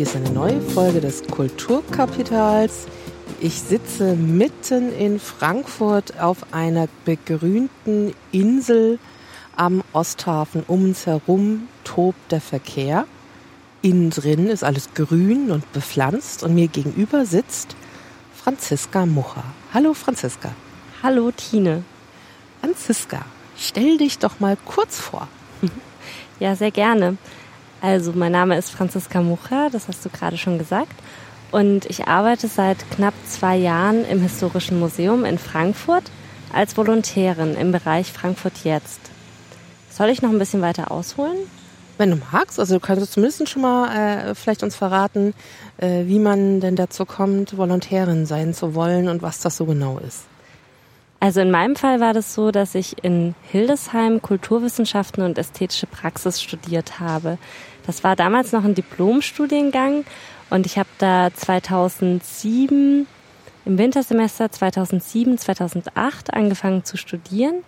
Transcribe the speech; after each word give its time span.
Hier 0.00 0.06
ist 0.06 0.16
eine 0.16 0.30
neue 0.30 0.62
Folge 0.62 1.02
des 1.02 1.24
Kulturkapitals. 1.24 2.86
Ich 3.38 3.60
sitze 3.60 4.16
mitten 4.16 4.94
in 4.94 5.20
Frankfurt 5.20 6.18
auf 6.18 6.54
einer 6.54 6.88
begrünten 7.04 8.14
Insel 8.32 8.98
am 9.56 9.82
Osthafen. 9.92 10.64
Um 10.66 10.84
uns 10.84 11.04
herum 11.04 11.68
tobt 11.84 12.32
der 12.32 12.40
Verkehr. 12.40 13.04
Innen 13.82 14.08
drin 14.08 14.46
ist 14.46 14.64
alles 14.64 14.88
grün 14.94 15.50
und 15.50 15.70
bepflanzt 15.74 16.44
und 16.44 16.54
mir 16.54 16.68
gegenüber 16.68 17.26
sitzt 17.26 17.76
Franziska 18.34 19.04
Mucher. 19.04 19.44
Hallo 19.74 19.92
Franziska. 19.92 20.52
Hallo 21.02 21.30
Tine. 21.30 21.84
Franziska, 22.62 23.26
stell 23.54 23.98
dich 23.98 24.18
doch 24.18 24.40
mal 24.40 24.56
kurz 24.64 24.98
vor. 24.98 25.28
Ja, 26.38 26.56
sehr 26.56 26.70
gerne. 26.70 27.18
Also, 27.80 28.12
mein 28.12 28.32
Name 28.32 28.58
ist 28.58 28.70
Franziska 28.70 29.22
Mucher, 29.22 29.70
das 29.70 29.88
hast 29.88 30.04
du 30.04 30.10
gerade 30.10 30.36
schon 30.36 30.58
gesagt. 30.58 30.92
Und 31.50 31.86
ich 31.86 32.06
arbeite 32.06 32.46
seit 32.46 32.78
knapp 32.90 33.14
zwei 33.26 33.56
Jahren 33.56 34.04
im 34.04 34.20
Historischen 34.20 34.78
Museum 34.78 35.24
in 35.24 35.38
Frankfurt 35.38 36.04
als 36.52 36.76
Volontärin 36.76 37.54
im 37.54 37.72
Bereich 37.72 38.12
Frankfurt 38.12 38.64
Jetzt. 38.64 39.00
Soll 39.90 40.10
ich 40.10 40.22
noch 40.22 40.30
ein 40.30 40.38
bisschen 40.38 40.62
weiter 40.62 40.90
ausholen? 40.90 41.36
Wenn 41.98 42.10
du 42.10 42.18
magst, 42.32 42.58
also 42.58 42.74
du 42.74 42.80
kannst 42.80 43.12
zumindest 43.12 43.48
schon 43.48 43.62
mal 43.62 44.30
äh, 44.30 44.34
vielleicht 44.34 44.62
uns 44.62 44.76
verraten, 44.76 45.34
äh, 45.78 46.04
wie 46.06 46.18
man 46.18 46.60
denn 46.60 46.76
dazu 46.76 47.04
kommt, 47.04 47.56
Volontärin 47.56 48.26
sein 48.26 48.54
zu 48.54 48.74
wollen 48.74 49.08
und 49.08 49.22
was 49.22 49.40
das 49.40 49.56
so 49.56 49.66
genau 49.66 49.98
ist. 49.98 50.24
Also 51.22 51.42
in 51.42 51.50
meinem 51.50 51.76
Fall 51.76 52.00
war 52.00 52.14
das 52.14 52.32
so, 52.32 52.50
dass 52.50 52.74
ich 52.74 53.04
in 53.04 53.34
Hildesheim 53.50 54.22
Kulturwissenschaften 54.22 55.22
und 55.22 55.36
ästhetische 55.36 55.86
Praxis 55.86 56.40
studiert 56.40 56.98
habe. 56.98 57.36
Das 57.86 58.04
war 58.04 58.16
damals 58.16 58.52
noch 58.52 58.64
ein 58.64 58.74
Diplomstudiengang 58.74 60.04
und 60.50 60.66
ich 60.66 60.78
habe 60.78 60.88
da 60.98 61.30
2007 61.34 63.06
im 63.64 63.78
Wintersemester 63.78 64.50
2007, 64.50 65.38
2008 65.38 66.34
angefangen 66.34 66.84
zu 66.84 66.96
studieren. 66.96 67.62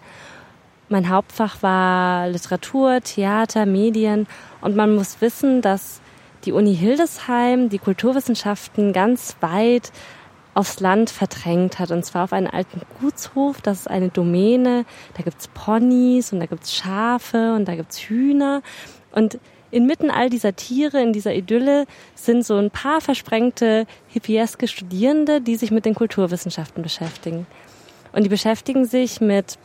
Mein 0.89 1.09
Hauptfach 1.09 1.63
war 1.63 2.29
Literatur, 2.29 3.01
Theater, 3.03 3.67
Medien 3.67 4.27
und 4.61 4.77
man 4.77 4.95
muss 4.95 5.21
wissen, 5.21 5.63
dass 5.63 6.01
die 6.45 6.53
Uni 6.53 6.75
Hildesheim 6.75 7.69
die 7.69 7.79
Kulturwissenschaften 7.79 8.93
ganz 8.93 9.37
weit 9.41 9.93
aufs 10.55 10.81
Land 10.81 11.11
verdrängt 11.11 11.79
hat. 11.79 11.91
Und 11.91 12.05
zwar 12.05 12.25
auf 12.25 12.33
einen 12.33 12.47
alten 12.47 12.83
Gutshof. 13.01 13.61
Das 13.63 13.81
ist 13.81 13.91
eine 13.91 14.09
Domäne. 14.09 14.85
Da 15.17 15.23
gibt's 15.23 15.49
Ponys 15.49 16.33
und 16.33 16.41
da 16.41 16.47
gibt's 16.47 16.75
Schafe 16.75 17.55
und 17.55 17.67
da 17.67 17.75
gibt's 17.75 17.99
Hühner. 17.99 18.63
Und 19.13 19.39
inmitten 19.73 20.11
all 20.11 20.31
dieser 20.31 20.55
Tiere, 20.55 21.03
in 21.03 21.12
dieser 21.12 21.34
Idylle, 21.34 21.87
sind 22.15 22.47
so 22.47 22.56
ein 22.56 22.70
paar 22.70 23.01
versprengte 23.01 23.87
hippieske 24.09 24.69
Studierende, 24.69 25.41
die 25.41 25.56
sich 25.56 25.73
mit 25.73 25.84
den 25.84 25.95
Kulturwissenschaften 25.95 26.83
beschäftigen. 26.83 27.47
Und 28.12 28.23
die 28.23 28.29
beschäftigen 28.29 28.84
sich 28.84 29.20
mit 29.20 29.59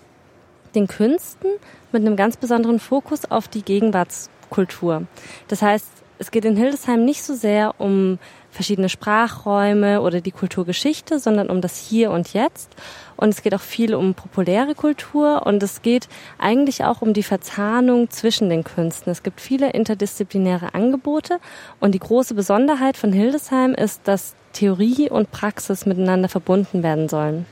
den 0.73 0.88
Künsten, 0.88 1.49
mit 1.91 2.02
einem 2.02 2.16
ganz 2.16 2.38
besonderen 2.38 2.80
Fokus 2.80 3.25
auf 3.30 3.47
die 3.47 3.61
Gegenwartskultur. 3.61 5.05
Das 5.47 5.61
heißt, 5.61 5.88
es 6.19 6.31
geht 6.31 6.45
in 6.45 6.55
Hildesheim 6.55 7.05
nicht 7.05 7.23
so 7.23 7.36
sehr 7.36 7.75
um 7.77 8.17
verschiedene 8.58 8.89
Sprachräume 8.89 10.02
oder 10.02 10.19
die 10.19 10.31
Kulturgeschichte, 10.31 11.19
sondern 11.19 11.50
um 11.50 11.61
das 11.61 11.77
Hier 11.77 12.09
und 12.09 12.33
Jetzt. 12.33 12.75
Und 13.16 13.30
es 13.30 13.44
geht 13.44 13.53
auch 13.53 13.61
viel 13.61 13.94
um 13.94 14.16
populäre 14.16 14.73
Kultur 14.73 15.45
und 15.45 15.61
es 15.61 15.83
geht 15.83 16.09
eigentlich 16.39 16.83
auch 16.83 17.03
um 17.03 17.14
die 17.14 17.23
Verzahnung 17.23 18.09
zwischen 18.09 18.49
den 18.49 18.64
Künsten. 18.64 19.11
Es 19.11 19.21
gibt 19.21 19.42
viele 19.42 19.70
interdisziplinäre 19.70 20.73
Angebote 20.73 21.39
und 21.80 21.93
die 21.93 21.99
große 21.99 22.33
Besonderheit 22.33 22.98
von 22.98 23.14
Hildesheim 23.14 23.76
ist, 23.76 24.02
dass 24.05 24.33
Theorie 24.54 25.09
und 25.09 25.32
Praxis 25.32 25.86
miteinander 25.86 26.27
verbunden 26.27 26.82
werden 26.82 27.09
sollen. 27.09 27.45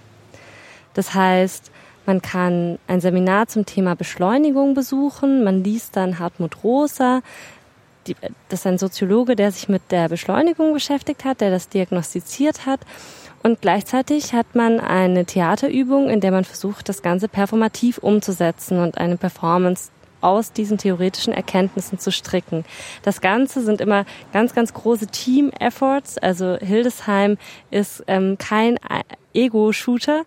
Das 0.95 1.13
heißt, 1.13 1.71
man 2.07 2.21
kann 2.21 2.77
ein 2.87 3.01
Seminar 3.01 3.47
zum 3.47 3.65
Thema 3.65 3.95
Beschleunigung 3.95 4.75
besuchen, 4.75 5.43
man 5.43 5.63
liest 5.63 5.95
dann 5.95 6.19
Hartmut 6.19 6.63
Rosa, 6.63 7.21
die, 8.07 8.15
das 8.49 8.61
ist 8.61 8.67
ein 8.67 8.77
Soziologe, 8.77 9.35
der 9.35 9.51
sich 9.51 9.69
mit 9.69 9.81
der 9.91 10.09
Beschleunigung 10.09 10.73
beschäftigt 10.73 11.25
hat, 11.25 11.41
der 11.41 11.51
das 11.51 11.69
diagnostiziert 11.69 12.65
hat. 12.65 12.79
Und 13.43 13.61
gleichzeitig 13.61 14.33
hat 14.33 14.55
man 14.55 14.79
eine 14.79 15.25
Theaterübung, 15.25 16.09
in 16.09 16.19
der 16.19 16.31
man 16.31 16.45
versucht, 16.45 16.89
das 16.89 17.03
Ganze 17.03 17.27
performativ 17.27 17.99
umzusetzen 17.99 18.79
und 18.79 18.97
eine 18.97 19.17
Performance 19.17 19.91
aus 20.21 20.51
diesen 20.51 20.79
theoretischen 20.79 21.33
Erkenntnissen 21.33 21.99
zu 21.99 22.11
stricken. 22.11 22.65
Das 23.03 23.21
Ganze 23.21 23.61
sind 23.61 23.81
immer 23.81 24.05
ganz, 24.33 24.55
ganz 24.55 24.73
große 24.73 25.07
Team-Efforts. 25.07 26.17
Also 26.17 26.57
Hildesheim 26.59 27.37
ist 27.69 28.03
ähm, 28.07 28.37
kein 28.39 28.79
Ego-Shooter, 29.35 30.23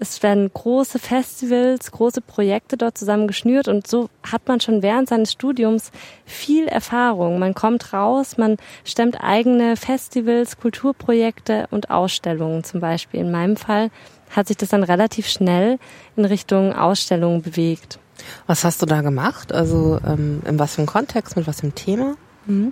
es 0.00 0.22
werden 0.22 0.50
große 0.52 0.98
Festivals, 0.98 1.92
große 1.92 2.22
Projekte 2.22 2.78
dort 2.78 2.96
zusammen 2.96 3.26
geschnürt 3.26 3.68
und 3.68 3.86
so 3.86 4.08
hat 4.22 4.48
man 4.48 4.58
schon 4.58 4.82
während 4.82 5.10
seines 5.10 5.32
Studiums 5.32 5.92
viel 6.24 6.66
Erfahrung. 6.66 7.38
Man 7.38 7.54
kommt 7.54 7.92
raus, 7.92 8.38
man 8.38 8.56
stemmt 8.84 9.22
eigene 9.22 9.76
Festivals, 9.76 10.58
Kulturprojekte 10.58 11.68
und 11.70 11.90
Ausstellungen 11.90 12.64
zum 12.64 12.80
Beispiel. 12.80 13.20
In 13.20 13.30
meinem 13.30 13.56
Fall 13.56 13.90
hat 14.30 14.48
sich 14.48 14.56
das 14.56 14.70
dann 14.70 14.84
relativ 14.84 15.28
schnell 15.28 15.78
in 16.16 16.24
Richtung 16.24 16.72
Ausstellungen 16.72 17.42
bewegt. 17.42 17.98
Was 18.46 18.64
hast 18.64 18.80
du 18.80 18.86
da 18.86 19.02
gemacht? 19.02 19.52
Also 19.52 20.00
ähm, 20.06 20.40
in 20.46 20.58
was 20.58 20.74
für 20.74 20.78
einem 20.78 20.88
Kontext, 20.88 21.36
mit 21.36 21.46
was 21.46 21.60
für 21.60 21.64
einem 21.64 21.74
Thema? 21.74 22.16
Mhm. 22.46 22.70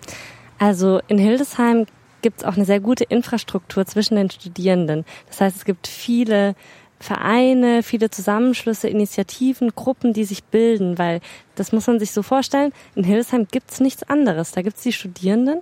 Also 0.59 1.00
in 1.09 1.19
Hildesheim 1.19 1.87
gibt 2.22 2.41
es 2.41 2.44
auch 2.44 2.56
eine 2.56 2.65
sehr 2.65 2.81
gute 2.81 3.05
Infrastruktur 3.05 3.84
zwischen 3.84 4.17
den 4.17 4.31
Studierenden. 4.31 5.05
Das 5.28 5.41
heißt, 5.41 5.56
es 5.56 5.65
gibt 5.65 5.87
viele 5.87 6.55
Vereine, 7.01 7.83
viele 7.83 8.11
Zusammenschlüsse, 8.11 8.89
Initiativen, 8.89 9.71
Gruppen, 9.75 10.13
die 10.13 10.25
sich 10.25 10.45
bilden, 10.45 10.99
weil 10.99 11.21
das 11.55 11.73
muss 11.73 11.87
man 11.87 12.01
sich 12.01 12.13
so 12.13 12.23
vorstellen, 12.23 12.73
in 12.95 13.05
Hildesheim 13.05 13.47
gibt's 13.51 13.81
nichts 13.81 14.03
anderes. 14.03 14.53
Da 14.53 14.63
gibt's 14.63 14.83
die 14.83 14.93
Studierenden 14.93 15.61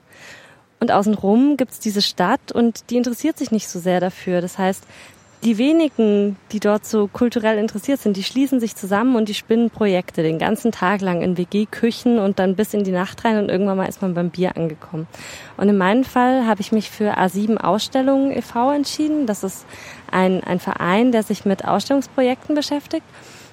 und 0.81 0.93
außenrum 0.93 1.57
gibt's 1.57 1.79
diese 1.79 2.03
Stadt 2.03 2.53
und 2.53 2.91
die 2.91 2.97
interessiert 2.97 3.39
sich 3.39 3.51
nicht 3.51 3.69
so 3.69 3.79
sehr 3.79 4.01
dafür. 4.01 4.41
Das 4.41 4.59
heißt, 4.59 4.85
die 5.45 5.59
wenigen, 5.59 6.37
die 6.51 6.61
dort 6.61 6.87
so 6.87 7.09
kulturell 7.09 7.59
interessiert 7.59 8.01
sind, 8.01 8.17
die 8.17 8.25
schließen 8.25 8.59
sich 8.59 8.75
zusammen 8.75 9.17
und 9.17 9.29
die 9.29 9.35
spinnen 9.35 9.71
Projekte 9.71 10.23
den 10.23 10.39
ganzen 10.39 10.73
Tag 10.73 11.03
lang 11.03 11.23
in 11.23 11.37
WG-Küchen 11.37 12.19
und 12.19 12.39
dann 12.39 12.57
bis 12.57 12.75
in 12.75 12.85
die 12.85 12.91
Nacht 12.91 13.25
rein 13.25 13.39
und 13.39 13.49
irgendwann 13.49 13.77
mal 13.77 13.89
ist 13.89 14.03
man 14.03 14.15
beim 14.15 14.31
Bier 14.31 14.57
angekommen. 14.57 15.07
Und 15.57 15.69
in 15.69 15.77
meinem 15.77 16.05
Fall 16.05 16.47
habe 16.47 16.63
ich 16.63 16.73
mich 16.73 16.91
für 16.91 17.19
A7 17.19 17.59
Ausstellungen 17.59 18.33
e.V. 18.33 18.73
entschieden. 18.73 19.27
Das 19.27 19.45
ist 19.45 19.67
ein, 20.11 20.43
ein 20.45 20.61
Verein, 20.61 21.13
der 21.13 21.23
sich 21.23 21.45
mit 21.45 21.65
Ausstellungsprojekten 21.65 22.55
beschäftigt. 22.55 23.07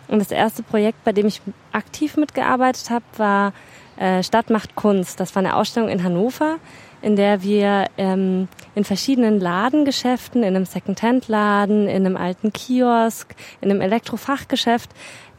Und 0.08 0.20
das 0.20 0.32
erste 0.32 0.64
Projekt, 0.64 1.04
bei 1.04 1.12
dem 1.12 1.28
ich 1.28 1.42
aktiv 1.72 2.18
mitgearbeitet 2.18 2.90
habe, 2.90 3.06
war 3.18 3.54
äh, 3.98 4.24
Stadt 4.24 4.50
macht 4.50 4.76
Kunst. 4.76 5.20
Das 5.20 5.36
war 5.36 5.42
eine 5.42 5.56
Ausstellung 5.56 5.90
in 5.90 6.04
Hannover 6.04 6.58
in 7.04 7.18
der 7.18 7.44
wir 7.44 7.88
ähm, 7.98 8.48
in 8.76 8.86
verschiedenen 8.86 9.40
Ladengeschäften, 9.40 10.42
in 10.42 10.56
einem 10.56 10.66
Secondhand-Laden, 10.66 11.90
in 11.90 12.06
einem 12.06 12.16
alten 12.16 12.54
Kiosk, 12.54 13.36
in 13.60 13.70
einem 13.70 13.82
Elektrofachgeschäft 13.82 14.90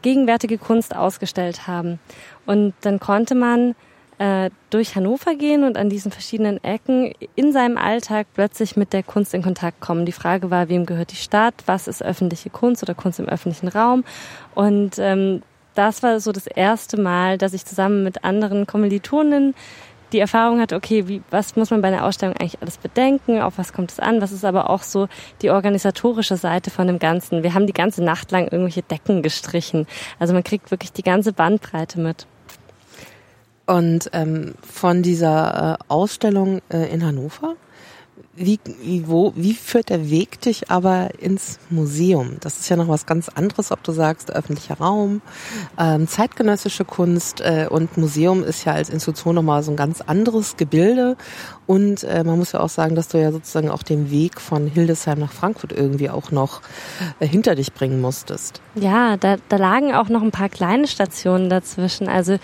gegenwärtige 0.03 0.59
Kunst 0.59 0.95
ausgestellt 0.95 1.65
haben. 1.65 1.99
Und 2.45 2.75
dann 2.81 2.99
konnte 2.99 3.33
man 3.33 3.73
äh, 4.17 4.49
durch 4.69 4.95
Hannover 4.95 5.35
gehen 5.35 5.63
und 5.63 5.77
an 5.77 5.89
diesen 5.89 6.11
verschiedenen 6.11 6.63
Ecken 6.63 7.13
in 7.35 7.51
seinem 7.51 7.77
Alltag 7.77 8.27
plötzlich 8.33 8.75
mit 8.75 8.93
der 8.93 9.03
Kunst 9.03 9.33
in 9.33 9.41
Kontakt 9.41 9.81
kommen. 9.81 10.05
Die 10.05 10.11
Frage 10.11 10.49
war, 10.51 10.69
wem 10.69 10.85
gehört 10.85 11.11
die 11.11 11.17
Stadt, 11.17 11.55
was 11.65 11.87
ist 11.87 12.03
öffentliche 12.03 12.49
Kunst 12.49 12.83
oder 12.83 12.93
Kunst 12.93 13.19
im 13.19 13.27
öffentlichen 13.27 13.67
Raum. 13.67 14.03
Und 14.53 14.97
ähm, 14.99 15.41
das 15.73 16.03
war 16.03 16.19
so 16.19 16.31
das 16.31 16.47
erste 16.47 16.99
Mal, 16.99 17.37
dass 17.37 17.53
ich 17.53 17.65
zusammen 17.65 18.03
mit 18.03 18.23
anderen 18.23 18.65
Kommilitonen 18.65 19.53
die 20.13 20.19
Erfahrung 20.19 20.61
hatte, 20.61 20.75
okay, 20.75 21.07
wie, 21.07 21.21
was 21.29 21.55
muss 21.55 21.71
man 21.71 21.81
bei 21.81 21.89
einer 21.89 22.05
Ausstellung 22.05 22.35
eigentlich 22.37 22.61
alles 22.61 22.77
bedenken, 22.77 23.41
auf 23.41 23.57
was 23.57 23.73
kommt 23.73 23.91
es 23.91 23.99
an, 23.99 24.21
was 24.21 24.31
ist 24.31 24.45
aber 24.45 24.69
auch 24.69 24.83
so 24.83 25.07
die 25.41 25.49
organisatorische 25.49 26.37
Seite 26.37 26.71
von 26.71 26.87
dem 26.87 26.99
Ganzen. 26.99 27.43
Wir 27.43 27.53
haben 27.53 27.67
die 27.67 27.73
ganze 27.73 28.03
Nacht 28.03 28.31
lang 28.31 28.43
irgendwelche 28.43 28.83
Decken 28.83 29.23
gestrichen. 29.23 29.87
Also 30.19 30.33
man 30.33 30.43
kriegt 30.43 30.71
wirklich 30.71 30.93
die 30.93 31.03
ganze 31.03 31.33
Bandbreite 31.33 31.99
mit. 31.99 32.27
Und 33.65 34.09
ähm, 34.13 34.53
von 34.61 35.01
dieser 35.01 35.79
äh, 35.79 35.83
Ausstellung 35.87 36.61
äh, 36.69 36.91
in 36.93 37.03
Hannover, 37.03 37.55
wie, 38.37 38.59
wo, 39.05 39.31
wie 39.35 39.53
führt 39.53 39.89
der 39.89 40.09
Weg 40.09 40.41
dich 40.41 40.69
aber 40.69 41.09
ins 41.19 41.57
Museum? 41.69 42.37
Das 42.41 42.59
ist 42.59 42.69
ja 42.69 42.75
noch 42.75 42.89
was 42.89 43.05
ganz 43.05 43.29
anderes, 43.29 43.71
ob 43.71 43.81
du 43.83 43.93
sagst, 43.93 44.31
öffentlicher 44.31 44.75
Raum, 44.75 45.21
ähm, 45.79 46.07
zeitgenössische 46.07 46.83
Kunst 46.83 47.39
äh, 47.41 47.67
und 47.69 47.97
Museum 47.97 48.43
ist 48.43 48.65
ja 48.65 48.73
als 48.73 48.89
Institution 48.89 49.35
nochmal 49.35 49.63
so 49.63 49.71
ein 49.71 49.77
ganz 49.77 50.01
anderes 50.01 50.57
Gebilde. 50.57 51.15
Und 51.65 52.03
äh, 52.03 52.23
man 52.23 52.37
muss 52.37 52.51
ja 52.51 52.59
auch 52.59 52.69
sagen, 52.69 52.95
dass 52.95 53.07
du 53.07 53.19
ja 53.19 53.31
sozusagen 53.31 53.69
auch 53.69 53.83
den 53.83 54.11
Weg 54.11 54.41
von 54.41 54.67
Hildesheim 54.67 55.19
nach 55.19 55.31
Frankfurt 55.31 55.71
irgendwie 55.71 56.09
auch 56.09 56.31
noch 56.31 56.61
äh, 57.19 57.27
hinter 57.27 57.55
dich 57.55 57.73
bringen 57.73 58.01
musstest. 58.01 58.61
Ja, 58.75 59.15
da, 59.17 59.37
da 59.47 59.55
lagen 59.55 59.93
auch 59.93 60.09
noch 60.09 60.21
ein 60.21 60.31
paar 60.31 60.49
kleine 60.49 60.87
Stationen 60.87 61.49
dazwischen. 61.49 62.09
Also 62.09 62.37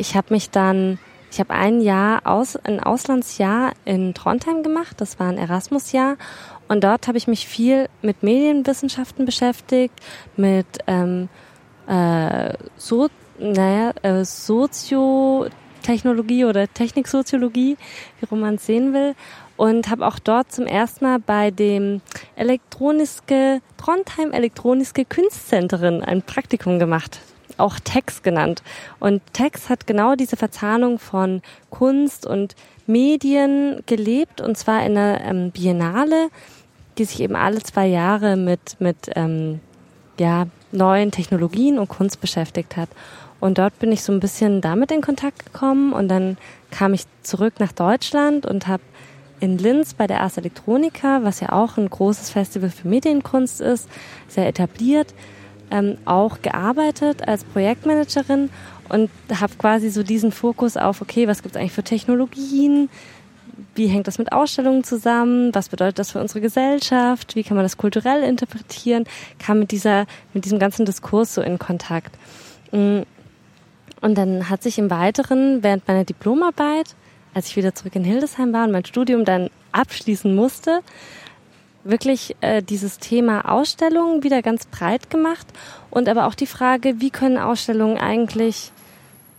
ich 0.00 0.16
habe 0.16 0.32
mich 0.32 0.50
dann 0.50 0.98
Ich 1.32 1.38
habe 1.38 1.54
ein 1.54 1.80
Jahr 1.80 2.26
aus, 2.26 2.56
ein 2.56 2.80
Auslandsjahr 2.80 3.70
in 3.84 4.14
Trondheim 4.14 4.64
gemacht. 4.64 5.00
Das 5.00 5.20
war 5.20 5.28
ein 5.28 5.38
Erasmus-Jahr. 5.38 6.16
Und 6.66 6.82
dort 6.82 7.06
habe 7.06 7.18
ich 7.18 7.28
mich 7.28 7.46
viel 7.46 7.88
mit 8.02 8.24
Medienwissenschaften 8.24 9.26
beschäftigt, 9.26 9.94
mit 10.36 10.66
ähm, 10.88 11.28
äh, 11.86 12.54
so, 12.76 13.06
naja, 13.38 13.92
äh, 14.02 14.24
Soziotechnologie 14.24 16.46
oder 16.46 16.66
Techniksoziologie, 16.66 17.76
wie 18.20 18.34
man 18.34 18.56
es 18.56 18.66
sehen 18.66 18.92
will. 18.92 19.14
Und 19.56 19.88
habe 19.88 20.08
auch 20.08 20.18
dort 20.18 20.50
zum 20.50 20.66
ersten 20.66 21.04
Mal 21.04 21.20
bei 21.20 21.52
dem 21.52 22.00
elektronische, 22.34 23.60
Trondheim 23.76 24.32
elektronische 24.32 25.04
Kunstzentren 25.04 26.02
ein 26.02 26.22
Praktikum 26.22 26.80
gemacht 26.80 27.20
auch 27.60 27.78
Tex 27.78 28.22
genannt. 28.22 28.62
Und 28.98 29.22
Tex 29.32 29.68
hat 29.68 29.86
genau 29.86 30.14
diese 30.14 30.36
Verzahnung 30.36 30.98
von 30.98 31.42
Kunst 31.70 32.26
und 32.26 32.56
Medien 32.86 33.82
gelebt, 33.86 34.40
und 34.40 34.56
zwar 34.56 34.84
in 34.84 34.96
einer 34.96 35.20
ähm, 35.22 35.50
Biennale, 35.50 36.28
die 36.98 37.04
sich 37.04 37.20
eben 37.20 37.36
alle 37.36 37.62
zwei 37.62 37.86
Jahre 37.86 38.36
mit, 38.36 38.76
mit 38.80 39.10
ähm, 39.14 39.60
ja, 40.18 40.46
neuen 40.72 41.10
Technologien 41.10 41.78
und 41.78 41.88
Kunst 41.88 42.20
beschäftigt 42.20 42.76
hat. 42.76 42.88
Und 43.40 43.58
dort 43.58 43.78
bin 43.78 43.90
ich 43.90 44.02
so 44.02 44.12
ein 44.12 44.20
bisschen 44.20 44.60
damit 44.60 44.90
in 44.90 45.00
Kontakt 45.00 45.46
gekommen 45.46 45.92
und 45.92 46.08
dann 46.08 46.36
kam 46.70 46.92
ich 46.92 47.04
zurück 47.22 47.54
nach 47.58 47.72
Deutschland 47.72 48.44
und 48.44 48.66
habe 48.66 48.82
in 49.40 49.56
Linz 49.56 49.94
bei 49.94 50.06
der 50.06 50.20
Ars 50.20 50.36
Electronica, 50.36 51.20
was 51.22 51.40
ja 51.40 51.52
auch 51.52 51.78
ein 51.78 51.88
großes 51.88 52.30
Festival 52.30 52.68
für 52.68 52.86
Medienkunst 52.86 53.62
ist, 53.62 53.88
sehr 54.28 54.46
etabliert, 54.46 55.14
ähm, 55.70 55.98
auch 56.04 56.42
gearbeitet 56.42 57.26
als 57.26 57.44
Projektmanagerin 57.44 58.50
und 58.88 59.10
habe 59.32 59.54
quasi 59.56 59.90
so 59.90 60.02
diesen 60.02 60.32
Fokus 60.32 60.76
auf, 60.76 61.00
okay, 61.00 61.28
was 61.28 61.42
gibt 61.42 61.54
es 61.54 61.60
eigentlich 61.60 61.72
für 61.72 61.84
Technologien? 61.84 62.88
Wie 63.74 63.86
hängt 63.86 64.08
das 64.08 64.18
mit 64.18 64.32
Ausstellungen 64.32 64.82
zusammen? 64.82 65.54
Was 65.54 65.68
bedeutet 65.68 65.98
das 65.98 66.10
für 66.10 66.20
unsere 66.20 66.40
Gesellschaft? 66.40 67.36
Wie 67.36 67.44
kann 67.44 67.56
man 67.56 67.64
das 67.64 67.76
kulturell 67.76 68.22
interpretieren? 68.22 69.04
Kam 69.38 69.60
mit 69.60 69.70
dieser, 69.70 70.06
mit 70.34 70.44
diesem 70.44 70.58
ganzen 70.58 70.84
Diskurs 70.84 71.34
so 71.34 71.42
in 71.42 71.58
Kontakt. 71.58 72.16
Mm. 72.72 73.02
Und 74.00 74.14
dann 74.16 74.48
hat 74.48 74.62
sich 74.62 74.78
im 74.78 74.90
Weiteren 74.90 75.62
während 75.62 75.86
meiner 75.86 76.04
Diplomarbeit, 76.04 76.94
als 77.34 77.48
ich 77.48 77.56
wieder 77.56 77.74
zurück 77.74 77.94
in 77.94 78.02
Hildesheim 78.02 78.52
war 78.52 78.64
und 78.64 78.72
mein 78.72 78.86
Studium 78.86 79.26
dann 79.26 79.50
abschließen 79.72 80.34
musste, 80.34 80.80
wirklich 81.84 82.36
äh, 82.40 82.62
dieses 82.62 82.98
Thema 82.98 83.50
Ausstellungen 83.50 84.22
wieder 84.22 84.42
ganz 84.42 84.66
breit 84.66 85.10
gemacht 85.10 85.46
und 85.90 86.08
aber 86.08 86.26
auch 86.26 86.34
die 86.34 86.46
Frage, 86.46 87.00
wie 87.00 87.10
können 87.10 87.38
Ausstellungen 87.38 87.98
eigentlich 87.98 88.72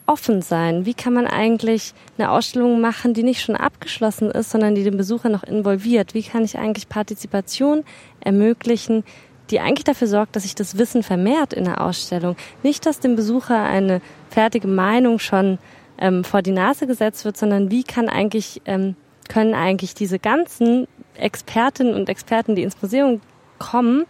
offen 0.05 0.41
sein? 0.41 0.85
Wie 0.85 0.93
kann 0.93 1.13
man 1.13 1.27
eigentlich 1.27 1.93
eine 2.17 2.31
Ausstellung 2.31 2.81
machen, 2.81 3.13
die 3.13 3.23
nicht 3.23 3.41
schon 3.41 3.55
abgeschlossen 3.55 4.31
ist, 4.31 4.49
sondern 4.49 4.75
die 4.75 4.83
den 4.83 4.97
Besucher 4.97 5.29
noch 5.29 5.43
involviert? 5.43 6.13
Wie 6.13 6.23
kann 6.23 6.43
ich 6.43 6.57
eigentlich 6.57 6.89
Partizipation 6.89 7.83
ermöglichen, 8.19 9.03
die 9.49 9.59
eigentlich 9.59 9.83
dafür 9.83 10.07
sorgt, 10.07 10.35
dass 10.35 10.44
sich 10.44 10.55
das 10.55 10.77
Wissen 10.77 11.03
vermehrt 11.03 11.53
in 11.53 11.65
der 11.65 11.81
Ausstellung? 11.81 12.35
Nicht, 12.63 12.85
dass 12.85 12.99
dem 12.99 13.15
Besucher 13.15 13.63
eine 13.63 14.01
fertige 14.29 14.67
Meinung 14.67 15.19
schon 15.19 15.59
ähm, 15.97 16.23
vor 16.23 16.41
die 16.41 16.51
Nase 16.51 16.87
gesetzt 16.87 17.23
wird, 17.23 17.37
sondern 17.37 17.71
wie 17.71 17.83
kann 17.83 18.09
eigentlich 18.09 18.61
ähm, 18.65 18.95
können 19.29 19.53
eigentlich 19.53 19.94
diese 19.94 20.19
ganzen 20.19 20.87
Expertinnen 21.15 21.93
und 21.93 22.09
Experten, 22.09 22.55
die 22.55 22.63
ins 22.63 22.81
Museum 22.81 23.21
kommen, 23.59 24.05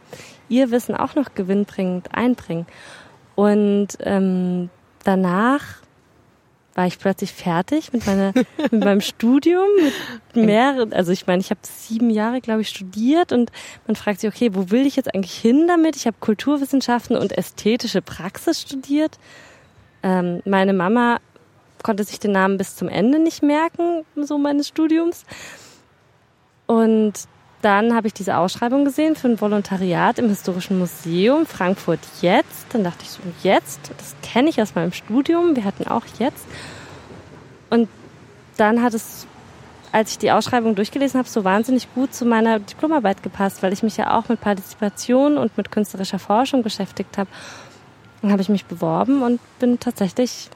ihr 0.50 0.71
Wissen 0.71 0.95
auch 0.95 1.15
noch 1.15 1.33
gewinnbringend 1.33 2.13
einbringen. 2.13 2.65
Und 3.36 3.89
ähm, 4.01 4.69
danach 5.03 5.81
war 6.74 6.88
ich 6.88 7.00
plötzlich 7.00 7.33
fertig 7.33 7.92
mit, 7.92 8.06
meiner, 8.06 8.33
mit 8.71 8.83
meinem 8.83 9.01
Studium, 9.01 9.68
mit 10.33 10.45
mehreren, 10.45 10.94
also 10.94 11.12
ich 11.12 11.27
meine, 11.27 11.42
ich 11.42 11.50
habe 11.50 11.59
sieben 11.63 12.09
Jahre, 12.09 12.39
glaube 12.39 12.62
ich, 12.62 12.69
studiert 12.69 13.31
und 13.31 13.51
man 13.88 13.95
fragt 13.95 14.21
sich, 14.21 14.30
okay, 14.30 14.51
wo 14.53 14.71
will 14.71 14.86
ich 14.86 14.95
jetzt 14.95 15.13
eigentlich 15.13 15.38
hin 15.38 15.68
damit? 15.68 15.95
Ich 15.95 16.07
habe 16.07 16.18
Kulturwissenschaften 16.19 17.18
und 17.18 17.38
ästhetische 17.38 18.01
Praxis 18.01 18.62
studiert. 18.62 19.18
Ähm, 20.03 20.42
meine 20.45 20.74
Mama 20.74 21.19
konnte 21.83 22.03
sich 22.03 22.19
den 22.19 22.31
Namen 22.31 22.57
bis 22.57 22.75
zum 22.75 22.88
Ende 22.88 23.19
nicht 23.19 23.44
merken, 23.44 24.06
so 24.15 24.38
meines 24.38 24.68
Studiums. 24.68 25.25
Und 26.72 27.28
dann 27.62 27.94
habe 27.94 28.08
ich 28.08 28.14
diese 28.14 28.38
Ausschreibung 28.38 28.86
gesehen 28.86 29.18
für 29.18 29.28
ein 29.28 29.42
Volontariat 29.42 30.18
im 30.20 30.30
Historischen 30.30 30.80
Museum 30.80 31.46
Frankfurt 31.46 32.00
jetzt. 32.22 32.68
Dann 32.70 32.86
dachte 32.86 33.00
ich 33.02 33.10
so, 33.10 33.20
jetzt, 33.44 33.92
das 33.98 34.16
kenne 34.24 34.48
ich 34.48 34.62
aus 34.62 34.74
meinem 34.74 34.94
Studium, 34.94 35.58
wir 35.58 35.66
hatten 35.66 35.86
auch 35.86 36.06
jetzt. 36.18 36.46
Und 37.70 37.90
dann 38.56 38.82
hat 38.82 38.94
es, 38.94 39.28
als 39.92 40.12
ich 40.12 40.18
die 40.20 40.32
Ausschreibung 40.32 40.76
durchgelesen 40.76 41.18
habe, 41.18 41.28
so 41.28 41.44
wahnsinnig 41.44 41.94
gut 41.94 42.14
zu 42.14 42.24
meiner 42.24 42.60
Diplomarbeit 42.60 43.22
gepasst, 43.22 43.62
weil 43.64 43.74
ich 43.74 43.84
mich 43.84 43.98
ja 43.98 44.18
auch 44.18 44.30
mit 44.30 44.40
Partizipation 44.40 45.38
und 45.38 45.58
mit 45.58 45.72
künstlerischer 45.72 46.20
Forschung 46.20 46.64
beschäftigt 46.64 47.18
habe. 47.18 47.30
Dann 48.22 48.32
habe 48.32 48.44
ich 48.44 48.48
mich 48.48 48.64
beworben 48.64 49.24
und 49.24 49.42
bin 49.60 49.78
tatsächlich 49.78 50.50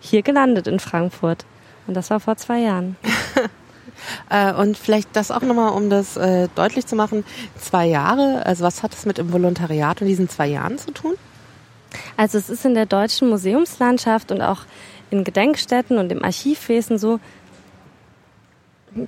hier 0.00 0.22
gelandet 0.22 0.66
in 0.66 0.80
Frankfurt. 0.80 1.44
Und 1.86 1.92
das 1.92 2.08
war 2.08 2.20
vor 2.20 2.38
zwei 2.38 2.60
Jahren. 2.60 2.96
Äh, 4.30 4.52
und 4.52 4.76
vielleicht 4.76 5.14
das 5.14 5.30
auch 5.30 5.42
nochmal, 5.42 5.72
um 5.72 5.90
das 5.90 6.16
äh, 6.16 6.48
deutlich 6.54 6.86
zu 6.86 6.96
machen. 6.96 7.24
Zwei 7.58 7.86
Jahre, 7.86 8.44
also 8.46 8.64
was 8.64 8.82
hat 8.82 8.94
es 8.94 9.06
mit 9.06 9.18
dem 9.18 9.32
Volontariat 9.32 10.00
und 10.00 10.08
diesen 10.08 10.28
zwei 10.28 10.46
Jahren 10.46 10.78
zu 10.78 10.92
tun? 10.92 11.14
Also 12.16 12.38
es 12.38 12.48
ist 12.48 12.64
in 12.64 12.74
der 12.74 12.86
deutschen 12.86 13.28
Museumslandschaft 13.28 14.32
und 14.32 14.40
auch 14.40 14.60
in 15.10 15.24
Gedenkstätten 15.24 15.98
und 15.98 16.10
im 16.10 16.24
Archivwesen 16.24 16.98
so, 16.98 17.20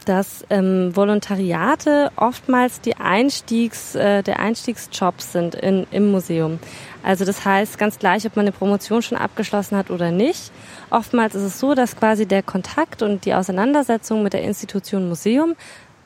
dass 0.04 0.44
ähm, 0.50 0.94
Volontariate 0.94 2.10
oftmals 2.16 2.80
die 2.80 2.96
Einstiegs, 2.96 3.94
äh, 3.94 4.22
der 4.22 4.40
Einstiegsjob 4.40 5.20
sind 5.20 5.54
in, 5.54 5.86
im 5.90 6.10
Museum. 6.10 6.58
Also 7.02 7.24
das 7.24 7.44
heißt 7.44 7.78
ganz 7.78 7.98
gleich, 7.98 8.26
ob 8.26 8.36
man 8.36 8.44
eine 8.44 8.52
Promotion 8.52 9.02
schon 9.02 9.18
abgeschlossen 9.18 9.76
hat 9.76 9.90
oder 9.90 10.10
nicht. 10.10 10.50
Oftmals 10.90 11.34
ist 11.34 11.42
es 11.42 11.60
so, 11.60 11.74
dass 11.74 11.96
quasi 11.96 12.26
der 12.26 12.42
Kontakt 12.42 13.02
und 13.02 13.24
die 13.26 13.34
Auseinandersetzung 13.34 14.22
mit 14.22 14.32
der 14.32 14.42
Institution 14.42 15.08
Museum 15.08 15.54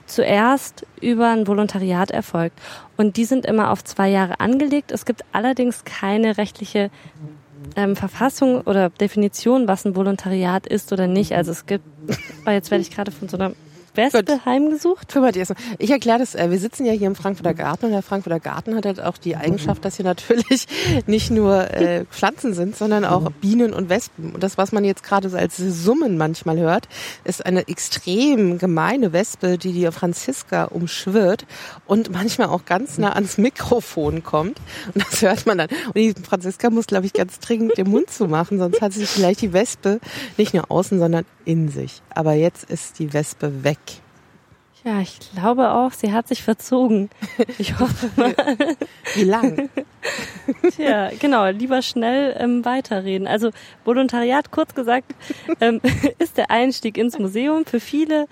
zuerst 0.07 0.87
über 1.01 1.31
ein 1.31 1.47
Volontariat 1.47 2.11
erfolgt. 2.11 2.59
Und 2.97 3.17
die 3.17 3.27
sind 3.27 3.47
immer 3.47 3.71
auf 3.71 3.85
zwei 3.85 4.09
Jahre 4.09 4.41
angelegt. 4.41 4.91
Es 4.91 5.05
gibt 5.05 5.25
allerdings 5.33 5.85
keine 5.85 6.37
rechtliche 6.39 6.91
ähm, 7.77 7.95
Verfassung 7.95 8.63
oder 8.63 8.91
Definition, 8.91 9.69
was 9.69 9.85
ein 9.85 9.95
Volontariat 9.95 10.67
ist 10.67 10.93
oder 10.93 11.07
nicht. 11.07 11.33
Also 11.33 11.53
es 11.53 11.67
gibt, 11.67 11.85
oh, 12.47 12.51
jetzt 12.51 12.71
werde 12.71 12.83
ich 12.83 12.91
gerade 12.91 13.11
von 13.11 13.29
so 13.29 13.37
einer 13.37 13.53
Wespe 13.95 14.25
Gut. 14.25 14.45
heimgesucht? 14.45 15.09
Kümmert 15.13 15.37
ihr. 15.37 15.47
Ich 15.79 15.91
erkläre 15.91 16.19
das, 16.19 16.35
äh, 16.35 16.51
wir 16.51 16.59
sitzen 16.59 16.85
ja 16.85 16.93
hier 16.93 17.07
im 17.07 17.15
Frankfurter 17.15 17.55
Garten 17.55 17.87
und 17.87 17.93
der 17.93 18.03
Frankfurter 18.03 18.41
Garten 18.41 18.75
hat 18.75 18.87
halt 18.87 19.01
auch 19.01 19.19
die 19.19 19.37
Eigenschaft, 19.37 19.85
dass 19.85 19.97
hier 19.97 20.05
natürlich 20.05 20.67
nicht 21.07 21.31
nur 21.31 21.71
äh, 21.73 22.05
Pflanzen 22.11 22.55
sind, 22.55 22.77
sondern 22.77 23.05
auch 23.05 23.31
Bienen 23.41 23.73
und 23.73 23.89
Wespen. 23.89 24.33
Und 24.33 24.43
das, 24.43 24.59
was 24.59 24.73
man 24.73 24.85
jetzt 24.85 25.03
gerade 25.03 25.29
so 25.29 25.37
als 25.37 25.57
Summen 25.57 26.17
manchmal 26.17 26.59
hört, 26.59 26.89
ist 27.25 27.45
eine 27.45 27.67
extrem 27.69 28.59
gemeine 28.59 29.13
Wespe, 29.13 29.59
die 29.59 29.73
die 29.73 29.91
Franziska 29.91 30.65
umschwirrt 30.65 31.47
und 31.87 32.11
manchmal 32.11 32.49
auch 32.49 32.65
ganz 32.65 32.99
nah 32.99 33.13
ans 33.13 33.39
Mikrofon 33.39 34.23
kommt. 34.23 34.59
Und 34.95 35.05
das 35.05 35.23
hört 35.23 35.47
man 35.47 35.59
dann. 35.59 35.69
Und 35.87 35.97
die 35.97 36.15
Franziska 36.15 36.71
muss, 36.71 36.87
glaube 36.87 37.07
ich, 37.07 37.13
ganz 37.13 37.39
dringend 37.39 37.77
den 37.77 37.91
Mund 37.91 38.11
zumachen, 38.11 38.59
sonst 38.59 38.81
hat 38.81 38.93
sich 38.93 39.09
vielleicht 39.09 39.43
die 39.43 39.53
Wespe 39.53 40.01
nicht 40.37 40.55
nur 40.55 40.71
außen, 40.71 40.99
sondern 40.99 41.25
in 41.45 41.69
sich. 41.69 42.03
Aber 42.15 42.35
jetzt 42.35 42.71
ist 42.71 42.99
die 42.99 43.13
Wespe 43.13 43.65
weg. 43.65 43.79
Ja, 44.89 45.03
ich 45.03 45.19
glaube 45.35 45.71
auch, 45.73 45.93
sie 45.93 46.15
hat 46.15 46.29
sich 46.29 46.43
verzogen. 46.43 47.11
Ich 47.59 47.79
hoffe 47.79 48.09
mal. 48.17 48.35
Wie 49.15 49.25
lang? 49.25 49.69
Tja, 50.77 51.11
genau, 51.19 51.47
lieber 51.49 51.83
schnell 51.83 52.35
ähm, 52.39 52.65
weiterreden. 52.65 53.27
Also 53.27 53.51
Volontariat, 53.85 54.51
kurz 54.51 54.75
gesagt, 54.75 55.15
ähm, 55.61 55.83
ist 56.19 56.39
der 56.39 56.51
Einstieg 56.51 56.97
ins 56.97 57.19
Museum 57.19 57.67
für 57.67 57.81
viele. 57.81 58.29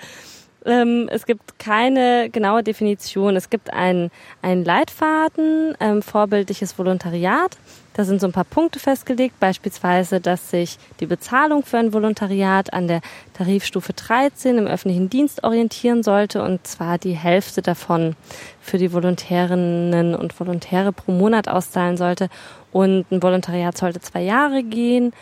Ähm, 0.65 1.11
es 1.13 1.27
gibt 1.27 1.59
keine 1.59 2.31
genaue 2.31 2.63
Definition. 2.63 3.37
Es 3.37 3.51
gibt 3.51 3.71
einen, 3.75 4.11
einen 4.41 4.65
Leitfaden, 4.65 5.75
ähm, 5.79 6.01
vorbildliches 6.01 6.79
Volontariat. 6.79 7.59
Da 7.97 8.05
sind 8.05 8.21
so 8.21 8.27
ein 8.27 8.33
paar 8.33 8.45
Punkte 8.45 8.79
festgelegt, 8.79 9.41
beispielsweise, 9.41 10.21
dass 10.21 10.51
sich 10.51 10.77
die 11.01 11.07
Bezahlung 11.07 11.63
für 11.63 11.79
ein 11.79 11.95
Volontariat 11.95 12.75
an 12.75 12.89
der 12.89 13.01
Tarifstufe 13.33 13.95
13 13.95 14.59
im 14.59 14.67
öffentlichen 14.67 15.09
Dienst 15.09 15.43
orientieren 15.45 16.03
sollte 16.03 16.43
und 16.43 16.67
zwar 16.67 16.99
die 16.99 17.15
Hälfte 17.15 17.63
davon 17.63 18.15
für 18.61 18.77
die 18.77 18.93
Volontärinnen 18.93 20.15
und 20.15 20.39
Volontäre 20.39 20.93
pro 20.93 21.11
Monat 21.11 21.49
auszahlen 21.49 21.97
sollte. 21.97 22.29
Und 22.71 23.11
ein 23.11 23.23
Volontariat 23.23 23.79
sollte 23.79 24.03
zwei 24.03 24.21
Jahre 24.21 24.63
gehen. 24.63 25.15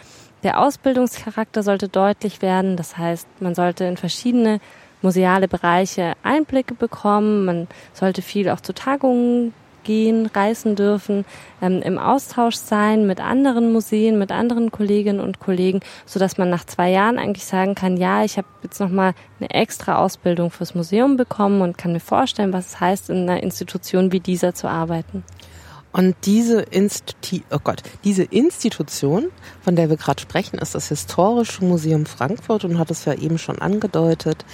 Der 0.42 0.60
Ausbildungscharakter 0.60 1.62
sollte 1.62 1.86
deutlich 1.86 2.42
werden. 2.42 2.76
Das 2.76 2.98
heißt, 2.98 3.28
man 3.38 3.54
sollte 3.54 3.84
in 3.84 3.96
verschiedene 3.96 4.58
museale 5.00 5.46
Bereiche 5.46 6.14
Einblicke 6.24 6.74
bekommen. 6.74 7.44
Man 7.44 7.68
sollte 7.92 8.20
viel 8.20 8.48
auch 8.48 8.60
zu 8.60 8.74
Tagungen 8.74 9.54
gehen, 9.84 10.26
reisen 10.26 10.74
dürfen, 10.74 11.24
ähm, 11.62 11.80
im 11.82 11.98
Austausch 11.98 12.56
sein 12.56 13.06
mit 13.06 13.20
anderen 13.20 13.72
Museen, 13.72 14.18
mit 14.18 14.32
anderen 14.32 14.70
Kolleginnen 14.70 15.20
und 15.20 15.38
Kollegen, 15.38 15.80
so 16.06 16.18
dass 16.18 16.38
man 16.38 16.50
nach 16.50 16.64
zwei 16.64 16.90
Jahren 16.90 17.18
eigentlich 17.18 17.44
sagen 17.44 17.74
kann, 17.74 17.96
ja, 17.96 18.24
ich 18.24 18.36
habe 18.36 18.48
jetzt 18.62 18.80
noch 18.80 18.88
mal 18.88 19.14
eine 19.38 19.50
extra 19.50 19.98
Ausbildung 19.98 20.50
fürs 20.50 20.74
Museum 20.74 21.16
bekommen 21.16 21.60
und 21.62 21.78
kann 21.78 21.92
mir 21.92 22.00
vorstellen, 22.00 22.52
was 22.52 22.66
es 22.66 22.80
heißt, 22.80 23.10
in 23.10 23.28
einer 23.28 23.42
Institution 23.42 24.10
wie 24.10 24.20
dieser 24.20 24.54
zu 24.54 24.68
arbeiten. 24.68 25.22
Und 25.92 26.16
diese, 26.24 26.62
Institu 26.62 27.44
oh 27.52 27.60
Gott, 27.62 27.84
diese 28.02 28.24
Institution, 28.24 29.30
von 29.62 29.76
der 29.76 29.90
wir 29.90 29.96
gerade 29.96 30.20
sprechen, 30.20 30.58
ist 30.58 30.74
das 30.74 30.88
Historische 30.88 31.64
Museum 31.64 32.04
Frankfurt 32.04 32.64
und 32.64 32.80
hat 32.80 32.90
es 32.90 33.04
ja 33.04 33.14
eben 33.14 33.38
schon 33.38 33.60
angedeutet, 33.60 34.44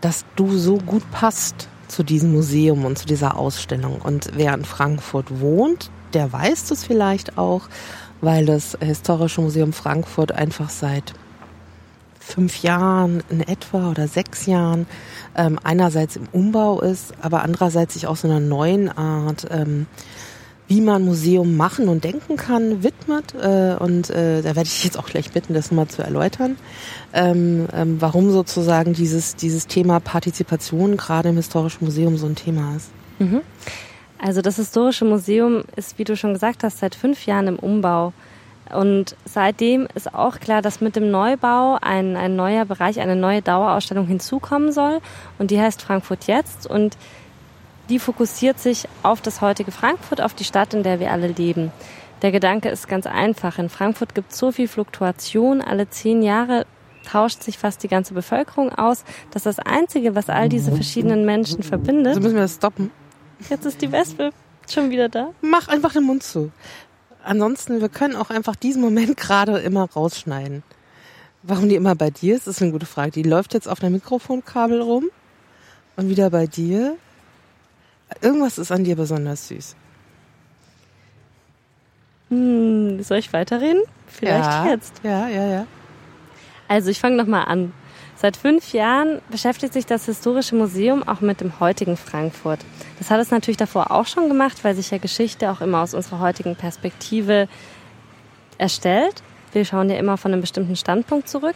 dass 0.00 0.24
du 0.34 0.58
so 0.58 0.78
gut 0.78 1.08
passt 1.12 1.68
zu 1.88 2.02
diesem 2.02 2.32
Museum 2.32 2.84
und 2.84 2.98
zu 2.98 3.06
dieser 3.06 3.36
Ausstellung. 3.36 4.00
Und 4.00 4.30
wer 4.34 4.54
in 4.54 4.64
Frankfurt 4.64 5.40
wohnt, 5.40 5.90
der 6.12 6.32
weiß 6.32 6.66
das 6.66 6.84
vielleicht 6.84 7.38
auch, 7.38 7.68
weil 8.20 8.46
das 8.46 8.76
Historische 8.80 9.40
Museum 9.40 9.72
Frankfurt 9.72 10.32
einfach 10.32 10.70
seit 10.70 11.14
fünf 12.20 12.62
Jahren 12.62 13.22
in 13.30 13.40
etwa 13.40 13.90
oder 13.90 14.06
sechs 14.06 14.46
Jahren 14.46 14.86
ähm, 15.34 15.58
einerseits 15.62 16.16
im 16.16 16.28
Umbau 16.32 16.80
ist, 16.80 17.14
aber 17.22 17.42
andererseits 17.42 17.94
sich 17.94 18.06
auch 18.06 18.16
so 18.16 18.28
einer 18.28 18.40
neuen 18.40 18.90
Art 18.90 19.46
ähm, 19.50 19.86
wie 20.68 20.82
man 20.82 21.04
Museum 21.04 21.56
machen 21.56 21.88
und 21.88 22.04
denken 22.04 22.36
kann, 22.36 22.82
widmet. 22.82 23.34
Äh, 23.34 23.74
und 23.78 24.10
äh, 24.10 24.42
da 24.42 24.54
werde 24.54 24.68
ich 24.68 24.84
jetzt 24.84 24.98
auch 24.98 25.06
gleich 25.06 25.32
bitten, 25.32 25.54
das 25.54 25.72
mal 25.72 25.88
zu 25.88 26.02
erläutern, 26.02 26.56
ähm, 27.14 27.66
ähm, 27.72 28.00
warum 28.00 28.30
sozusagen 28.30 28.92
dieses, 28.92 29.34
dieses 29.34 29.66
Thema 29.66 29.98
Partizipation 29.98 30.96
gerade 30.98 31.30
im 31.30 31.36
Historischen 31.36 31.84
Museum 31.84 32.18
so 32.18 32.26
ein 32.26 32.36
Thema 32.36 32.76
ist. 32.76 32.90
Mhm. 33.18 33.40
Also 34.18 34.42
das 34.42 34.56
Historische 34.56 35.04
Museum 35.04 35.64
ist, 35.76 35.98
wie 35.98 36.04
du 36.04 36.16
schon 36.16 36.34
gesagt 36.34 36.62
hast, 36.64 36.78
seit 36.78 36.94
fünf 36.94 37.24
Jahren 37.26 37.46
im 37.46 37.58
Umbau. 37.58 38.12
Und 38.70 39.16
seitdem 39.24 39.88
ist 39.94 40.12
auch 40.12 40.40
klar, 40.40 40.60
dass 40.60 40.82
mit 40.82 40.96
dem 40.96 41.10
Neubau 41.10 41.78
ein, 41.80 42.16
ein 42.16 42.36
neuer 42.36 42.66
Bereich, 42.66 43.00
eine 43.00 43.16
neue 43.16 43.40
Dauerausstellung 43.40 44.06
hinzukommen 44.06 44.72
soll. 44.72 45.00
Und 45.38 45.50
die 45.50 45.58
heißt 45.58 45.80
Frankfurt 45.80 46.26
jetzt. 46.26 46.66
Und 46.66 46.98
die 47.88 47.98
fokussiert 47.98 48.58
sich 48.58 48.88
auf 49.02 49.20
das 49.20 49.40
heutige 49.40 49.70
Frankfurt, 49.70 50.20
auf 50.20 50.34
die 50.34 50.44
Stadt, 50.44 50.74
in 50.74 50.82
der 50.82 51.00
wir 51.00 51.10
alle 51.10 51.28
leben. 51.28 51.72
Der 52.22 52.32
Gedanke 52.32 52.68
ist 52.68 52.88
ganz 52.88 53.06
einfach. 53.06 53.58
In 53.58 53.68
Frankfurt 53.68 54.14
gibt 54.14 54.32
es 54.32 54.38
so 54.38 54.50
viel 54.50 54.68
Fluktuation. 54.68 55.60
Alle 55.60 55.88
zehn 55.88 56.22
Jahre 56.22 56.66
tauscht 57.06 57.42
sich 57.42 57.58
fast 57.58 57.82
die 57.82 57.88
ganze 57.88 58.12
Bevölkerung 58.12 58.72
aus. 58.72 59.04
Das 59.30 59.46
ist 59.46 59.58
das 59.58 59.66
Einzige, 59.66 60.14
was 60.14 60.28
all 60.28 60.48
diese 60.48 60.72
verschiedenen 60.72 61.24
Menschen 61.24 61.62
verbindet. 61.62 62.08
Also 62.08 62.20
müssen 62.20 62.34
wir 62.34 62.42
das 62.42 62.56
stoppen. 62.56 62.90
Jetzt 63.48 63.64
ist 63.64 63.80
die 63.80 63.92
Wespe 63.92 64.30
schon 64.68 64.90
wieder 64.90 65.08
da. 65.08 65.30
Mach 65.40 65.68
einfach 65.68 65.92
den 65.92 66.04
Mund 66.04 66.22
zu. 66.22 66.50
Ansonsten, 67.22 67.80
wir 67.80 67.88
können 67.88 68.16
auch 68.16 68.30
einfach 68.30 68.56
diesen 68.56 68.82
Moment 68.82 69.16
gerade 69.16 69.58
immer 69.58 69.88
rausschneiden. 69.90 70.62
Warum 71.44 71.68
die 71.68 71.76
immer 71.76 71.94
bei 71.94 72.10
dir 72.10 72.36
ist, 72.36 72.48
ist 72.48 72.60
eine 72.60 72.72
gute 72.72 72.86
Frage. 72.86 73.12
Die 73.12 73.22
läuft 73.22 73.54
jetzt 73.54 73.68
auf 73.68 73.82
einem 73.82 73.92
Mikrofonkabel 73.92 74.82
rum 74.82 75.08
und 75.96 76.08
wieder 76.08 76.30
bei 76.30 76.46
dir. 76.46 76.96
Irgendwas 78.20 78.58
ist 78.58 78.72
an 78.72 78.84
dir 78.84 78.96
besonders 78.96 79.48
süß. 79.48 79.76
Hm, 82.30 83.02
soll 83.02 83.18
ich 83.18 83.32
weiterreden? 83.32 83.82
Vielleicht 84.06 84.44
ja, 84.44 84.66
jetzt. 84.66 85.00
Ja, 85.02 85.28
ja, 85.28 85.46
ja. 85.46 85.66
Also 86.66 86.90
ich 86.90 87.00
fange 87.00 87.16
nochmal 87.16 87.46
an. 87.46 87.72
Seit 88.16 88.36
fünf 88.36 88.72
Jahren 88.72 89.22
beschäftigt 89.30 89.72
sich 89.72 89.86
das 89.86 90.06
Historische 90.06 90.56
Museum 90.56 91.06
auch 91.06 91.20
mit 91.20 91.40
dem 91.40 91.60
heutigen 91.60 91.96
Frankfurt. 91.96 92.58
Das 92.98 93.10
hat 93.10 93.20
es 93.20 93.30
natürlich 93.30 93.56
davor 93.56 93.92
auch 93.92 94.06
schon 94.06 94.28
gemacht, 94.28 94.64
weil 94.64 94.74
sich 94.74 94.90
ja 94.90 94.98
Geschichte 94.98 95.50
auch 95.50 95.60
immer 95.60 95.82
aus 95.82 95.94
unserer 95.94 96.18
heutigen 96.18 96.56
Perspektive 96.56 97.48
erstellt. 98.58 99.22
Wir 99.52 99.64
schauen 99.64 99.88
ja 99.88 99.96
immer 99.96 100.16
von 100.16 100.32
einem 100.32 100.40
bestimmten 100.40 100.74
Standpunkt 100.74 101.28
zurück. 101.28 101.54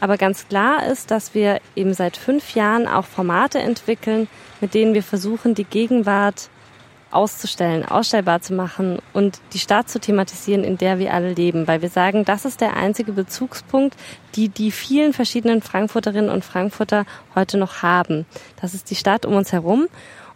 Aber 0.00 0.16
ganz 0.16 0.48
klar 0.48 0.86
ist, 0.86 1.10
dass 1.10 1.34
wir 1.34 1.60
eben 1.76 1.94
seit 1.94 2.16
fünf 2.16 2.54
Jahren 2.54 2.88
auch 2.88 3.04
Formate 3.04 3.60
entwickeln, 3.60 4.28
mit 4.60 4.74
denen 4.74 4.94
wir 4.94 5.02
versuchen, 5.02 5.54
die 5.54 5.64
Gegenwart 5.64 6.50
auszustellen, 7.12 7.84
ausstellbar 7.84 8.40
zu 8.40 8.54
machen 8.54 8.98
und 9.12 9.40
die 9.52 9.58
Stadt 9.58 9.88
zu 9.88 10.00
thematisieren, 10.00 10.64
in 10.64 10.78
der 10.78 10.98
wir 10.98 11.12
alle 11.12 11.34
leben, 11.34 11.68
weil 11.68 11.82
wir 11.82 11.90
sagen, 11.90 12.24
das 12.24 12.44
ist 12.44 12.60
der 12.60 12.76
einzige 12.76 13.12
Bezugspunkt, 13.12 13.96
die 14.34 14.48
die 14.48 14.70
vielen 14.70 15.12
verschiedenen 15.12 15.62
Frankfurterinnen 15.62 16.30
und 16.30 16.44
Frankfurter 16.44 17.04
heute 17.34 17.58
noch 17.58 17.82
haben. 17.82 18.26
Das 18.60 18.74
ist 18.74 18.90
die 18.90 18.94
Stadt 18.94 19.26
um 19.26 19.34
uns 19.34 19.52
herum 19.52 19.88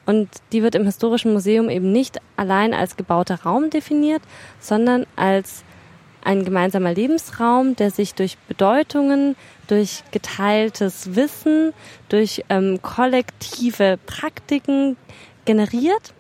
und 0.05 0.29
die 0.53 0.63
wird 0.63 0.75
im 0.75 0.85
Historischen 0.85 1.33
Museum 1.33 1.69
eben 1.69 1.93
nicht 1.93 2.19
allein 2.37 2.75
als 2.75 2.97
gebauter 2.97 3.43
Raum 3.43 3.71
definiert, 3.71 4.23
sondern 4.61 5.07
als 5.17 5.65
ein 6.27 6.45
gemeinsamer 6.45 6.93
Lebensraum, 6.93 7.77
der 7.77 7.93
sich 7.93 8.15
durch 8.15 8.37
Bedeutungen, 8.49 9.37
durch 9.69 10.03
geteiltes 10.11 11.15
Wissen, 11.15 11.73
durch 12.09 12.45
ähm, 12.49 12.83
kollektive 12.83 13.97
Praktiken 14.07 14.97
generiert 15.45 16.13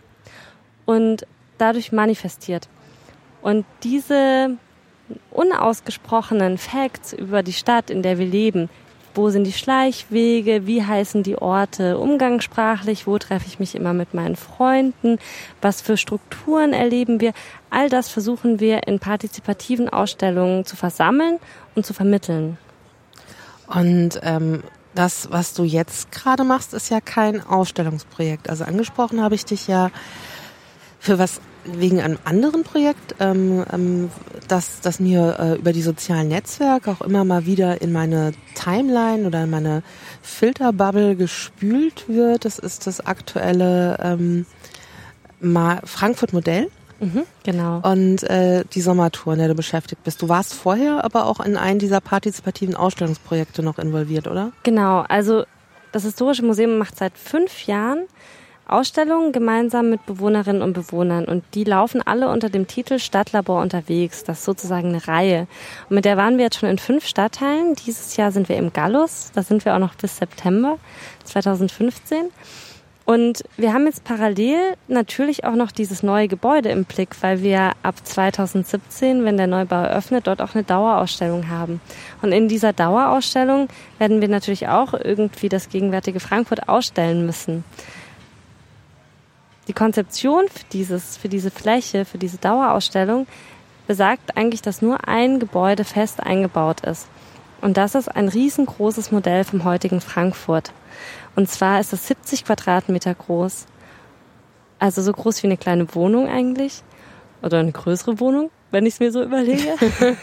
und 0.84 1.26
dadurch 1.58 1.90
manifestiert. 1.90 2.68
Und 3.42 3.66
diese 3.82 4.56
unausgesprochenen 5.30 6.56
Facts 6.56 7.12
über 7.12 7.42
die 7.42 7.52
Stadt, 7.52 7.90
in 7.90 8.02
der 8.02 8.18
wir 8.18 8.26
leben, 8.26 8.70
wo 9.16 9.30
sind 9.30 9.44
die 9.44 9.52
Schleichwege, 9.52 10.66
wie 10.66 10.85
heißen 10.85 11.23
die 11.23 11.37
Orte 11.37 11.99
umgangssprachlich, 11.99 13.06
wo 13.06 13.18
treffe 13.18 13.46
ich 13.46 13.58
mich 13.58 13.75
immer 13.75 13.92
mit 13.92 14.14
meinen 14.14 14.37
Freunden, 14.37 15.18
was 15.61 15.80
für 15.80 15.96
Strukturen 15.96 16.73
erleben 16.73 17.20
wir. 17.20 17.32
All 17.70 17.88
das 17.88 18.08
versuchen 18.08 18.61
wir 18.61 18.87
in 18.87 18.99
partizipativen 18.99 19.88
Ausstellungen 19.88 20.64
zu 20.64 20.76
versammeln 20.76 21.38
und 21.75 21.87
zu 21.87 21.94
vermitteln. 21.94 22.58
Und 23.66 24.20
ähm, 24.23 24.62
das, 24.94 25.30
was 25.30 25.54
du 25.54 25.64
jetzt 25.64 26.12
gerade 26.12 26.44
machst, 26.44 26.75
ist 26.75 26.90
ja 26.90 27.00
kein 27.00 27.44
Ausstellungsprojekt. 27.44 28.49
Also 28.49 28.64
angesprochen 28.64 29.23
habe 29.23 29.35
ich 29.35 29.44
dich 29.44 29.66
ja 29.66 29.90
für 30.99 31.18
was 31.18 31.40
wegen 31.73 32.00
einem 32.00 32.18
anderen 32.25 32.62
Projekt, 32.62 33.16
ähm, 33.20 33.64
ähm, 33.73 34.11
das, 34.49 34.80
das 34.80 35.00
mir 35.00 35.37
äh, 35.38 35.58
über 35.58 35.73
die 35.73 35.82
sozialen 35.82 36.28
Netzwerke 36.28 36.90
auch 36.90 37.00
immer 37.00 37.25
mal 37.25 37.46
wieder 37.46 37.82
in 37.82 37.92
meine 37.92 38.32
Timeline 38.54 39.26
oder 39.26 39.44
in 39.44 39.50
meine 39.50 39.82
Filterbubble 40.23 41.16
gespült 41.16 42.08
wird. 42.08 42.44
Das 42.44 42.58
ist 42.58 42.87
das 42.87 43.04
aktuelle 43.04 43.99
ähm, 44.02 44.46
Frankfurt-Modell. 45.85 46.70
Mhm, 47.00 47.25
genau. 47.44 47.80
Und 47.80 48.23
äh, 48.23 48.64
die 48.73 48.80
Sommertour, 48.80 49.35
in 49.35 49.38
der 49.40 49.49
du 49.49 49.54
beschäftigt 49.54 50.02
bist. 50.04 50.23
Du 50.23 50.28
warst 50.28 50.54
vorher 50.54 51.04
aber 51.04 51.26
auch 51.26 51.40
in 51.40 51.56
einem 51.56 51.78
dieser 51.78 52.00
partizipativen 52.00 52.75
Ausstellungsprojekte 52.75 53.62
noch 53.62 53.78
involviert, 53.78 54.26
oder? 54.26 54.52
Genau. 54.62 55.00
Also 55.08 55.44
das 55.92 56.04
Historische 56.04 56.44
Museum 56.44 56.78
macht 56.78 56.96
seit 56.96 57.16
fünf 57.18 57.66
Jahren 57.66 58.06
Ausstellungen 58.68 59.30
gemeinsam 59.30 59.90
mit 59.90 60.04
Bewohnerinnen 60.06 60.61
und 60.61 60.73
Bewohnern 60.73 61.26
und 61.26 61.44
die 61.54 61.62
laufen 61.62 62.02
alle 62.02 62.28
unter 62.28 62.50
dem 62.50 62.66
Titel 62.66 62.99
Stadtlabor 62.99 63.62
unterwegs. 63.62 64.25
Das 64.25 64.38
ist 64.38 64.44
sozusagen 64.44 64.88
eine 64.88 65.06
Reihe. 65.06 65.46
Und 65.88 65.94
mit 65.94 66.04
der 66.04 66.16
waren 66.16 66.37
wir 66.37 66.44
jetzt 66.44 66.58
schon 66.58 66.68
in 66.68 66.78
fünf 66.78 67.06
Stadtteilen. 67.06 67.75
Dieses 67.87 68.16
Jahr 68.16 68.32
sind 68.32 68.49
wir 68.49 68.56
im 68.56 68.73
Gallus. 68.73 69.30
Da 69.35 69.42
sind 69.42 69.64
wir 69.64 69.75
auch 69.75 69.78
noch 69.78 69.94
bis 69.94 70.16
September 70.16 70.78
2015. 71.25 72.30
Und 73.04 73.44
wir 73.56 73.73
haben 73.73 73.87
jetzt 73.87 74.02
parallel 74.02 74.75
natürlich 74.88 75.44
auch 75.44 75.54
noch 75.54 75.70
dieses 75.70 76.02
neue 76.02 76.26
Gebäude 76.26 76.70
im 76.70 76.85
Blick, 76.85 77.11
weil 77.20 77.40
wir 77.40 77.70
ab 77.85 77.94
2017, 78.02 79.25
wenn 79.25 79.37
der 79.37 79.46
Neubau 79.46 79.76
eröffnet, 79.76 80.26
dort 80.26 80.42
auch 80.42 80.56
eine 80.56 80.64
Dauerausstellung 80.64 81.49
haben. 81.49 81.80
Und 82.20 82.32
in 82.32 82.49
dieser 82.49 82.73
Dauerausstellung 82.73 83.68
werden 84.00 84.20
wir 84.20 84.26
natürlich 84.26 84.66
auch 84.66 84.92
irgendwie 84.92 85.49
das 85.49 85.68
gegenwärtige 85.68 86.18
Frankfurt 86.18 86.68
ausstellen 86.68 87.25
müssen 87.26 87.62
die 89.68 89.73
Konzeption 89.73 90.44
für, 90.49 90.64
dieses, 90.73 91.16
für 91.16 91.28
diese 91.28 91.50
Fläche, 91.50 92.04
für 92.04 92.18
diese 92.18 92.38
Dauerausstellung 92.38 93.26
besagt 93.87 94.37
eigentlich, 94.37 94.62
dass 94.62 94.82
nur 94.82 95.08
ein 95.08 95.38
Gebäude 95.38 95.85
fest 95.85 96.20
eingebaut 96.20 96.80
ist. 96.80 97.08
Und 97.61 97.76
das 97.76 97.94
ist 97.94 98.08
ein 98.08 98.28
riesengroßes 98.28 99.12
Modell 99.12 99.44
vom 99.44 99.64
heutigen 99.64 100.00
Frankfurt. 100.00 100.73
Und 101.35 101.49
zwar 101.49 101.80
ist 101.80 101.92
es 101.92 102.06
70 102.06 102.44
Quadratmeter 102.44 103.14
groß. 103.14 103.66
Also 104.78 105.02
so 105.02 105.12
groß 105.12 105.42
wie 105.42 105.46
eine 105.46 105.56
kleine 105.56 105.94
Wohnung 105.94 106.28
eigentlich. 106.28 106.82
Oder 107.42 107.61
eine 107.61 107.73
größere 107.73 108.20
Wohnung, 108.20 108.50
wenn 108.70 108.87
ich 108.87 108.94
es 108.94 109.00
mir 109.00 109.12
so 109.12 109.23
überlege. 109.23 109.75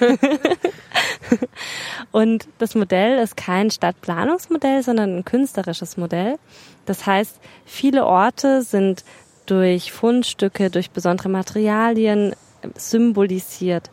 und 2.11 2.47
das 2.59 2.75
Modell 2.75 3.19
ist 3.19 3.37
kein 3.37 3.71
Stadtplanungsmodell, 3.71 4.83
sondern 4.83 5.17
ein 5.17 5.25
künstlerisches 5.25 5.97
Modell. 5.97 6.37
Das 6.85 7.05
heißt, 7.05 7.39
viele 7.65 8.05
Orte 8.05 8.61
sind 8.61 9.03
durch 9.45 9.91
Fundstücke, 9.91 10.69
durch 10.69 10.91
besondere 10.91 11.29
Materialien 11.29 12.35
symbolisiert. 12.75 13.89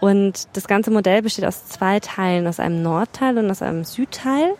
Und 0.00 0.48
das 0.54 0.66
ganze 0.66 0.90
Modell 0.90 1.22
besteht 1.22 1.44
aus 1.44 1.66
zwei 1.66 2.00
Teilen, 2.00 2.46
aus 2.46 2.60
einem 2.60 2.82
Nordteil 2.82 3.38
und 3.38 3.50
aus 3.50 3.62
einem 3.62 3.84
Südteil. 3.84 4.54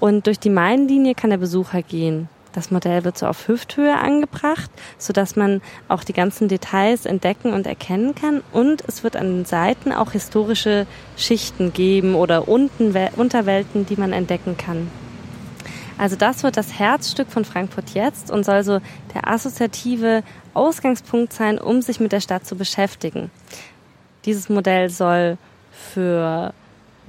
Und 0.00 0.26
durch 0.26 0.40
die 0.40 0.50
Mainlinie 0.50 1.14
kann 1.14 1.30
der 1.30 1.36
Besucher 1.36 1.82
gehen. 1.82 2.28
Das 2.52 2.70
Modell 2.70 3.04
wird 3.04 3.16
so 3.16 3.26
auf 3.26 3.48
Hüfthöhe 3.48 3.96
angebracht, 3.96 4.70
so 4.98 5.12
dass 5.12 5.36
man 5.36 5.62
auch 5.88 6.04
die 6.04 6.12
ganzen 6.12 6.48
Details 6.48 7.06
entdecken 7.06 7.52
und 7.52 7.66
erkennen 7.66 8.14
kann. 8.14 8.42
Und 8.52 8.84
es 8.86 9.04
wird 9.04 9.16
an 9.16 9.26
den 9.26 9.44
Seiten 9.46 9.92
auch 9.92 10.12
historische 10.12 10.86
Schichten 11.16 11.72
geben 11.72 12.14
oder 12.14 12.48
Unterwelten, 12.48 13.86
die 13.86 13.96
man 13.96 14.12
entdecken 14.12 14.56
kann. 14.58 14.90
Also 15.98 16.16
das 16.16 16.42
wird 16.42 16.56
das 16.56 16.78
Herzstück 16.78 17.30
von 17.30 17.44
Frankfurt 17.44 17.90
jetzt 17.90 18.30
und 18.30 18.44
soll 18.44 18.64
so 18.64 18.80
der 19.14 19.28
assoziative 19.28 20.22
Ausgangspunkt 20.54 21.32
sein, 21.32 21.58
um 21.58 21.82
sich 21.82 22.00
mit 22.00 22.12
der 22.12 22.20
Stadt 22.20 22.46
zu 22.46 22.56
beschäftigen. 22.56 23.30
Dieses 24.24 24.48
Modell 24.48 24.90
soll 24.90 25.38
für 25.72 26.52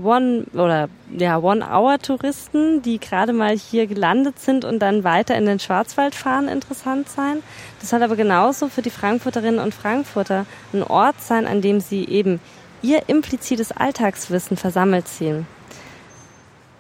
One 0.02 0.46
oder 0.54 0.90
ja 1.16 1.38
One-Hour-Touristen, 1.38 2.82
die 2.82 3.00
gerade 3.00 3.32
mal 3.32 3.56
hier 3.56 3.86
gelandet 3.86 4.40
sind 4.40 4.66
und 4.66 4.80
dann 4.80 5.04
weiter 5.04 5.36
in 5.36 5.46
den 5.46 5.60
Schwarzwald 5.60 6.16
fahren, 6.16 6.48
interessant 6.48 7.10
sein. 7.10 7.44
Das 7.80 7.92
soll 7.92 8.02
aber 8.02 8.16
genauso 8.16 8.70
für 8.70 8.82
die 8.82 8.90
Frankfurterinnen 8.90 9.60
und 9.60 9.74
Frankfurter 9.74 10.46
ein 10.74 10.84
Ort 10.84 11.22
sein, 11.22 11.46
an 11.46 11.62
dem 11.62 11.80
sie 11.80 12.06
eben 12.06 12.40
ihr 12.82 13.04
implizites 13.08 13.72
Alltagswissen 13.72 14.58
versammelt 14.58 15.08
sehen. 15.08 15.46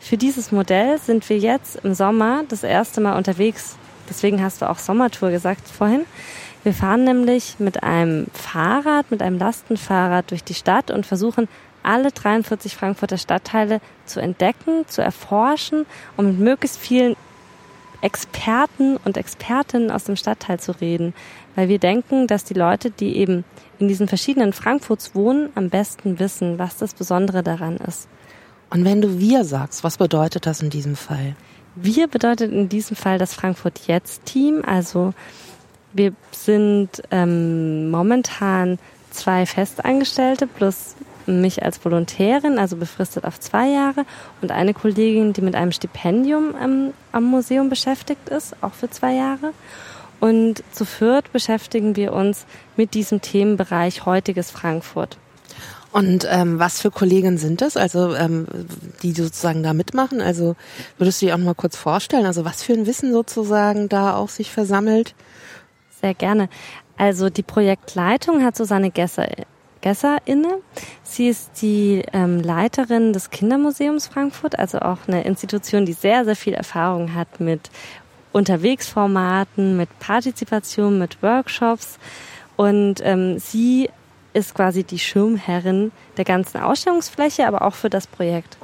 Für 0.03 0.17
dieses 0.17 0.51
Modell 0.51 0.97
sind 0.97 1.29
wir 1.29 1.37
jetzt 1.37 1.77
im 1.77 1.93
Sommer 1.93 2.43
das 2.49 2.63
erste 2.63 2.99
Mal 2.99 3.15
unterwegs. 3.15 3.77
Deswegen 4.09 4.43
hast 4.43 4.61
du 4.61 4.69
auch 4.69 4.77
Sommertour 4.77 5.31
gesagt 5.31 5.65
vorhin. 5.65 6.01
Wir 6.63 6.73
fahren 6.73 7.05
nämlich 7.05 7.55
mit 7.57 7.83
einem 7.83 8.27
Fahrrad, 8.33 9.09
mit 9.11 9.21
einem 9.21 9.37
Lastenfahrrad 9.37 10.29
durch 10.29 10.43
die 10.43 10.55
Stadt 10.55 10.91
und 10.91 11.05
versuchen 11.05 11.47
alle 11.83 12.11
43 12.11 12.75
Frankfurter 12.75 13.17
Stadtteile 13.17 13.79
zu 14.05 14.19
entdecken, 14.19 14.85
zu 14.89 15.01
erforschen 15.01 15.85
und 16.17 16.27
mit 16.27 16.39
möglichst 16.39 16.79
vielen 16.79 17.15
Experten 18.01 18.97
und 19.05 19.15
Expertinnen 19.15 19.89
aus 19.89 20.03
dem 20.03 20.17
Stadtteil 20.17 20.59
zu 20.59 20.73
reden, 20.81 21.13
weil 21.55 21.69
wir 21.69 21.79
denken, 21.79 22.27
dass 22.27 22.43
die 22.43 22.55
Leute, 22.55 22.91
die 22.91 23.15
eben 23.15 23.45
in 23.79 23.87
diesen 23.87 24.09
verschiedenen 24.09 24.51
Frankfurts 24.51 25.15
wohnen, 25.15 25.49
am 25.55 25.69
besten 25.69 26.19
wissen, 26.19 26.59
was 26.59 26.75
das 26.75 26.93
Besondere 26.93 27.41
daran 27.41 27.77
ist. 27.77 28.09
Und 28.73 28.85
wenn 28.85 29.01
du 29.01 29.19
wir 29.19 29.45
sagst, 29.45 29.83
was 29.83 29.97
bedeutet 29.97 30.47
das 30.47 30.63
in 30.63 30.71
diesem 30.71 30.95
Fall? 30.95 31.35
Wir 31.75 32.07
bedeutet 32.07 32.51
in 32.51 32.69
diesem 32.69 32.95
Fall 32.95 33.19
das 33.19 33.35
Frankfurt 33.35 33.81
Jetzt 33.85 34.25
Team. 34.25 34.63
Also 34.65 35.13
wir 35.93 36.13
sind 36.31 36.89
ähm, 37.11 37.91
momentan 37.91 38.79
zwei 39.11 39.45
Festangestellte 39.45 40.47
plus 40.47 40.95
mich 41.27 41.63
als 41.63 41.85
Volontärin, 41.85 42.57
also 42.57 42.75
befristet 42.75 43.25
auf 43.25 43.39
zwei 43.39 43.69
Jahre, 43.69 44.05
und 44.41 44.51
eine 44.51 44.73
Kollegin, 44.73 45.33
die 45.33 45.41
mit 45.41 45.55
einem 45.55 45.71
Stipendium 45.71 46.55
ähm, 46.61 46.93
am 47.11 47.25
Museum 47.25 47.69
beschäftigt 47.69 48.29
ist, 48.29 48.55
auch 48.61 48.73
für 48.73 48.89
zwei 48.89 49.13
Jahre. 49.13 49.53
Und 50.19 50.63
zu 50.71 50.85
viert 50.85 51.31
beschäftigen 51.31 51.95
wir 51.95 52.13
uns 52.13 52.47
mit 52.75 52.95
diesem 52.95 53.21
Themenbereich 53.21 54.07
heutiges 54.07 54.49
Frankfurt. 54.49 55.17
Und 55.93 56.27
ähm, 56.27 56.57
was 56.57 56.81
für 56.81 56.89
Kollegen 56.89 57.37
sind 57.37 57.61
das, 57.61 57.77
also 57.77 58.15
ähm, 58.15 58.47
die 59.03 59.11
sozusagen 59.11 59.61
da 59.61 59.73
mitmachen? 59.73 60.21
Also 60.21 60.55
würdest 60.97 61.21
du 61.21 61.27
dir 61.27 61.35
auch 61.35 61.37
noch 61.37 61.45
mal 61.45 61.53
kurz 61.53 61.77
vorstellen, 61.77 62.25
also 62.25 62.45
was 62.45 62.63
für 62.63 62.73
ein 62.73 62.87
Wissen 62.87 63.13
sozusagen 63.13 63.89
da 63.89 64.15
auch 64.15 64.29
sich 64.29 64.51
versammelt? 64.51 65.13
Sehr 66.01 66.15
gerne. 66.15 66.49
Also 66.97 67.29
die 67.29 67.43
Projektleitung 67.43 68.43
hat 68.43 68.55
Susanne 68.55 68.89
Gesser 68.89 69.27
Gesser 69.81 70.17
inne. 70.25 70.59
Sie 71.03 71.27
ist 71.27 71.61
die 71.61 72.01
ähm, 72.11 72.39
Leiterin 72.39 73.13
des 73.13 73.29
Kindermuseums 73.29 74.07
Frankfurt, 74.07 74.57
also 74.57 74.79
auch 74.79 74.99
eine 75.07 75.25
Institution, 75.25 75.85
die 75.85 75.93
sehr, 75.93 76.25
sehr 76.25 76.35
viel 76.35 76.53
Erfahrung 76.53 77.13
hat 77.13 77.39
mit 77.39 77.69
Unterwegsformaten, 78.31 79.77
mit 79.77 79.89
Partizipation, 79.99 80.97
mit 80.97 81.21
Workshops. 81.21 81.99
Und 82.55 82.95
ähm, 83.03 83.37
sie 83.37 83.89
ist 84.33 84.55
quasi 84.55 84.83
die 84.83 84.99
Schirmherrin 84.99 85.91
der 86.17 86.25
ganzen 86.25 86.57
Ausstellungsfläche, 86.61 87.47
aber 87.47 87.61
auch 87.61 87.75
für 87.75 87.89
das 87.89 88.07
Projekt. 88.07 88.57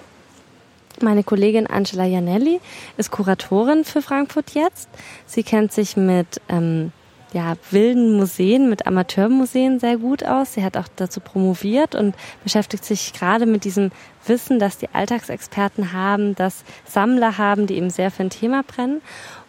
Meine 1.01 1.23
Kollegin 1.23 1.67
Angela 1.67 2.05
Janelli 2.05 2.59
ist 2.97 3.11
Kuratorin 3.11 3.85
für 3.85 4.01
Frankfurt 4.01 4.51
jetzt. 4.51 4.89
Sie 5.25 5.43
kennt 5.43 5.71
sich 5.71 5.95
mit 5.95 6.41
ähm, 6.49 6.91
ja, 7.31 7.55
wilden 7.71 8.17
Museen, 8.17 8.69
mit 8.69 8.87
Amateurmuseen 8.87 9.79
sehr 9.79 9.97
gut 9.97 10.23
aus. 10.23 10.53
Sie 10.53 10.63
hat 10.63 10.77
auch 10.77 10.87
dazu 10.95 11.19
promoviert 11.19 11.95
und 11.95 12.15
beschäftigt 12.43 12.83
sich 12.83 13.13
gerade 13.13 13.45
mit 13.45 13.63
diesem 13.63 13.91
Wissen, 14.25 14.59
dass 14.59 14.77
die 14.77 14.89
Alltagsexperten 14.91 15.93
haben, 15.93 16.35
dass 16.35 16.63
Sammler 16.85 17.37
haben, 17.37 17.67
die 17.67 17.75
eben 17.75 17.89
sehr 17.89 18.11
für 18.11 18.23
ein 18.23 18.29
Thema 18.29 18.63
brennen. 18.63 19.01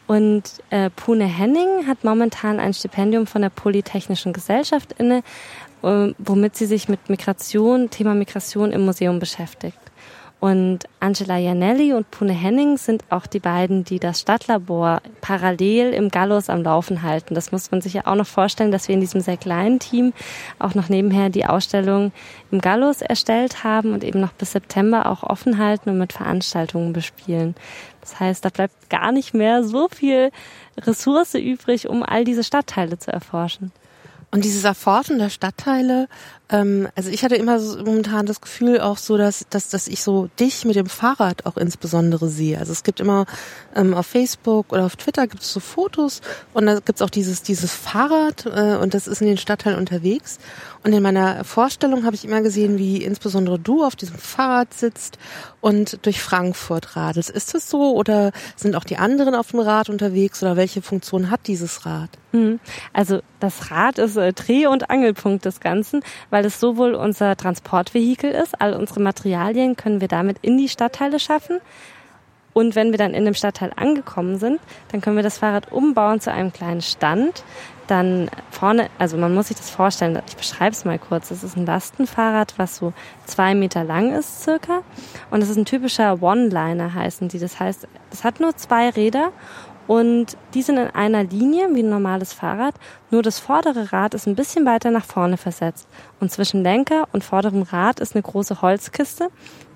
Und 0.06 0.42
äh, 0.70 0.90
Pune 0.90 1.24
Henning 1.24 1.86
hat 1.86 2.02
momentan 2.02 2.58
ein 2.58 2.74
Stipendium 2.74 3.28
von 3.28 3.42
der 3.42 3.50
Polytechnischen 3.50 4.32
Gesellschaft 4.32 4.92
inne, 4.98 5.22
womit 5.82 6.56
sie 6.56 6.66
sich 6.66 6.88
mit 6.88 7.08
Migration, 7.08 7.90
Thema 7.90 8.14
Migration 8.14 8.72
im 8.72 8.84
Museum 8.84 9.18
beschäftigt. 9.18 9.78
Und 10.40 10.84
Angela 11.00 11.36
Janelli 11.36 11.92
und 11.92 12.10
Pune 12.10 12.32
Henning 12.32 12.78
sind 12.78 13.04
auch 13.10 13.26
die 13.26 13.40
beiden, 13.40 13.84
die 13.84 13.98
das 13.98 14.20
Stadtlabor 14.20 15.02
parallel 15.20 15.92
im 15.92 16.08
Gallus 16.08 16.48
am 16.48 16.62
Laufen 16.62 17.02
halten. 17.02 17.34
Das 17.34 17.52
muss 17.52 17.70
man 17.70 17.82
sich 17.82 17.92
ja 17.92 18.06
auch 18.06 18.14
noch 18.14 18.26
vorstellen, 18.26 18.72
dass 18.72 18.88
wir 18.88 18.94
in 18.94 19.02
diesem 19.02 19.20
sehr 19.20 19.36
kleinen 19.36 19.80
Team 19.80 20.14
auch 20.58 20.74
noch 20.74 20.88
nebenher 20.88 21.28
die 21.28 21.44
Ausstellung 21.44 22.12
im 22.50 22.62
Gallus 22.62 23.02
erstellt 23.02 23.64
haben 23.64 23.92
und 23.92 24.02
eben 24.02 24.20
noch 24.20 24.32
bis 24.32 24.52
September 24.52 25.10
auch 25.10 25.22
offen 25.22 25.58
halten 25.58 25.90
und 25.90 25.98
mit 25.98 26.14
Veranstaltungen 26.14 26.94
bespielen. 26.94 27.54
Das 28.00 28.18
heißt, 28.18 28.42
da 28.42 28.48
bleibt 28.48 28.88
gar 28.88 29.12
nicht 29.12 29.34
mehr 29.34 29.62
so 29.62 29.88
viel 29.88 30.30
Ressource 30.78 31.34
übrig, 31.34 31.86
um 31.86 32.02
all 32.02 32.24
diese 32.24 32.44
Stadtteile 32.44 32.98
zu 32.98 33.12
erforschen. 33.12 33.72
Und 34.30 34.44
dieses 34.44 34.64
Erforschen 34.64 35.18
der 35.18 35.30
Stadtteile, 35.30 36.08
ähm, 36.50 36.88
also 36.94 37.10
ich 37.10 37.24
hatte 37.24 37.36
immer 37.36 37.60
so 37.60 37.78
momentan 37.78 38.26
das 38.26 38.40
Gefühl 38.40 38.80
auch 38.80 38.98
so, 38.98 39.16
dass, 39.16 39.46
dass, 39.50 39.68
dass 39.68 39.88
ich 39.88 40.02
so 40.02 40.28
dich 40.38 40.64
mit 40.64 40.76
dem 40.76 40.86
Fahrrad 40.86 41.46
auch 41.46 41.56
insbesondere 41.56 42.28
sehe. 42.28 42.58
Also 42.58 42.72
es 42.72 42.82
gibt 42.82 43.00
immer 43.00 43.26
ähm, 43.74 43.94
auf 43.94 44.06
Facebook 44.06 44.72
oder 44.72 44.86
auf 44.86 44.96
Twitter 44.96 45.26
gibt 45.26 45.42
es 45.42 45.52
so 45.52 45.60
Fotos 45.60 46.20
und 46.52 46.66
da 46.66 46.74
gibt 46.74 46.96
es 46.96 47.02
auch 47.02 47.10
dieses, 47.10 47.42
dieses 47.42 47.72
Fahrrad 47.72 48.46
äh, 48.46 48.76
und 48.76 48.94
das 48.94 49.06
ist 49.06 49.20
in 49.20 49.28
den 49.28 49.38
Stadtteilen 49.38 49.78
unterwegs. 49.78 50.38
Und 50.82 50.94
in 50.94 51.02
meiner 51.02 51.44
Vorstellung 51.44 52.04
habe 52.04 52.16
ich 52.16 52.24
immer 52.24 52.40
gesehen, 52.40 52.78
wie 52.78 53.04
insbesondere 53.04 53.58
du 53.58 53.84
auf 53.84 53.96
diesem 53.96 54.16
Fahrrad 54.16 54.72
sitzt 54.72 55.18
und 55.60 56.04
durch 56.06 56.22
Frankfurt 56.22 56.96
radelst. 56.96 57.28
Ist 57.28 57.54
das 57.54 57.68
so 57.68 57.94
oder 57.94 58.32
sind 58.56 58.74
auch 58.74 58.84
die 58.84 58.96
anderen 58.96 59.34
auf 59.34 59.50
dem 59.50 59.60
Rad 59.60 59.90
unterwegs 59.90 60.42
oder 60.42 60.56
welche 60.56 60.80
Funktion 60.80 61.30
hat 61.30 61.46
dieses 61.46 61.84
Rad? 61.84 62.10
Hm. 62.32 62.60
Also 62.92 63.20
das 63.40 63.70
Rad 63.70 63.98
ist 63.98 64.16
äh, 64.16 64.32
Dreh- 64.32 64.66
und 64.66 64.88
Angelpunkt 64.88 65.44
des 65.44 65.60
Ganzen, 65.60 66.02
weil 66.30 66.39
es 66.44 66.60
sowohl 66.60 66.94
unser 66.94 67.36
Transportvehikel 67.36 68.30
ist, 68.30 68.60
all 68.60 68.74
unsere 68.74 69.00
Materialien 69.00 69.76
können 69.76 70.00
wir 70.00 70.08
damit 70.08 70.38
in 70.42 70.58
die 70.58 70.68
Stadtteile 70.68 71.18
schaffen. 71.18 71.60
Und 72.52 72.74
wenn 72.74 72.90
wir 72.90 72.98
dann 72.98 73.14
in 73.14 73.24
dem 73.24 73.34
Stadtteil 73.34 73.72
angekommen 73.76 74.38
sind, 74.38 74.60
dann 74.90 75.00
können 75.00 75.16
wir 75.16 75.22
das 75.22 75.38
Fahrrad 75.38 75.70
umbauen 75.70 76.20
zu 76.20 76.32
einem 76.32 76.52
kleinen 76.52 76.82
Stand, 76.82 77.44
dann 77.90 78.30
vorne, 78.50 78.88
also 78.98 79.16
man 79.16 79.34
muss 79.34 79.48
sich 79.48 79.56
das 79.56 79.70
vorstellen, 79.70 80.20
ich 80.28 80.36
beschreibe 80.36 80.72
es 80.72 80.84
mal 80.84 80.98
kurz. 80.98 81.30
Das 81.30 81.42
ist 81.42 81.56
ein 81.56 81.66
Lastenfahrrad, 81.66 82.54
was 82.56 82.76
so 82.76 82.92
zwei 83.26 83.54
Meter 83.54 83.82
lang 83.82 84.12
ist 84.12 84.44
circa. 84.44 84.82
Und 85.30 85.40
das 85.40 85.48
ist 85.48 85.56
ein 85.56 85.64
typischer 85.64 86.22
One-Liner 86.22 86.94
heißen 86.94 87.28
die. 87.28 87.40
Das 87.40 87.58
heißt, 87.58 87.88
es 88.12 88.22
hat 88.22 88.38
nur 88.38 88.56
zwei 88.56 88.90
Räder 88.90 89.32
und 89.90 90.36
die 90.54 90.62
sind 90.62 90.76
in 90.76 90.86
einer 90.86 91.24
Linie 91.24 91.66
wie 91.74 91.82
ein 91.82 91.90
normales 91.90 92.32
Fahrrad. 92.32 92.76
Nur 93.10 93.24
das 93.24 93.40
vordere 93.40 93.92
Rad 93.92 94.14
ist 94.14 94.28
ein 94.28 94.36
bisschen 94.36 94.64
weiter 94.64 94.92
nach 94.92 95.04
vorne 95.04 95.36
versetzt. 95.36 95.88
Und 96.20 96.30
zwischen 96.30 96.62
Lenker 96.62 97.08
und 97.12 97.24
vorderem 97.24 97.62
Rad 97.62 97.98
ist 97.98 98.14
eine 98.14 98.22
große 98.22 98.62
Holzkiste. 98.62 99.30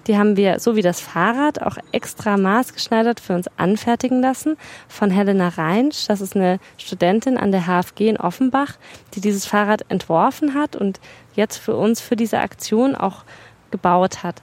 Die 0.06 0.16
haben 0.16 0.36
wir, 0.36 0.60
so 0.60 0.76
wie 0.76 0.82
das 0.82 1.00
Fahrrad, 1.00 1.62
auch 1.62 1.78
extra 1.90 2.36
maßgeschneidert 2.36 3.18
für 3.18 3.34
uns 3.34 3.48
anfertigen 3.56 4.22
lassen 4.22 4.56
von 4.86 5.10
Helena 5.10 5.48
Reinsch. 5.48 6.06
Das 6.06 6.20
ist 6.20 6.36
eine 6.36 6.60
Studentin 6.76 7.36
an 7.36 7.50
der 7.50 7.62
HFG 7.62 8.08
in 8.08 8.16
Offenbach, 8.16 8.74
die 9.14 9.20
dieses 9.20 9.46
Fahrrad 9.46 9.84
entworfen 9.88 10.54
hat 10.54 10.76
und 10.76 11.00
jetzt 11.34 11.56
für 11.56 11.74
uns 11.74 12.00
für 12.00 12.14
diese 12.14 12.38
Aktion 12.38 12.94
auch 12.94 13.24
gebaut 13.72 14.22
hat. 14.22 14.42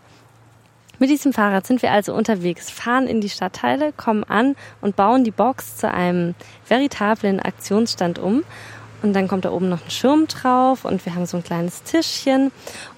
Mit 1.01 1.09
diesem 1.09 1.33
Fahrrad 1.33 1.65
sind 1.65 1.81
wir 1.81 1.91
also 1.91 2.13
unterwegs, 2.13 2.69
fahren 2.69 3.07
in 3.07 3.21
die 3.21 3.29
Stadtteile, 3.29 3.91
kommen 3.91 4.23
an 4.23 4.55
und 4.81 4.95
bauen 4.95 5.23
die 5.23 5.31
Box 5.31 5.77
zu 5.77 5.91
einem 5.91 6.35
veritablen 6.67 7.39
Aktionsstand 7.39 8.19
um. 8.19 8.43
Und 9.01 9.13
dann 9.13 9.27
kommt 9.27 9.45
da 9.45 9.51
oben 9.51 9.67
noch 9.67 9.83
ein 9.83 9.89
Schirm 9.89 10.27
drauf 10.27 10.85
und 10.85 11.03
wir 11.03 11.15
haben 11.15 11.25
so 11.25 11.37
ein 11.37 11.43
kleines 11.43 11.81
Tischchen 11.81 12.51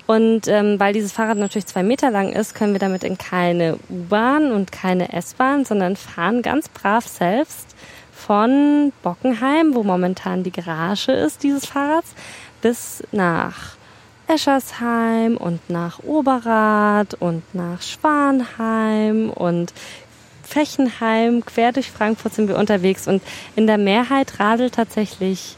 und 0.06 0.50
ähm, 0.50 0.78
weil 0.82 0.92
dieses 0.92 1.14
Fahrrad 1.14 1.38
natürlich 1.38 1.66
zwei 1.66 1.82
Meter 1.82 2.12
lang 2.12 2.34
ist, 2.34 2.56
können 2.56 2.74
wir 2.74 2.80
damit 2.82 3.06
in 3.06 3.18
keine 3.18 3.80
U-Bahn 3.90 4.52
und 4.52 4.74
keine 4.74 5.14
S-Bahn, 5.14 5.64
sondern 5.64 5.96
fahren 5.96 6.42
ganz 6.42 6.68
brav 6.68 7.08
selbst 7.08 7.74
von 8.12 8.92
Bockenheim, 9.02 9.76
wo 9.76 9.84
momentan 9.84 10.44
die 10.44 10.52
Garage 10.52 11.14
ist 11.14 11.42
dieses 11.42 11.68
Fahrrads, 11.68 12.14
bis 12.62 13.02
nach 13.14 13.78
Eschersheim 14.34 15.38
und 15.38 15.70
nach 15.70 16.00
Oberrad 16.00 17.14
und 17.16 17.44
nach 17.54 17.82
Schwanheim 17.82 19.30
und 19.30 19.74
Fechenheim, 20.44 21.46
quer 21.46 21.72
durch 21.72 21.92
Frankfurt 21.92 22.34
sind 22.34 22.48
wir 22.48 22.58
unterwegs 22.58 23.08
und 23.08 23.22
in 23.56 23.68
der 23.68 23.78
Mehrheit 23.78 24.40
radelt 24.40 24.76
tatsächlich 24.76 25.56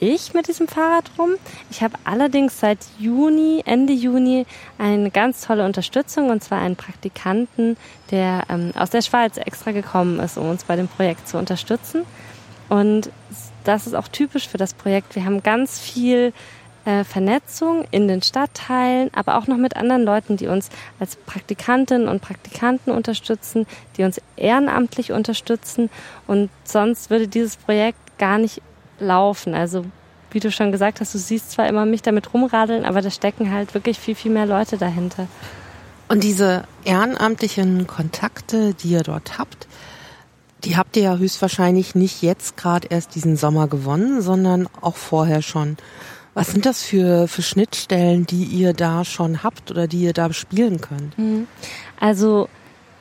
ich 0.00 0.32
mit 0.32 0.46
diesem 0.46 0.68
Fahrrad 0.68 1.10
rum. 1.18 1.30
Ich 1.70 1.82
habe 1.82 1.98
allerdings 2.04 2.60
seit 2.60 2.78
Juni, 2.98 3.62
Ende 3.66 3.92
Juni, 3.92 4.46
eine 4.78 5.10
ganz 5.10 5.42
tolle 5.42 5.64
Unterstützung 5.64 6.30
und 6.30 6.42
zwar 6.42 6.60
einen 6.60 6.76
Praktikanten, 6.76 7.76
der 8.10 8.44
ähm, 8.48 8.72
aus 8.76 8.90
der 8.90 9.02
Schweiz 9.02 9.36
extra 9.36 9.72
gekommen 9.72 10.20
ist, 10.20 10.38
um 10.38 10.48
uns 10.48 10.64
bei 10.64 10.76
dem 10.76 10.88
Projekt 10.88 11.28
zu 11.28 11.36
unterstützen. 11.36 12.04
Und 12.68 13.10
das 13.64 13.86
ist 13.86 13.94
auch 13.94 14.08
typisch 14.08 14.48
für 14.48 14.58
das 14.58 14.72
Projekt. 14.72 15.14
Wir 15.14 15.24
haben 15.24 15.42
ganz 15.42 15.78
viel 15.80 16.32
äh, 16.88 17.04
Vernetzung 17.04 17.84
in 17.90 18.08
den 18.08 18.22
Stadtteilen, 18.22 19.10
aber 19.12 19.36
auch 19.36 19.46
noch 19.46 19.58
mit 19.58 19.76
anderen 19.76 20.04
Leuten, 20.04 20.38
die 20.38 20.46
uns 20.46 20.70
als 20.98 21.16
Praktikantinnen 21.16 22.08
und 22.08 22.22
Praktikanten 22.22 22.94
unterstützen, 22.94 23.66
die 23.96 24.04
uns 24.04 24.22
ehrenamtlich 24.36 25.12
unterstützen. 25.12 25.90
Und 26.26 26.48
sonst 26.64 27.10
würde 27.10 27.28
dieses 27.28 27.56
Projekt 27.56 27.98
gar 28.16 28.38
nicht 28.38 28.62
laufen. 28.98 29.54
Also 29.54 29.84
wie 30.30 30.40
du 30.40 30.50
schon 30.50 30.72
gesagt 30.72 31.00
hast, 31.00 31.12
du 31.12 31.18
siehst 31.18 31.50
zwar 31.50 31.68
immer 31.68 31.84
mich 31.84 32.00
damit 32.00 32.32
rumradeln, 32.32 32.86
aber 32.86 33.02
da 33.02 33.10
stecken 33.10 33.52
halt 33.52 33.74
wirklich 33.74 33.98
viel, 33.98 34.14
viel 34.14 34.30
mehr 34.30 34.46
Leute 34.46 34.78
dahinter. 34.78 35.26
Und 36.08 36.24
diese 36.24 36.64
ehrenamtlichen 36.84 37.86
Kontakte, 37.86 38.72
die 38.72 38.92
ihr 38.92 39.02
dort 39.02 39.36
habt, 39.36 39.68
die 40.64 40.78
habt 40.78 40.96
ihr 40.96 41.02
ja 41.02 41.16
höchstwahrscheinlich 41.16 41.94
nicht 41.94 42.22
jetzt 42.22 42.56
gerade 42.56 42.88
erst 42.88 43.14
diesen 43.14 43.36
Sommer 43.36 43.68
gewonnen, 43.68 44.22
sondern 44.22 44.70
auch 44.80 44.96
vorher 44.96 45.42
schon. 45.42 45.76
Was 46.38 46.52
sind 46.52 46.66
das 46.66 46.84
für, 46.84 47.26
für 47.26 47.42
Schnittstellen, 47.42 48.24
die 48.24 48.44
ihr 48.44 48.72
da 48.72 49.04
schon 49.04 49.42
habt 49.42 49.72
oder 49.72 49.88
die 49.88 50.02
ihr 50.02 50.12
da 50.12 50.32
spielen 50.32 50.80
könnt? 50.80 51.18
Mhm. 51.18 51.48
Also 51.98 52.48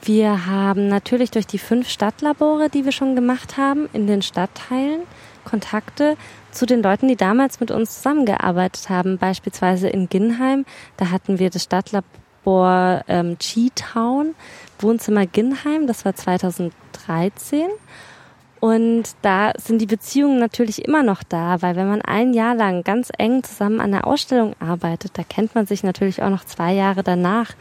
wir 0.01 0.47
haben 0.47 0.87
natürlich 0.87 1.29
durch 1.29 1.45
die 1.45 1.59
fünf 1.59 1.87
Stadtlabore, 1.87 2.69
die 2.69 2.83
wir 2.83 2.91
schon 2.91 3.15
gemacht 3.15 3.57
haben, 3.57 3.89
in 3.93 4.07
den 4.07 4.23
Stadtteilen 4.23 5.01
Kontakte 5.45 6.17
zu 6.51 6.65
den 6.65 6.81
Leuten, 6.81 7.07
die 7.07 7.15
damals 7.15 7.59
mit 7.59 7.69
uns 7.69 7.97
zusammengearbeitet 7.97 8.89
haben. 8.89 9.19
Beispielsweise 9.19 9.87
in 9.87 10.09
Ginnheim, 10.09 10.65
da 10.97 11.11
hatten 11.11 11.37
wir 11.37 11.51
das 11.51 11.61
Stadtlabor 11.61 13.03
ähm, 13.07 13.37
Chi-Town, 13.37 14.33
Wohnzimmer 14.79 15.27
Ginnheim, 15.27 15.85
das 15.85 16.05
war 16.05 16.15
2013. 16.15 17.67
Und 18.59 19.03
da 19.21 19.51
sind 19.57 19.79
die 19.79 19.85
Beziehungen 19.85 20.39
natürlich 20.39 20.83
immer 20.85 21.03
noch 21.03 21.21
da, 21.21 21.61
weil 21.61 21.75
wenn 21.75 21.87
man 21.87 22.01
ein 22.01 22.33
Jahr 22.33 22.55
lang 22.55 22.83
ganz 22.83 23.11
eng 23.17 23.43
zusammen 23.43 23.79
an 23.79 23.91
der 23.91 24.07
Ausstellung 24.07 24.55
arbeitet, 24.59 25.11
da 25.17 25.23
kennt 25.23 25.53
man 25.53 25.67
sich 25.67 25.83
natürlich 25.83 26.23
auch 26.23 26.29
noch 26.29 26.43
zwei 26.43 26.73
Jahre 26.73 27.03
danach. 27.03 27.51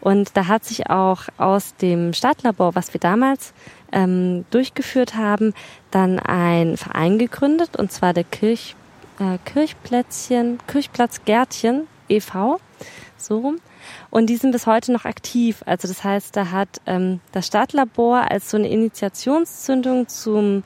Und 0.00 0.36
da 0.36 0.46
hat 0.46 0.64
sich 0.64 0.88
auch 0.88 1.22
aus 1.36 1.74
dem 1.76 2.14
Stadtlabor, 2.14 2.74
was 2.74 2.94
wir 2.94 3.00
damals 3.00 3.52
ähm, 3.92 4.46
durchgeführt 4.50 5.14
haben, 5.14 5.52
dann 5.90 6.18
ein 6.18 6.76
Verein 6.76 7.18
gegründet, 7.18 7.76
und 7.76 7.92
zwar 7.92 8.14
der 8.14 8.24
Kirch, 8.24 8.74
äh, 9.20 9.38
Kirchplätzchen, 9.44 10.58
Kirchplatz 10.66 11.24
Gärtchen 11.24 11.86
e.V., 12.08 12.60
so 13.18 13.38
rum. 13.38 13.58
Und 14.10 14.26
die 14.26 14.36
sind 14.36 14.52
bis 14.52 14.66
heute 14.66 14.92
noch 14.92 15.04
aktiv. 15.04 15.62
Also 15.66 15.88
das 15.88 16.04
heißt, 16.04 16.36
da 16.36 16.50
hat 16.50 16.80
ähm, 16.86 17.20
das 17.32 17.46
Stadtlabor 17.46 18.30
als 18.30 18.50
so 18.50 18.56
eine 18.56 18.68
Initiationszündung 18.68 20.08
zum 20.08 20.62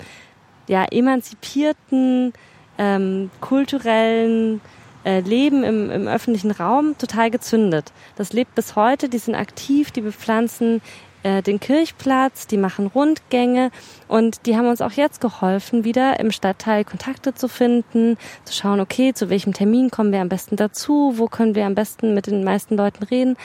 ja, 0.69 0.85
emanzipierten, 0.85 2.33
ähm, 2.79 3.31
kulturellen 3.41 4.61
äh, 5.05 5.21
Leben 5.21 5.65
im, 5.65 5.91
im 5.91 6.09
öffentlichen 6.09 6.51
Raum 6.51 6.97
total 6.99 7.31
gezündet. 7.31 7.93
Das 8.17 8.33
lebt 8.33 8.55
bis 8.55 8.77
heute, 8.77 9.09
die 9.09 9.19
sind 9.19 9.35
aktiv, 9.35 9.91
die 9.91 10.03
bepflanzen 10.03 10.83
äh, 11.23 11.43
den 11.43 11.61
Kirchplatz, 11.61 12.47
die 12.47 12.57
machen 12.57 12.87
Rundgänge 12.87 13.71
und 14.09 14.47
die 14.47 14.57
haben 14.57 14.69
uns 14.69 14.81
auch 14.81 14.93
jetzt 14.93 15.21
geholfen, 15.21 15.85
wieder 15.85 16.19
im 16.21 16.33
Stadtteil 16.33 16.85
Kontakte 16.85 17.35
zu 17.35 17.49
finden, 17.49 18.17
zu 18.45 18.55
schauen, 18.55 18.81
okay, 18.81 19.13
zu 19.13 19.31
welchem 19.31 19.53
Termin 19.53 19.91
kommen 19.91 20.13
wir 20.13 20.21
am 20.21 20.29
besten 20.29 20.57
dazu, 20.57 21.15
wo 21.17 21.27
können 21.27 21.55
wir 21.55 21.67
am 21.67 21.75
besten 21.75 22.15
mit 22.15 22.27
den 22.27 22.45
meisten 22.45 22.77
Leuten 22.77 23.05
reden. 23.05 23.37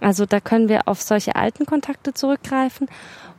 Also 0.00 0.26
da 0.26 0.40
können 0.40 0.68
wir 0.68 0.88
auf 0.88 1.00
solche 1.00 1.36
alten 1.36 1.64
Kontakte 1.64 2.12
zurückgreifen 2.12 2.88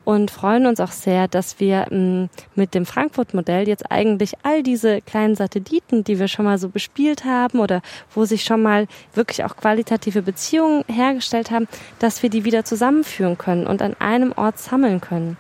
und 0.07 0.31
freuen 0.31 0.67
uns 0.67 0.79
auch 0.79 0.93
sehr, 0.93 1.27
dass 1.27 1.59
wir 1.59 1.87
ähm, 1.91 2.29
mit 2.55 2.73
dem 2.75 2.85
Frankfurt-Modell 2.85 3.67
jetzt 3.67 3.91
eigentlich 3.91 4.35
all 4.41 4.63
diese 4.63 5.01
kleinen 5.01 5.35
Satelliten, 5.35 6.05
die 6.05 6.17
wir 6.17 6.29
schon 6.29 6.45
mal 6.45 6.57
so 6.57 6.69
bespielt 6.69 7.25
haben 7.25 7.59
oder 7.59 7.81
wo 8.15 8.23
sich 8.23 8.45
schon 8.45 8.61
mal 8.61 8.87
wirklich 9.13 9.43
auch 9.43 9.57
qualitative 9.57 10.21
Beziehungen 10.21 10.85
hergestellt 10.87 11.51
haben, 11.51 11.67
dass 11.99 12.23
wir 12.23 12.29
die 12.29 12.45
wieder 12.45 12.63
zusammenführen 12.63 13.37
können 13.37 13.67
und 13.67 13.81
an 13.81 13.97
einem 13.99 14.31
Ort 14.31 14.59
sammeln 14.59 15.01
können. 15.01 15.35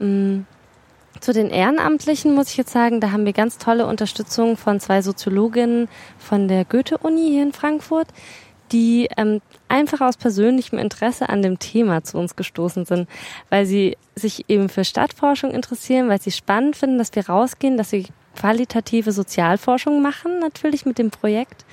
Ähm, 0.00 0.46
zu 1.20 1.34
den 1.34 1.50
Ehrenamtlichen 1.50 2.34
muss 2.34 2.48
ich 2.48 2.56
jetzt 2.56 2.72
sagen, 2.72 3.02
da 3.02 3.12
haben 3.12 3.26
wir 3.26 3.34
ganz 3.34 3.58
tolle 3.58 3.86
Unterstützung 3.86 4.56
von 4.56 4.80
zwei 4.80 5.02
Soziologinnen 5.02 5.88
von 6.18 6.48
der 6.48 6.64
Goethe-Uni 6.64 7.32
hier 7.32 7.42
in 7.42 7.52
Frankfurt, 7.52 8.08
die 8.72 9.08
ähm, 9.16 9.40
einfach 9.68 10.00
aus 10.00 10.16
persönlichem 10.16 10.78
Interesse 10.78 11.28
an 11.28 11.42
dem 11.42 11.58
Thema 11.58 12.04
zu 12.04 12.18
uns 12.18 12.36
gestoßen 12.36 12.84
sind, 12.84 13.08
weil 13.50 13.66
sie 13.66 13.96
sich 14.14 14.44
eben 14.48 14.68
für 14.68 14.84
Stadtforschung 14.84 15.50
interessieren, 15.50 16.08
weil 16.08 16.20
sie 16.20 16.30
spannend 16.30 16.76
finden, 16.76 16.98
dass 16.98 17.14
wir 17.14 17.28
rausgehen, 17.28 17.76
dass 17.76 17.92
wir 17.92 18.04
qualitative 18.36 19.12
Sozialforschung 19.12 20.02
machen, 20.02 20.38
natürlich 20.38 20.86
mit 20.86 20.98
dem 20.98 21.10
Projekt. 21.10 21.64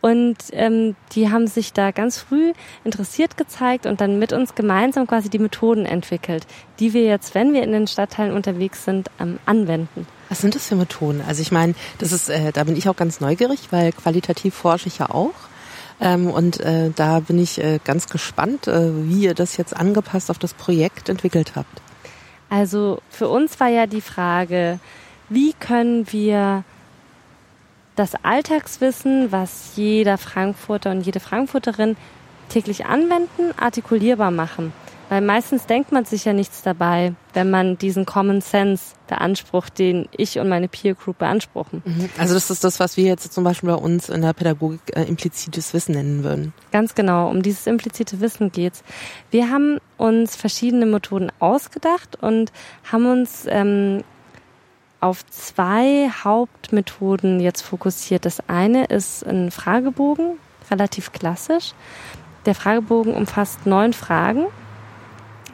Und 0.00 0.36
ähm, 0.52 0.94
die 1.12 1.30
haben 1.30 1.46
sich 1.46 1.72
da 1.72 1.90
ganz 1.90 2.18
früh 2.18 2.52
interessiert 2.84 3.36
gezeigt 3.36 3.86
und 3.86 4.00
dann 4.00 4.18
mit 4.18 4.32
uns 4.32 4.54
gemeinsam 4.54 5.06
quasi 5.06 5.30
die 5.30 5.38
Methoden 5.38 5.84
entwickelt, 5.84 6.46
die 6.78 6.92
wir 6.92 7.02
jetzt, 7.02 7.34
wenn 7.34 7.52
wir 7.52 7.62
in 7.62 7.72
den 7.72 7.86
Stadtteilen 7.86 8.32
unterwegs 8.32 8.84
sind, 8.84 9.10
ähm, 9.18 9.38
anwenden. 9.46 10.06
Was 10.28 10.40
sind 10.40 10.54
das 10.54 10.66
für 10.66 10.76
Methoden? 10.76 11.22
Also 11.26 11.42
ich 11.42 11.50
meine, 11.50 11.74
das 11.98 12.12
ist, 12.12 12.28
äh, 12.28 12.52
da 12.52 12.64
bin 12.64 12.76
ich 12.76 12.88
auch 12.88 12.96
ganz 12.96 13.20
neugierig, 13.20 13.68
weil 13.70 13.92
qualitativ 13.92 14.54
forsche 14.54 14.88
ich 14.88 14.98
ja 14.98 15.10
auch. 15.10 15.34
Ähm, 16.00 16.28
und 16.28 16.60
äh, 16.60 16.90
da 16.94 17.20
bin 17.20 17.38
ich 17.38 17.62
äh, 17.62 17.80
ganz 17.82 18.08
gespannt, 18.08 18.68
äh, 18.68 19.08
wie 19.08 19.24
ihr 19.24 19.34
das 19.34 19.56
jetzt 19.56 19.74
angepasst 19.74 20.30
auf 20.30 20.38
das 20.38 20.54
Projekt 20.54 21.08
entwickelt 21.08 21.52
habt. 21.56 21.80
Also 22.50 23.00
für 23.10 23.28
uns 23.28 23.58
war 23.60 23.68
ja 23.68 23.86
die 23.86 24.00
Frage, 24.00 24.78
wie 25.28 25.52
können 25.54 26.10
wir 26.12 26.64
das 27.96 28.14
Alltagswissen, 28.22 29.32
was 29.32 29.72
jeder 29.76 30.18
Frankfurter 30.18 30.90
und 30.90 31.00
jede 31.00 31.18
Frankfurterin 31.18 31.96
täglich 32.50 32.84
anwenden, 32.86 33.52
artikulierbar 33.56 34.30
machen. 34.30 34.72
Weil 35.08 35.20
meistens 35.20 35.66
denkt 35.66 35.92
man 35.92 36.04
sich 36.04 36.24
ja 36.24 36.32
nichts 36.32 36.62
dabei, 36.62 37.14
wenn 37.32 37.48
man 37.48 37.78
diesen 37.78 38.06
Common 38.06 38.40
Sense 38.40 38.96
beansprucht, 39.06 39.78
den 39.78 40.08
ich 40.10 40.38
und 40.40 40.48
meine 40.48 40.66
Peer 40.66 40.94
Group 40.94 41.18
beanspruchen. 41.18 41.82
Mhm. 41.84 42.10
Also 42.18 42.34
das 42.34 42.50
ist 42.50 42.64
das, 42.64 42.80
was 42.80 42.96
wir 42.96 43.04
jetzt 43.04 43.32
zum 43.32 43.44
Beispiel 43.44 43.68
bei 43.68 43.76
uns 43.76 44.08
in 44.08 44.22
der 44.22 44.32
Pädagogik 44.32 44.80
äh, 44.96 45.04
implizites 45.04 45.72
Wissen 45.74 45.94
nennen 45.94 46.24
würden. 46.24 46.52
Ganz 46.72 46.96
genau, 46.96 47.30
um 47.30 47.42
dieses 47.42 47.68
implizite 47.68 48.20
Wissen 48.20 48.50
geht's. 48.50 48.82
Wir 49.30 49.48
haben 49.50 49.78
uns 49.96 50.34
verschiedene 50.34 50.86
Methoden 50.86 51.30
ausgedacht 51.38 52.20
und 52.20 52.50
haben 52.90 53.06
uns 53.06 53.44
ähm, 53.48 54.02
auf 55.00 55.24
zwei 55.26 56.10
Hauptmethoden 56.24 57.38
jetzt 57.38 57.62
fokussiert. 57.62 58.24
Das 58.24 58.40
eine 58.48 58.86
ist 58.86 59.24
ein 59.24 59.52
Fragebogen, 59.52 60.38
relativ 60.68 61.12
klassisch. 61.12 61.74
Der 62.44 62.56
Fragebogen 62.56 63.14
umfasst 63.14 63.66
neun 63.66 63.92
Fragen 63.92 64.46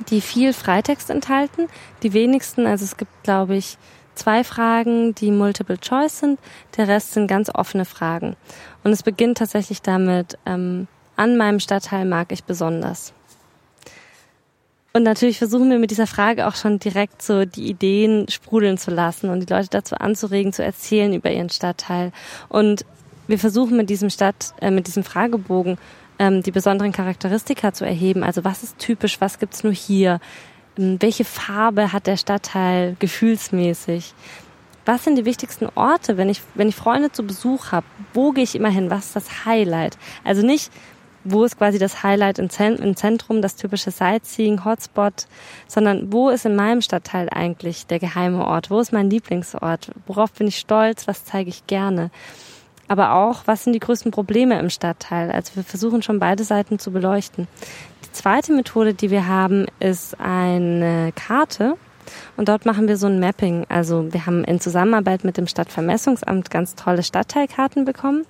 die 0.09 0.21
viel 0.21 0.53
Freitext 0.53 1.11
enthalten. 1.11 1.69
Die 2.03 2.13
wenigsten, 2.13 2.67
also 2.67 2.85
es 2.85 2.97
gibt, 2.97 3.11
glaube 3.23 3.57
ich, 3.57 3.79
zwei 4.15 4.45
Fragen, 4.45 5.15
die 5.15 5.31
Multiple 5.31 5.79
Choice 5.79 6.21
sind. 6.21 6.41
Der 6.77 6.89
Rest 6.89 7.13
sind 7.13 7.27
ganz 7.27 7.51
offene 7.55 7.85
Fragen. 7.85 8.37
Und 8.85 8.93
es 8.93 9.03
beginnt 9.03 9.39
tatsächlich 9.39 9.83
damit, 9.83 10.39
ähm, 10.47 10.89
an 11.17 11.37
meinem 11.37 11.61
Stadtteil 11.61 12.05
mag 12.05 12.33
ich 12.33 12.45
besonders. 12.45 13.13
Und 14.95 15.05
natürlich 15.05 15.39
versuchen 15.39 15.71
wir 15.71 15.79
mit 15.79 15.91
dieser 15.91 16.07
Frage 16.07 16.47
auch 16.47 16.55
schon 16.55 16.79
direkt 16.79 17.23
so 17.23 17.47
die 17.47 17.69
Ideen 17.69 18.29
sprudeln 18.29 18.77
zu 18.77 18.91
lassen 18.91 19.31
und 19.31 19.41
die 19.41 19.53
Leute 19.53 19.69
dazu 19.71 19.95
anzuregen, 19.97 20.53
zu 20.53 20.63
erzählen 20.63 21.15
über 21.15 21.31
ihren 21.31 21.49
Stadtteil. 21.49 22.13
Und 22.51 22.85
wir 23.27 23.39
versuchen 23.39 23.77
mit 23.77 23.89
diesem 23.89 24.11
Stadt, 24.11 24.53
äh, 24.61 24.71
mit 24.71 24.87
diesem 24.87 25.05
Fragebogen 25.05 25.79
ähm, 26.23 26.43
die 26.43 26.53
besonderen 26.53 26.93
Charakteristika 26.93 27.73
zu 27.73 27.85
erheben. 27.85 28.23
Also 28.23 28.45
was 28.45 28.63
ist 28.63 28.79
typisch, 28.79 29.21
was 29.21 29.41
gibt's 29.41 29.65
nur 29.65 29.73
hier? 29.73 30.21
Ähm, 30.79 30.99
welche 31.01 31.25
Farbe 31.25 31.93
hat 31.93 32.07
der 32.07 32.17
Stadtteil 32.17 32.95
gefühlsmäßig? 33.01 34.15
Was 34.87 35.03
sind 35.05 35.17
die 35.17 35.25
wichtigsten 35.25 35.67
Orte, 35.75 36.17
wenn 36.17 36.29
ich, 36.29 36.41
wenn 36.55 36.69
ich 36.69 36.77
Freunde 36.77 37.11
zu 37.11 37.25
Besuch 37.25 37.73
habe? 37.73 37.87
Wo 38.15 38.31
gehe 38.31 38.45
ich 38.45 38.55
immer 38.55 38.69
hin? 38.69 38.89
Was 38.89 39.07
ist 39.07 39.17
das 39.17 39.45
Highlight? 39.45 39.99
Also 40.23 40.47
nicht, 40.47 40.71
wo 41.25 41.45
ist 41.45 41.59
quasi 41.59 41.79
das 41.79 42.05
Highlight 42.05 42.39
im 42.39 42.51
Zentrum, 42.51 43.43
das 43.43 43.57
typische 43.57 43.91
Sightseeing, 43.91 44.65
Hotspot, 44.65 45.27
sondern 45.67 46.13
wo 46.13 46.31
ist 46.31 46.47
in 46.47 46.55
meinem 46.55 46.83
Stadtteil 46.83 47.29
eigentlich 47.31 47.87
der 47.87 47.99
geheime 47.99 48.45
Ort? 48.45 48.71
Wo 48.71 48.79
ist 48.79 48.93
mein 48.93 49.11
Lieblingsort? 49.11 49.91
Worauf 50.07 50.33
bin 50.33 50.47
ich 50.47 50.59
stolz? 50.59 51.09
Was 51.09 51.25
zeige 51.25 51.51
ich 51.51 51.67
gerne? 51.67 52.11
Aber 52.93 53.15
auch, 53.15 53.47
was 53.47 53.65
sind 53.65 53.73
die 53.73 53.79
größten 53.79 54.13
Probleme 54.13 54.61
im 54.61 54.69
Stadtteil. 54.69 55.33
Also 55.33 55.57
wir 55.57 55.65
versuchen 55.65 56.03
schon 56.03 56.19
beide 56.19 56.45
Seiten 56.45 56.79
zu 56.79 56.91
beleuchten. 56.93 57.49
Die 58.05 58.13
zweite 58.13 58.53
Methode, 58.53 58.93
die 58.93 59.11
wir 59.11 59.27
haben, 59.27 59.65
ist 59.81 60.21
eine 60.21 61.11
Karte. 61.15 61.79
Und 62.37 62.51
dort 62.51 62.67
machen 62.67 62.89
wir 62.89 62.99
so 62.99 63.07
ein 63.07 63.19
Mapping. 63.19 63.65
Also 63.71 64.13
wir 64.13 64.27
haben 64.27 64.45
in 64.45 64.61
Zusammenarbeit 64.61 65.25
mit 65.25 65.39
dem 65.39 65.47
Stadtvermessungsamt 65.47 66.51
ganz 66.51 66.75
tolle 66.75 67.03
Stadtteilkarten 67.03 67.87
bekommen. 67.87 68.27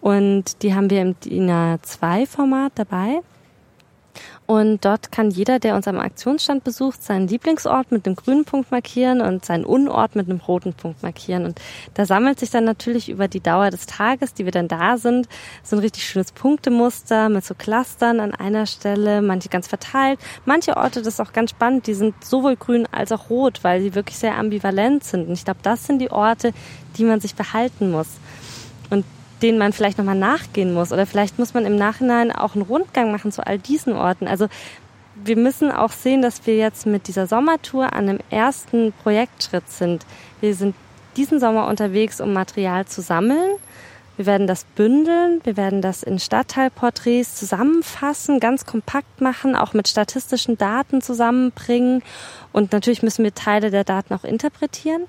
Und 0.00 0.60
die 0.64 0.74
haben 0.74 0.90
wir 0.90 1.02
im 1.02 1.20
DIN 1.20 1.48
A2-Format 1.48 2.72
dabei. 2.74 3.20
Und 4.50 4.84
dort 4.84 5.12
kann 5.12 5.30
jeder, 5.30 5.60
der 5.60 5.76
uns 5.76 5.86
am 5.86 6.00
Aktionsstand 6.00 6.64
besucht, 6.64 7.04
seinen 7.04 7.28
Lieblingsort 7.28 7.92
mit 7.92 8.04
einem 8.04 8.16
grünen 8.16 8.44
Punkt 8.44 8.72
markieren 8.72 9.20
und 9.20 9.44
seinen 9.44 9.64
Unort 9.64 10.16
mit 10.16 10.28
einem 10.28 10.40
roten 10.40 10.72
Punkt 10.72 11.04
markieren. 11.04 11.44
Und 11.44 11.60
da 11.94 12.04
sammelt 12.04 12.40
sich 12.40 12.50
dann 12.50 12.64
natürlich 12.64 13.10
über 13.10 13.28
die 13.28 13.38
Dauer 13.38 13.70
des 13.70 13.86
Tages, 13.86 14.34
die 14.34 14.46
wir 14.46 14.50
dann 14.50 14.66
da 14.66 14.98
sind, 14.98 15.28
so 15.62 15.76
ein 15.76 15.78
richtig 15.78 16.04
schönes 16.04 16.32
Punktemuster 16.32 17.28
mit 17.28 17.44
so 17.44 17.54
Clustern 17.54 18.18
an 18.18 18.34
einer 18.34 18.66
Stelle, 18.66 19.22
manche 19.22 19.50
ganz 19.50 19.68
verteilt. 19.68 20.18
Manche 20.46 20.76
Orte, 20.76 21.00
das 21.00 21.14
ist 21.14 21.20
auch 21.20 21.32
ganz 21.32 21.50
spannend, 21.50 21.86
die 21.86 21.94
sind 21.94 22.24
sowohl 22.24 22.56
grün 22.56 22.88
als 22.90 23.12
auch 23.12 23.30
rot, 23.30 23.60
weil 23.62 23.80
sie 23.80 23.94
wirklich 23.94 24.18
sehr 24.18 24.36
ambivalent 24.36 25.04
sind. 25.04 25.28
Und 25.28 25.34
ich 25.34 25.44
glaube, 25.44 25.60
das 25.62 25.86
sind 25.86 26.00
die 26.00 26.10
Orte, 26.10 26.52
die 26.96 27.04
man 27.04 27.20
sich 27.20 27.36
behalten 27.36 27.92
muss. 27.92 28.08
Und 28.90 29.04
denen 29.42 29.58
man 29.58 29.72
vielleicht 29.72 29.98
nochmal 29.98 30.16
nachgehen 30.16 30.74
muss. 30.74 30.92
Oder 30.92 31.06
vielleicht 31.06 31.38
muss 31.38 31.54
man 31.54 31.64
im 31.64 31.76
Nachhinein 31.76 32.32
auch 32.32 32.54
einen 32.54 32.62
Rundgang 32.62 33.10
machen 33.10 33.32
zu 33.32 33.46
all 33.46 33.58
diesen 33.58 33.94
Orten. 33.94 34.28
Also 34.28 34.48
wir 35.24 35.36
müssen 35.36 35.70
auch 35.70 35.92
sehen, 35.92 36.22
dass 36.22 36.46
wir 36.46 36.56
jetzt 36.56 36.86
mit 36.86 37.08
dieser 37.08 37.26
Sommertour 37.26 37.92
an 37.92 38.08
einem 38.08 38.18
ersten 38.30 38.92
Projektschritt 39.02 39.68
sind. 39.68 40.06
Wir 40.40 40.54
sind 40.54 40.74
diesen 41.16 41.40
Sommer 41.40 41.68
unterwegs, 41.68 42.20
um 42.20 42.32
Material 42.32 42.86
zu 42.86 43.02
sammeln. 43.02 43.56
Wir 44.16 44.26
werden 44.26 44.46
das 44.46 44.64
bündeln, 44.64 45.40
wir 45.44 45.56
werden 45.56 45.80
das 45.80 46.02
in 46.02 46.18
Stadtteilporträts 46.18 47.36
zusammenfassen, 47.36 48.38
ganz 48.38 48.66
kompakt 48.66 49.22
machen, 49.22 49.56
auch 49.56 49.72
mit 49.72 49.88
statistischen 49.88 50.58
Daten 50.58 51.00
zusammenbringen. 51.00 52.02
Und 52.52 52.72
natürlich 52.72 53.02
müssen 53.02 53.24
wir 53.24 53.34
Teile 53.34 53.70
der 53.70 53.84
Daten 53.84 54.12
auch 54.12 54.24
interpretieren. 54.24 55.04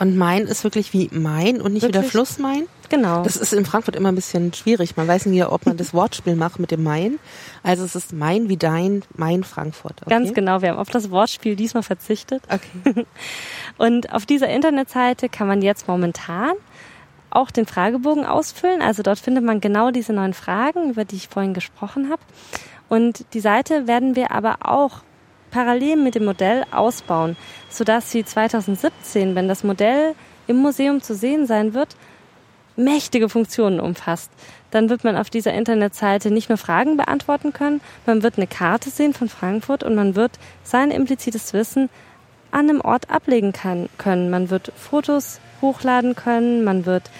Und 0.00 0.16
Main 0.16 0.46
ist 0.46 0.64
wirklich 0.64 0.94
wie 0.94 1.10
Main 1.12 1.60
und 1.60 1.74
nicht 1.74 1.82
wirklich? 1.82 1.84
wie 1.84 1.92
der 1.92 2.02
Fluss 2.02 2.38
Main? 2.38 2.66
Genau. 2.88 3.22
Das 3.22 3.36
ist 3.36 3.52
in 3.52 3.66
Frankfurt 3.66 3.94
immer 3.96 4.10
ein 4.10 4.14
bisschen 4.14 4.54
schwierig. 4.54 4.96
Man 4.96 5.06
weiß 5.06 5.26
nicht, 5.26 5.44
ob 5.44 5.66
man 5.66 5.76
das 5.76 5.92
Wortspiel 5.92 6.36
macht 6.36 6.58
mit 6.58 6.70
dem 6.70 6.82
Main. 6.82 7.18
Also 7.62 7.84
es 7.84 7.94
ist 7.94 8.14
Main 8.14 8.48
wie 8.48 8.56
dein, 8.56 9.02
Main 9.14 9.44
Frankfurt. 9.44 10.00
Okay? 10.00 10.08
Ganz 10.08 10.32
genau. 10.32 10.62
Wir 10.62 10.70
haben 10.70 10.78
auf 10.78 10.88
das 10.88 11.10
Wortspiel 11.10 11.54
diesmal 11.54 11.82
verzichtet. 11.82 12.42
Okay. 12.48 13.04
Und 13.76 14.10
auf 14.14 14.24
dieser 14.24 14.48
Internetseite 14.48 15.28
kann 15.28 15.46
man 15.46 15.60
jetzt 15.60 15.86
momentan 15.86 16.52
auch 17.28 17.50
den 17.50 17.66
Fragebogen 17.66 18.24
ausfüllen. 18.24 18.80
Also 18.80 19.02
dort 19.02 19.18
findet 19.18 19.44
man 19.44 19.60
genau 19.60 19.90
diese 19.90 20.14
neuen 20.14 20.32
Fragen, 20.32 20.90
über 20.90 21.04
die 21.04 21.16
ich 21.16 21.28
vorhin 21.28 21.52
gesprochen 21.52 22.08
habe. 22.08 22.22
Und 22.88 23.26
die 23.34 23.40
Seite 23.40 23.86
werden 23.86 24.16
wir 24.16 24.32
aber 24.32 24.56
auch 24.62 25.02
parallel 25.50 25.96
mit 25.96 26.14
dem 26.14 26.24
Modell 26.24 26.64
ausbauen, 26.70 27.36
sodass 27.68 28.10
sie 28.10 28.24
2017, 28.24 29.34
wenn 29.34 29.48
das 29.48 29.64
Modell 29.64 30.14
im 30.46 30.56
Museum 30.56 31.02
zu 31.02 31.14
sehen 31.14 31.46
sein 31.46 31.74
wird, 31.74 31.96
mächtige 32.76 33.28
Funktionen 33.28 33.80
umfasst. 33.80 34.30
Dann 34.70 34.88
wird 34.88 35.04
man 35.04 35.16
auf 35.16 35.30
dieser 35.30 35.52
Internetseite 35.52 36.30
nicht 36.30 36.48
nur 36.48 36.58
Fragen 36.58 36.96
beantworten 36.96 37.52
können, 37.52 37.80
man 38.06 38.22
wird 38.22 38.36
eine 38.36 38.46
Karte 38.46 38.90
sehen 38.90 39.14
von 39.14 39.28
Frankfurt 39.28 39.82
und 39.82 39.94
man 39.94 40.14
wird 40.14 40.32
sein 40.62 40.90
implizites 40.90 41.52
Wissen 41.52 41.88
an 42.50 42.68
einem 42.68 42.80
Ort 42.80 43.10
ablegen 43.10 43.52
kann, 43.52 43.88
können. 43.98 44.30
Man 44.30 44.50
wird 44.50 44.72
Fotos 44.76 45.40
hochladen 45.60 46.16
können, 46.16 46.64
man 46.64 46.86
wird 46.86 47.10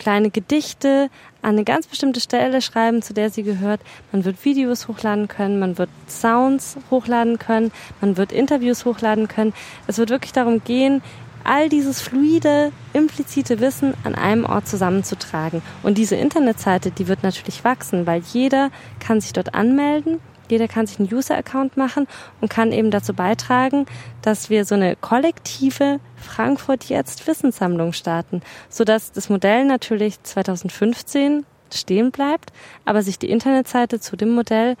kleine 0.00 0.30
Gedichte 0.30 1.10
an 1.42 1.50
eine 1.50 1.64
ganz 1.64 1.86
bestimmte 1.86 2.18
Stelle 2.20 2.60
schreiben, 2.60 3.02
zu 3.02 3.14
der 3.14 3.30
sie 3.30 3.44
gehört. 3.44 3.80
Man 4.10 4.24
wird 4.24 4.44
Videos 4.44 4.88
hochladen 4.88 5.28
können, 5.28 5.60
man 5.60 5.78
wird 5.78 5.90
Sounds 6.08 6.76
hochladen 6.90 7.38
können, 7.38 7.70
man 8.00 8.16
wird 8.16 8.32
Interviews 8.32 8.84
hochladen 8.84 9.28
können. 9.28 9.52
Es 9.86 9.98
wird 9.98 10.10
wirklich 10.10 10.32
darum 10.32 10.64
gehen, 10.64 11.02
all 11.44 11.68
dieses 11.68 12.00
fluide, 12.00 12.72
implizite 12.92 13.60
Wissen 13.60 13.94
an 14.04 14.14
einem 14.14 14.44
Ort 14.44 14.66
zusammenzutragen. 14.66 15.62
Und 15.82 15.96
diese 15.96 16.16
Internetseite, 16.16 16.90
die 16.90 17.06
wird 17.06 17.22
natürlich 17.22 17.62
wachsen, 17.62 18.06
weil 18.06 18.22
jeder 18.32 18.70
kann 18.98 19.20
sich 19.20 19.32
dort 19.32 19.54
anmelden 19.54 20.18
jeder 20.50 20.68
kann 20.68 20.86
sich 20.86 20.98
einen 20.98 21.12
User-Account 21.12 21.76
machen 21.76 22.06
und 22.40 22.50
kann 22.50 22.72
eben 22.72 22.90
dazu 22.90 23.14
beitragen, 23.14 23.86
dass 24.22 24.50
wir 24.50 24.64
so 24.64 24.74
eine 24.74 24.96
kollektive 24.96 26.00
Frankfurt 26.16 26.84
jetzt 26.84 27.26
Wissenssammlung 27.26 27.92
starten, 27.92 28.42
sodass 28.68 29.12
das 29.12 29.28
Modell 29.28 29.64
natürlich 29.64 30.22
2015 30.22 31.44
stehen 31.72 32.10
bleibt, 32.10 32.52
aber 32.84 33.02
sich 33.02 33.18
die 33.18 33.30
Internetseite 33.30 34.00
zu 34.00 34.16
dem 34.16 34.30
Modell 34.30 34.76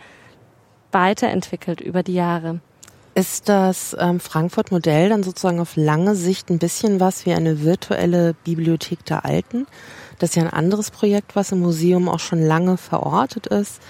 weiterentwickelt 0.92 1.80
über 1.80 2.02
die 2.02 2.14
Jahre. 2.14 2.60
Ist 3.14 3.48
das 3.48 3.96
ähm, 3.98 4.20
Frankfurt-Modell 4.20 5.08
dann 5.08 5.24
sozusagen 5.24 5.60
auf 5.60 5.74
lange 5.74 6.14
Sicht 6.14 6.48
ein 6.48 6.58
bisschen 6.58 7.00
was 7.00 7.26
wie 7.26 7.32
eine 7.32 7.62
virtuelle 7.62 8.34
Bibliothek 8.44 9.04
der 9.04 9.24
Alten? 9.24 9.66
Das 10.18 10.30
ist 10.30 10.36
ja 10.36 10.44
ein 10.44 10.52
anderes 10.52 10.90
Projekt, 10.90 11.34
was 11.34 11.50
im 11.50 11.60
Museum 11.60 12.08
auch 12.08 12.20
schon 12.20 12.40
lange 12.40 12.76
verortet 12.76 13.48
ist, 13.48 13.80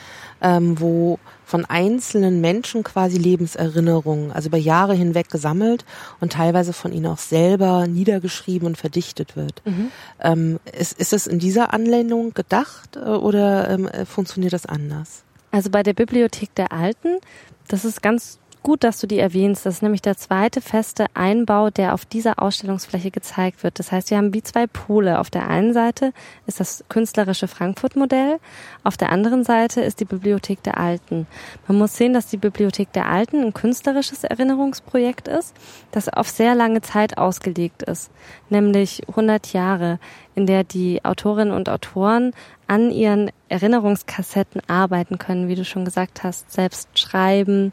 ähm, 0.41 0.81
wo 0.81 1.19
von 1.51 1.65
einzelnen 1.65 2.41
Menschen 2.41 2.85
quasi 2.85 3.19
Lebenserinnerungen, 3.19 4.31
also 4.31 4.49
über 4.49 4.57
Jahre 4.57 4.95
hinweg 4.95 5.31
gesammelt 5.31 5.85
und 6.21 6.33
teilweise 6.33 6.73
von 6.73 6.93
ihnen 6.93 7.07
auch 7.07 7.19
selber 7.19 7.89
niedergeschrieben 7.89 8.69
und 8.69 8.79
verdichtet 8.79 9.35
wird. 9.35 9.61
Mhm. 9.65 9.91
Ähm, 10.21 10.61
ist, 10.79 10.99
ist 11.01 11.13
es 11.13 11.27
in 11.27 11.41
dieser 11.41 11.75
Anlehnung 11.75 12.35
gedacht 12.35 12.95
äh, 12.95 13.01
oder 13.01 13.69
ähm, 13.69 13.89
äh, 13.89 14.07
funktioniert 14.07 14.53
das 14.53 14.65
anders? 14.65 15.25
Also 15.51 15.71
bei 15.71 15.83
der 15.83 15.93
Bibliothek 15.93 16.55
der 16.55 16.73
Alten, 16.73 17.19
das 17.67 17.85
ist 17.85 18.01
ganz 18.01 18.39
gut, 18.63 18.85
dass 18.85 19.01
du 19.01 19.07
die 19.07 19.19
erwähnst. 19.19 19.67
Das 19.67 19.77
ist 19.77 19.83
nämlich 19.83 20.03
der 20.03 20.17
zweite 20.17 20.61
feste 20.61 21.07
Einbau, 21.15 21.71
der 21.71 21.95
auf 21.95 22.05
dieser 22.05 22.43
Ausstellungsfläche 22.43 23.11
gezeigt 23.11 23.63
wird. 23.63 23.79
Das 23.79 23.93
heißt, 23.93 24.11
wir 24.11 24.19
haben 24.19 24.35
wie 24.35 24.43
zwei 24.43 24.67
Pole. 24.67 25.19
Auf 25.19 25.31
der 25.31 25.49
einen 25.49 25.73
Seite 25.73 26.13
ist 26.47 26.61
das 26.61 26.85
künstlerische 26.89 27.49
Frankfurt-Modell, 27.49 28.39
auf 28.83 28.97
der 28.97 29.11
anderen 29.11 29.45
Seite 29.45 29.81
ist 29.81 30.01
die 30.01 30.05
Bibliothek 30.05 30.63
der 30.63 30.79
Alten. 30.79 31.27
Man 31.69 31.79
muss 31.79 31.97
sehen, 31.97 32.15
dass 32.15 32.27
die 32.27 32.37
Bibliothek 32.37 32.93
der 32.93 33.07
Alten 33.07 33.43
ein 33.43 33.55
künstlerisches 33.55 34.25
Erinnerungsprojekt 34.25 35.29
ist, 35.29 35.55
das 35.91 36.09
auf 36.09 36.29
sehr 36.29 36.55
lange 36.55 36.81
Zeit 36.81 37.19
ausgelegt 37.19 37.83
ist, 37.83 38.11
nämlich 38.49 39.03
100 39.09 39.53
Jahre, 39.53 39.99
in 40.35 40.47
der 40.47 40.65
die 40.65 41.05
Autorinnen 41.05 41.55
und 41.55 41.69
Autoren 41.69 42.33
an 42.67 42.91
ihren 42.91 43.31
Erinnerungskassetten 43.49 44.63
arbeiten 44.69 45.19
können, 45.19 45.49
wie 45.49 45.57
du 45.57 45.65
schon 45.65 45.85
gesagt 45.85 46.23
hast, 46.23 46.51
selbst 46.53 46.89
schreiben 46.99 47.73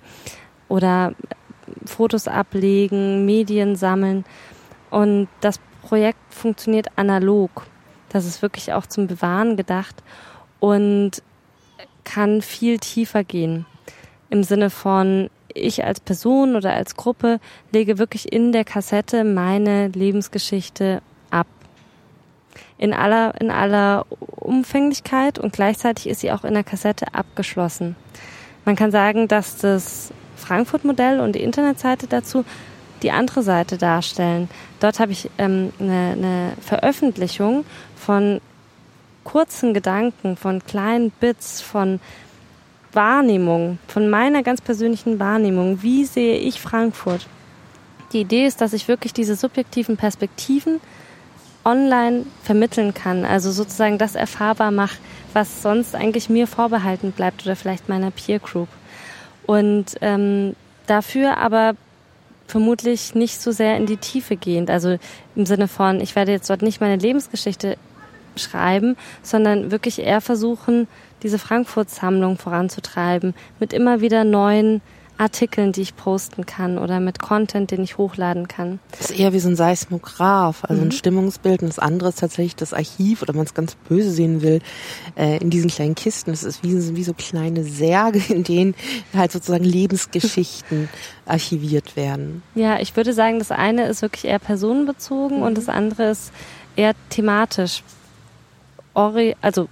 oder 0.69 1.13
Fotos 1.85 2.27
ablegen, 2.27 3.25
Medien 3.25 3.75
sammeln. 3.75 4.25
Und 4.89 5.27
das 5.41 5.59
Projekt 5.81 6.19
funktioniert 6.29 6.87
analog. 6.95 7.65
Das 8.09 8.25
ist 8.25 8.41
wirklich 8.41 8.73
auch 8.73 8.85
zum 8.85 9.07
Bewahren 9.07 9.57
gedacht 9.57 9.95
und 10.59 11.21
kann 12.03 12.41
viel 12.41 12.79
tiefer 12.79 13.23
gehen. 13.23 13.65
Im 14.29 14.43
Sinne 14.43 14.69
von, 14.69 15.29
ich 15.53 15.83
als 15.83 15.99
Person 15.99 16.55
oder 16.55 16.73
als 16.73 16.95
Gruppe 16.95 17.39
lege 17.71 17.97
wirklich 17.97 18.31
in 18.31 18.51
der 18.51 18.63
Kassette 18.63 19.23
meine 19.23 19.89
Lebensgeschichte 19.89 21.01
in 22.77 22.93
aller, 22.93 23.39
in 23.39 23.51
aller 23.51 24.05
Umfänglichkeit 24.35 25.39
und 25.39 25.53
gleichzeitig 25.53 26.07
ist 26.07 26.21
sie 26.21 26.31
auch 26.31 26.43
in 26.43 26.53
der 26.53 26.63
Kassette 26.63 27.13
abgeschlossen. 27.13 27.95
Man 28.65 28.75
kann 28.75 28.91
sagen, 28.91 29.27
dass 29.27 29.57
das 29.57 30.11
Frankfurt-Modell 30.37 31.19
und 31.19 31.33
die 31.33 31.43
Internetseite 31.43 32.07
dazu 32.07 32.45
die 33.03 33.11
andere 33.11 33.43
Seite 33.43 33.77
darstellen. 33.77 34.49
Dort 34.79 34.99
habe 34.99 35.11
ich 35.11 35.29
ähm, 35.37 35.71
eine, 35.79 36.13
eine 36.13 36.53
Veröffentlichung 36.61 37.65
von 37.95 38.41
kurzen 39.23 39.73
Gedanken, 39.73 40.37
von 40.37 40.63
kleinen 40.65 41.11
Bits, 41.11 41.61
von 41.61 41.99
Wahrnehmung, 42.93 43.77
von 43.87 44.09
meiner 44.09 44.41
ganz 44.41 44.61
persönlichen 44.61 45.19
Wahrnehmung. 45.19 45.83
Wie 45.83 46.05
sehe 46.05 46.37
ich 46.37 46.61
Frankfurt? 46.61 47.27
Die 48.13 48.21
Idee 48.21 48.47
ist, 48.47 48.61
dass 48.61 48.73
ich 48.73 48.87
wirklich 48.87 49.13
diese 49.13 49.35
subjektiven 49.35 49.97
Perspektiven 49.97 50.79
online 51.65 52.25
vermitteln 52.43 52.93
kann. 52.93 53.25
Also 53.25 53.51
sozusagen 53.51 53.97
das 53.97 54.15
erfahrbar 54.15 54.71
mache, 54.71 54.97
was 55.33 55.61
sonst 55.61 55.93
eigentlich 55.93 56.29
mir 56.29 56.47
vorbehalten 56.47 57.11
bleibt 57.11 57.45
oder 57.45 57.57
vielleicht 57.57 57.89
meiner 57.89 58.11
Peer 58.11 58.39
Group. 58.39 58.69
Und 59.47 59.95
ähm, 60.01 60.55
dafür 60.85 61.37
aber 61.37 61.73
vermutlich 62.45 63.15
nicht 63.15 63.41
so 63.41 63.51
sehr 63.51 63.75
in 63.77 63.87
die 63.87 63.97
Tiefe 63.97 64.37
gehend. 64.37 64.69
Also 64.69 64.97
im 65.35 65.45
Sinne 65.45 65.67
von, 65.67 65.99
ich 65.99 66.15
werde 66.15 66.31
jetzt 66.31 66.49
dort 66.49 66.61
nicht 66.61 66.79
meine 66.79 66.97
Lebensgeschichte 66.97 67.77
schreiben, 68.35 68.95
sondern 69.23 69.71
wirklich 69.71 69.99
eher 69.99 70.21
versuchen, 70.21 70.87
diese 71.23 71.39
Frankfurt-Sammlung 71.39 72.37
voranzutreiben 72.37 73.33
mit 73.59 73.73
immer 73.73 74.01
wieder 74.01 74.23
neuen 74.23 74.81
Artikeln, 75.17 75.71
die 75.71 75.81
ich 75.81 75.95
posten 75.95 76.45
kann 76.45 76.77
oder 76.77 76.99
mit 76.99 77.19
Content, 77.19 77.71
den 77.71 77.83
ich 77.83 77.97
hochladen 77.97 78.47
kann. 78.47 78.79
Das 78.91 79.11
ist 79.11 79.19
eher 79.19 79.33
wie 79.33 79.39
so 79.39 79.49
ein 79.49 79.55
Seismograph, 79.55 80.63
also 80.63 80.81
mhm. 80.81 80.89
ein 80.89 80.91
Stimmungsbild 80.91 81.61
und 81.61 81.69
das 81.69 81.79
andere 81.79 82.09
ist 82.09 82.19
tatsächlich 82.19 82.55
das 82.55 82.73
Archiv 82.73 83.21
oder 83.21 83.33
man 83.33 83.45
es 83.45 83.53
ganz 83.53 83.75
böse 83.75 84.11
sehen 84.11 84.41
will, 84.41 84.59
äh, 85.15 85.37
in 85.37 85.49
diesen 85.49 85.69
kleinen 85.69 85.95
Kisten. 85.95 86.31
Das 86.31 86.43
ist 86.43 86.63
wie, 86.63 86.95
wie 86.95 87.03
so 87.03 87.13
kleine 87.13 87.63
Särge, 87.63 88.21
in 88.29 88.43
denen 88.43 88.75
halt 89.13 89.31
sozusagen 89.31 89.63
Lebensgeschichten 89.63 90.89
archiviert 91.25 91.95
werden. 91.95 92.43
Ja, 92.55 92.79
ich 92.79 92.95
würde 92.95 93.13
sagen, 93.13 93.39
das 93.39 93.51
eine 93.51 93.87
ist 93.87 94.01
wirklich 94.01 94.25
eher 94.25 94.39
personenbezogen 94.39 95.37
mhm. 95.37 95.43
und 95.43 95.57
das 95.57 95.69
andere 95.69 96.09
ist 96.11 96.31
eher 96.75 96.93
thematisch 97.09 97.83
also 99.41 99.69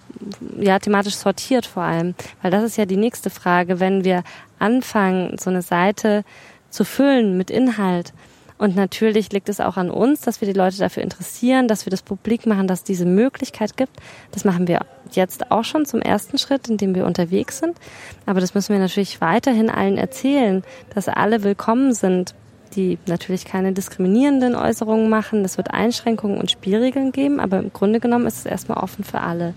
ja 0.60 0.78
thematisch 0.78 1.16
sortiert 1.16 1.66
vor 1.66 1.84
allem, 1.84 2.14
weil 2.42 2.52
das 2.52 2.64
ist 2.64 2.78
ja 2.78 2.86
die 2.86 2.96
nächste 2.96 3.32
Frage, 3.32 3.80
wenn 3.80 4.04
wir 4.04 4.24
anfangen, 4.60 5.38
so 5.40 5.50
eine 5.50 5.62
Seite 5.62 6.24
zu 6.70 6.84
füllen 6.84 7.38
mit 7.38 7.50
Inhalt. 7.50 8.14
Und 8.58 8.76
natürlich 8.76 9.32
liegt 9.34 9.50
es 9.50 9.60
auch 9.60 9.76
an 9.76 9.90
uns, 9.90 10.22
dass 10.22 10.40
wir 10.40 10.48
die 10.48 10.58
Leute 10.58 10.78
dafür 10.78 11.04
interessieren, 11.04 11.68
dass 11.68 11.86
wir 11.86 11.92
das 11.92 12.02
publik 12.02 12.46
machen, 12.46 12.68
dass 12.68 12.80
es 12.80 12.84
diese 12.86 13.06
Möglichkeit 13.06 13.76
gibt. 13.76 13.98
Das 14.32 14.46
machen 14.46 14.68
wir 14.68 14.80
jetzt 15.12 15.52
auch 15.52 15.66
schon 15.66 15.86
zum 15.86 16.02
ersten 16.02 16.38
Schritt, 16.38 16.70
in 16.70 16.78
dem 16.78 16.96
wir 16.96 17.06
unterwegs 17.06 17.60
sind. 17.60 17.78
Aber 18.26 18.40
das 18.40 18.54
müssen 18.54 18.72
wir 18.72 18.80
natürlich 18.80 19.20
weiterhin 19.20 19.70
allen 19.70 19.98
erzählen, 19.98 20.64
dass 20.94 21.10
alle 21.10 21.44
willkommen 21.44 21.94
sind, 21.94 22.34
die 22.76 22.98
natürlich 23.08 23.46
keine 23.46 23.74
diskriminierenden 23.74 24.56
Äußerungen 24.56 25.10
machen. 25.10 25.44
Es 25.44 25.58
wird 25.58 25.72
Einschränkungen 25.72 26.38
und 26.38 26.50
Spielregeln 26.50 27.12
geben, 27.12 27.42
aber 27.42 27.60
im 27.60 27.74
Grunde 27.74 28.00
genommen 28.00 28.26
ist 28.26 28.40
es 28.40 28.46
erstmal 28.46 28.78
offen 28.78 29.04
für 29.04 29.20
alle. 29.20 29.54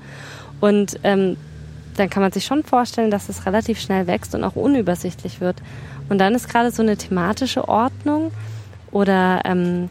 Und 0.60 0.98
ähm, 1.04 1.36
dann 1.98 2.10
kann 2.10 2.22
man 2.22 2.32
sich 2.32 2.44
schon 2.44 2.64
vorstellen, 2.64 3.10
dass 3.10 3.28
es 3.28 3.46
relativ 3.46 3.80
schnell 3.80 4.06
wächst 4.06 4.34
und 4.34 4.44
auch 4.44 4.56
unübersichtlich 4.56 5.40
wird. 5.40 5.56
Und 6.08 6.18
dann 6.18 6.34
ist 6.34 6.48
gerade 6.48 6.70
so 6.70 6.82
eine 6.82 6.96
thematische 6.96 7.68
Ordnung 7.68 8.30
oder 8.90 9.42
ähm, 9.44 9.90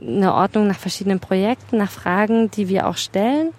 eine 0.00 0.34
Ordnung 0.34 0.66
nach 0.66 0.78
verschiedenen 0.78 1.20
Projekten, 1.20 1.78
nach 1.78 1.90
Fragen, 1.90 2.50
die 2.50 2.68
wir 2.68 2.86
auch 2.88 2.96
stellen, 2.96 3.50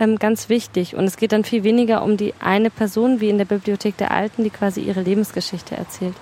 ähm, 0.00 0.18
ganz 0.18 0.48
wichtig. 0.48 0.94
Und 0.94 1.04
es 1.04 1.16
geht 1.16 1.32
dann 1.32 1.44
viel 1.44 1.64
weniger 1.64 2.02
um 2.02 2.16
die 2.16 2.34
eine 2.40 2.70
Person 2.70 3.20
wie 3.20 3.28
in 3.28 3.38
der 3.38 3.44
Bibliothek 3.44 3.96
der 3.96 4.10
Alten, 4.10 4.44
die 4.44 4.50
quasi 4.50 4.80
ihre 4.80 5.02
Lebensgeschichte 5.02 5.76
erzählt. 5.76 6.14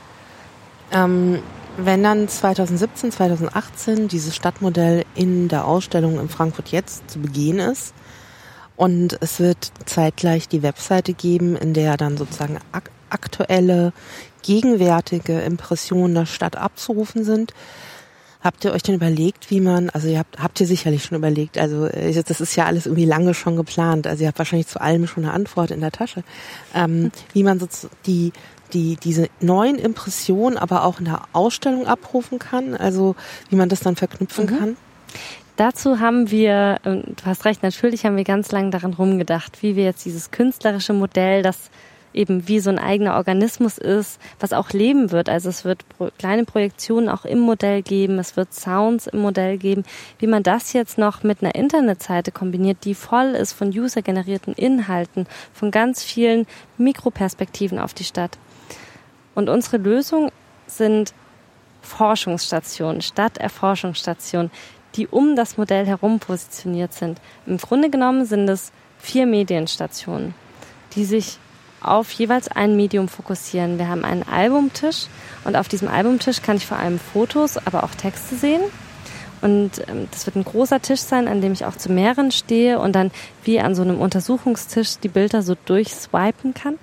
Ähm, 0.92 1.40
wenn 1.78 2.02
dann 2.02 2.28
2017, 2.28 3.12
2018 3.12 4.08
dieses 4.08 4.34
Stadtmodell 4.34 5.04
in 5.14 5.48
der 5.48 5.66
Ausstellung 5.66 6.18
in 6.18 6.28
Frankfurt 6.28 6.68
jetzt 6.68 7.10
zu 7.10 7.18
begehen 7.18 7.58
ist, 7.58 7.92
und 8.76 9.18
es 9.20 9.40
wird 9.40 9.72
zeitgleich 9.86 10.48
die 10.48 10.62
Webseite 10.62 11.14
geben, 11.14 11.56
in 11.56 11.74
der 11.74 11.96
dann 11.96 12.16
sozusagen 12.16 12.58
ak 12.72 12.90
aktuelle, 13.08 13.92
gegenwärtige 14.42 15.40
Impressionen 15.40 16.14
der 16.14 16.26
Stadt 16.26 16.56
abzurufen 16.56 17.24
sind. 17.24 17.54
Habt 18.40 18.64
ihr 18.64 18.72
euch 18.72 18.82
denn 18.82 18.96
überlegt, 18.96 19.50
wie 19.50 19.60
man, 19.60 19.90
also 19.90 20.08
ihr 20.08 20.18
habt, 20.18 20.38
habt 20.40 20.60
ihr 20.60 20.66
sicherlich 20.66 21.04
schon 21.04 21.16
überlegt, 21.16 21.56
also 21.56 21.86
äh, 21.86 22.12
das 22.22 22.40
ist 22.40 22.54
ja 22.54 22.64
alles 22.64 22.86
irgendwie 22.86 23.04
lange 23.04 23.34
schon 23.34 23.56
geplant, 23.56 24.06
also 24.06 24.22
ihr 24.22 24.28
habt 24.28 24.38
wahrscheinlich 24.38 24.68
zu 24.68 24.80
allem 24.80 25.06
schon 25.06 25.24
eine 25.24 25.32
Antwort 25.32 25.70
in 25.70 25.80
der 25.80 25.90
Tasche, 25.90 26.22
ähm, 26.74 27.10
wie 27.32 27.42
man 27.42 27.58
so 27.58 27.66
die, 28.06 28.32
die, 28.72 28.96
diese 28.96 29.28
neuen 29.40 29.78
Impressionen 29.78 30.58
aber 30.58 30.84
auch 30.84 30.98
in 30.98 31.06
der 31.06 31.22
Ausstellung 31.32 31.86
abrufen 31.86 32.38
kann, 32.38 32.76
also 32.76 33.16
wie 33.48 33.56
man 33.56 33.68
das 33.68 33.80
dann 33.80 33.96
verknüpfen 33.96 34.46
mhm. 34.46 34.58
kann? 34.58 34.76
Dazu 35.56 36.00
haben 36.00 36.30
wir, 36.30 36.80
du 36.84 37.24
hast 37.24 37.46
recht, 37.46 37.62
natürlich 37.62 38.04
haben 38.04 38.16
wir 38.16 38.24
ganz 38.24 38.52
lange 38.52 38.70
daran 38.70 38.92
rumgedacht, 38.92 39.62
wie 39.62 39.74
wir 39.74 39.84
jetzt 39.84 40.04
dieses 40.04 40.30
künstlerische 40.30 40.92
Modell, 40.92 41.42
das 41.42 41.70
eben 42.12 42.48
wie 42.48 42.60
so 42.60 42.70
ein 42.70 42.78
eigener 42.78 43.16
Organismus 43.16 43.78
ist, 43.78 44.20
was 44.40 44.52
auch 44.52 44.70
leben 44.70 45.12
wird. 45.12 45.28
Also 45.28 45.48
es 45.48 45.64
wird 45.64 45.84
kleine 46.18 46.44
Projektionen 46.44 47.08
auch 47.08 47.24
im 47.24 47.38
Modell 47.38 47.82
geben, 47.82 48.18
es 48.18 48.36
wird 48.36 48.54
Sounds 48.54 49.06
im 49.06 49.20
Modell 49.20 49.58
geben. 49.58 49.84
Wie 50.18 50.26
man 50.26 50.42
das 50.42 50.72
jetzt 50.72 50.98
noch 50.98 51.22
mit 51.22 51.42
einer 51.42 51.54
Internetseite 51.54 52.32
kombiniert, 52.32 52.78
die 52.84 52.94
voll 52.94 53.28
ist 53.28 53.52
von 53.52 53.68
usergenerierten 53.68 54.54
Inhalten, 54.54 55.26
von 55.52 55.70
ganz 55.70 56.02
vielen 56.02 56.46
Mikroperspektiven 56.78 57.78
auf 57.78 57.94
die 57.94 58.04
Stadt. 58.04 58.38
Und 59.34 59.48
unsere 59.48 59.76
Lösung 59.76 60.32
sind 60.66 61.12
Forschungsstationen, 61.82 63.00
Stadterforschungsstationen, 63.00 64.50
die 64.96 65.06
um 65.06 65.36
das 65.36 65.56
Modell 65.56 65.86
herum 65.86 66.18
positioniert 66.18 66.92
sind. 66.92 67.20
Im 67.46 67.58
Grunde 67.58 67.90
genommen 67.90 68.24
sind 68.24 68.48
es 68.48 68.72
vier 68.98 69.26
Medienstationen, 69.26 70.34
die 70.94 71.04
sich 71.04 71.38
auf 71.80 72.10
jeweils 72.12 72.48
ein 72.48 72.76
Medium 72.76 73.08
fokussieren. 73.08 73.78
Wir 73.78 73.88
haben 73.88 74.04
einen 74.04 74.22
Albumtisch 74.24 75.06
und 75.44 75.56
auf 75.56 75.68
diesem 75.68 75.88
Albumtisch 75.88 76.42
kann 76.42 76.56
ich 76.56 76.66
vor 76.66 76.78
allem 76.78 76.98
Fotos, 76.98 77.58
aber 77.58 77.84
auch 77.84 77.94
Texte 77.94 78.34
sehen. 78.34 78.62
Und 79.42 79.86
ähm, 79.86 80.08
das 80.10 80.26
wird 80.26 80.36
ein 80.36 80.44
großer 80.44 80.80
Tisch 80.80 81.00
sein, 81.00 81.28
an 81.28 81.40
dem 81.40 81.52
ich 81.52 81.66
auch 81.66 81.76
zu 81.76 81.92
mehreren 81.92 82.30
stehe 82.30 82.80
und 82.80 82.94
dann 82.94 83.10
wie 83.44 83.60
an 83.60 83.74
so 83.74 83.82
einem 83.82 84.00
Untersuchungstisch 84.00 84.98
die 84.98 85.08
Bilder 85.08 85.42
so 85.42 85.54
durchswipen 85.66 86.54
kann. 86.54 86.78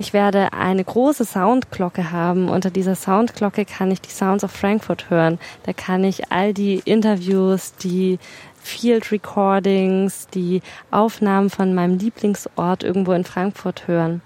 Ich 0.00 0.12
werde 0.12 0.52
eine 0.52 0.84
große 0.84 1.24
Soundglocke 1.24 2.12
haben. 2.12 2.48
Unter 2.48 2.70
dieser 2.70 2.94
Soundglocke 2.94 3.64
kann 3.64 3.90
ich 3.90 4.00
die 4.00 4.10
Sounds 4.10 4.44
of 4.44 4.52
Frankfurt 4.52 5.10
hören. 5.10 5.40
Da 5.64 5.72
kann 5.72 6.04
ich 6.04 6.30
all 6.30 6.54
die 6.54 6.80
Interviews, 6.84 7.74
die 7.74 8.20
Field 8.62 9.10
Recordings, 9.10 10.28
die 10.28 10.62
Aufnahmen 10.92 11.50
von 11.50 11.74
meinem 11.74 11.98
Lieblingsort 11.98 12.84
irgendwo 12.84 13.10
in 13.10 13.24
Frankfurt 13.24 13.88
hören. 13.88 14.22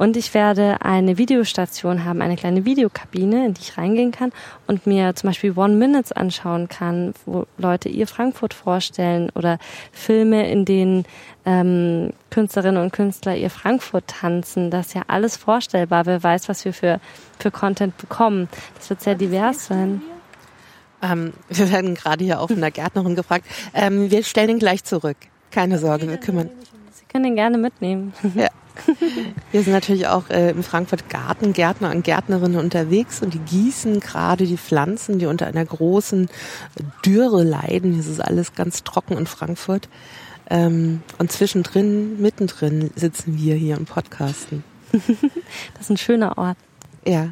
Und 0.00 0.16
ich 0.16 0.32
werde 0.32 0.80
eine 0.80 1.18
Videostation 1.18 2.06
haben, 2.06 2.22
eine 2.22 2.36
kleine 2.36 2.64
Videokabine, 2.64 3.44
in 3.44 3.52
die 3.52 3.60
ich 3.60 3.76
reingehen 3.76 4.12
kann 4.12 4.32
und 4.66 4.86
mir 4.86 5.14
zum 5.14 5.28
Beispiel 5.28 5.52
One 5.54 5.74
Minutes 5.74 6.10
anschauen 6.10 6.70
kann, 6.70 7.12
wo 7.26 7.44
Leute 7.58 7.90
ihr 7.90 8.06
Frankfurt 8.06 8.54
vorstellen 8.54 9.28
oder 9.34 9.58
Filme, 9.92 10.50
in 10.50 10.64
denen 10.64 11.04
ähm, 11.44 12.14
Künstlerinnen 12.30 12.82
und 12.82 12.94
Künstler 12.94 13.36
ihr 13.36 13.50
Frankfurt 13.50 14.06
tanzen. 14.06 14.70
Das 14.70 14.86
ist 14.86 14.94
ja 14.94 15.02
alles 15.06 15.36
vorstellbar. 15.36 16.06
Wer 16.06 16.22
weiß, 16.22 16.48
was 16.48 16.64
wir 16.64 16.72
für, 16.72 16.98
für 17.38 17.50
Content 17.50 17.98
bekommen. 17.98 18.48
Das 18.78 18.88
wird 18.88 19.02
sehr 19.02 19.16
divers 19.16 19.66
sein. 19.66 20.00
Ähm, 21.02 21.34
wir 21.50 21.70
werden 21.70 21.94
gerade 21.94 22.24
hier 22.24 22.40
auch 22.40 22.48
von 22.48 22.62
der 22.62 22.70
Gärtnerin 22.70 23.16
gefragt. 23.16 23.44
Ähm, 23.74 24.10
wir 24.10 24.24
stellen 24.24 24.48
ihn 24.48 24.58
gleich 24.60 24.82
zurück. 24.82 25.18
Keine 25.50 25.78
Sorge, 25.78 26.08
wir 26.08 26.16
kümmern. 26.16 26.48
Sie 26.94 27.04
können 27.04 27.26
ihn 27.26 27.36
gerne 27.36 27.58
mitnehmen. 27.58 28.14
Ja. 28.34 28.48
Wir 29.52 29.62
sind 29.62 29.72
natürlich 29.72 30.06
auch 30.06 30.28
äh, 30.30 30.50
im 30.50 30.62
Frankfurt 30.62 31.08
Gartengärtner 31.08 31.90
und 31.90 32.02
Gärtnerinnen 32.02 32.58
unterwegs 32.58 33.22
und 33.22 33.34
die 33.34 33.38
gießen 33.38 34.00
gerade 34.00 34.46
die 34.46 34.56
Pflanzen, 34.56 35.18
die 35.18 35.26
unter 35.26 35.46
einer 35.46 35.64
großen 35.64 36.28
Dürre 37.04 37.42
leiden. 37.42 37.98
Es 37.98 38.06
ist 38.06 38.20
alles 38.20 38.54
ganz 38.54 38.82
trocken 38.84 39.16
in 39.16 39.26
Frankfurt. 39.26 39.88
Ähm, 40.48 41.02
und 41.18 41.30
zwischendrin, 41.30 42.20
mittendrin 42.20 42.90
sitzen 42.96 43.38
wir 43.38 43.54
hier 43.54 43.78
und 43.78 43.88
podcasten. 43.88 44.64
das 44.92 45.82
ist 45.82 45.90
ein 45.90 45.96
schöner 45.96 46.36
Ort. 46.38 46.56
Ja. 47.06 47.30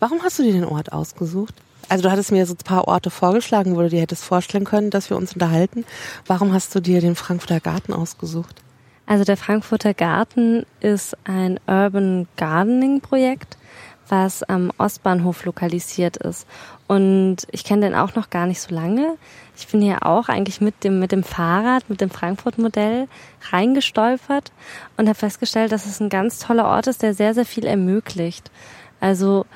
Warum 0.00 0.22
hast 0.22 0.38
du 0.38 0.42
dir 0.42 0.52
den 0.52 0.64
Ort 0.64 0.92
ausgesucht? 0.92 1.54
Also 1.88 2.02
du 2.02 2.10
hattest 2.10 2.32
mir 2.32 2.46
so 2.46 2.54
ein 2.54 2.64
paar 2.64 2.88
Orte 2.88 3.10
vorgeschlagen, 3.10 3.76
wo 3.76 3.82
du 3.82 3.88
dir 3.88 4.00
hättest 4.00 4.24
vorstellen 4.24 4.64
können, 4.64 4.90
dass 4.90 5.10
wir 5.10 5.16
uns 5.16 5.34
unterhalten. 5.34 5.84
Warum 6.26 6.52
hast 6.52 6.74
du 6.74 6.80
dir 6.80 7.00
den 7.00 7.14
Frankfurter 7.14 7.60
Garten 7.60 7.92
ausgesucht? 7.92 8.62
Also 9.06 9.24
der 9.24 9.36
Frankfurter 9.36 9.94
Garten 9.94 10.66
ist 10.80 11.16
ein 11.24 11.60
Urban 11.66 12.26
Gardening 12.36 13.00
Projekt, 13.00 13.56
was 14.08 14.42
am 14.42 14.72
Ostbahnhof 14.78 15.44
lokalisiert 15.44 16.16
ist. 16.16 16.46
Und 16.88 17.38
ich 17.50 17.64
kenne 17.64 17.86
den 17.86 17.94
auch 17.94 18.14
noch 18.14 18.30
gar 18.30 18.46
nicht 18.46 18.60
so 18.60 18.74
lange. 18.74 19.16
Ich 19.56 19.68
bin 19.68 19.80
hier 19.80 20.04
auch 20.04 20.28
eigentlich 20.28 20.60
mit 20.60 20.84
dem, 20.84 20.98
mit 20.98 21.12
dem 21.12 21.24
Fahrrad, 21.24 21.88
mit 21.88 22.00
dem 22.00 22.10
Frankfurt-Modell 22.10 23.08
reingestolpert 23.50 24.52
und 24.96 25.08
habe 25.08 25.18
festgestellt, 25.18 25.72
dass 25.72 25.86
es 25.86 26.00
ein 26.00 26.08
ganz 26.08 26.38
toller 26.38 26.66
Ort 26.66 26.86
ist, 26.88 27.02
der 27.02 27.14
sehr, 27.14 27.34
sehr 27.34 27.46
viel 27.46 27.66
ermöglicht. 27.66 28.50
Also 29.00 29.46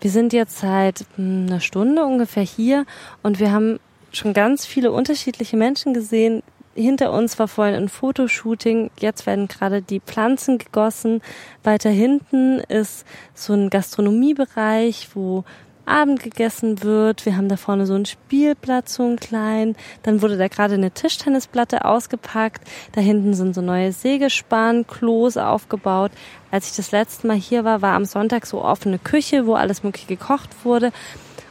wir 0.00 0.10
sind 0.10 0.32
jetzt 0.32 0.58
seit 0.58 1.04
hm, 1.16 1.46
einer 1.48 1.60
Stunde 1.60 2.04
ungefähr 2.04 2.44
hier 2.44 2.84
und 3.22 3.40
wir 3.40 3.52
haben 3.52 3.80
schon 4.12 4.32
ganz 4.32 4.64
viele 4.64 4.92
unterschiedliche 4.92 5.56
Menschen 5.56 5.94
gesehen. 5.94 6.42
Hinter 6.78 7.12
uns 7.12 7.40
war 7.40 7.48
vorhin 7.48 7.74
ein 7.74 7.88
Fotoshooting, 7.88 8.92
jetzt 9.00 9.26
werden 9.26 9.48
gerade 9.48 9.82
die 9.82 9.98
Pflanzen 9.98 10.58
gegossen. 10.58 11.22
Weiter 11.64 11.90
hinten 11.90 12.60
ist 12.60 13.04
so 13.34 13.52
ein 13.52 13.68
Gastronomiebereich, 13.68 15.08
wo 15.12 15.42
Abend 15.86 16.22
gegessen 16.22 16.84
wird. 16.84 17.26
Wir 17.26 17.36
haben 17.36 17.48
da 17.48 17.56
vorne 17.56 17.84
so 17.84 17.94
einen 17.94 18.06
Spielplatz, 18.06 18.94
so 18.94 19.02
einen 19.02 19.16
kleinen. 19.16 19.74
Dann 20.04 20.22
wurde 20.22 20.36
da 20.36 20.46
gerade 20.46 20.74
eine 20.74 20.92
Tischtennisplatte 20.92 21.84
ausgepackt. 21.84 22.62
Da 22.92 23.00
hinten 23.00 23.34
sind 23.34 23.56
so 23.56 23.60
neue 23.60 23.90
Sägespan-Klos 23.90 25.36
aufgebaut. 25.36 26.12
Als 26.52 26.70
ich 26.70 26.76
das 26.76 26.92
letzte 26.92 27.26
Mal 27.26 27.36
hier 27.36 27.64
war, 27.64 27.82
war 27.82 27.96
am 27.96 28.04
Sonntag 28.04 28.46
so 28.46 28.62
offene 28.62 29.00
Küche, 29.00 29.48
wo 29.48 29.54
alles 29.54 29.82
mögliche 29.82 30.06
gekocht 30.06 30.50
wurde. 30.64 30.92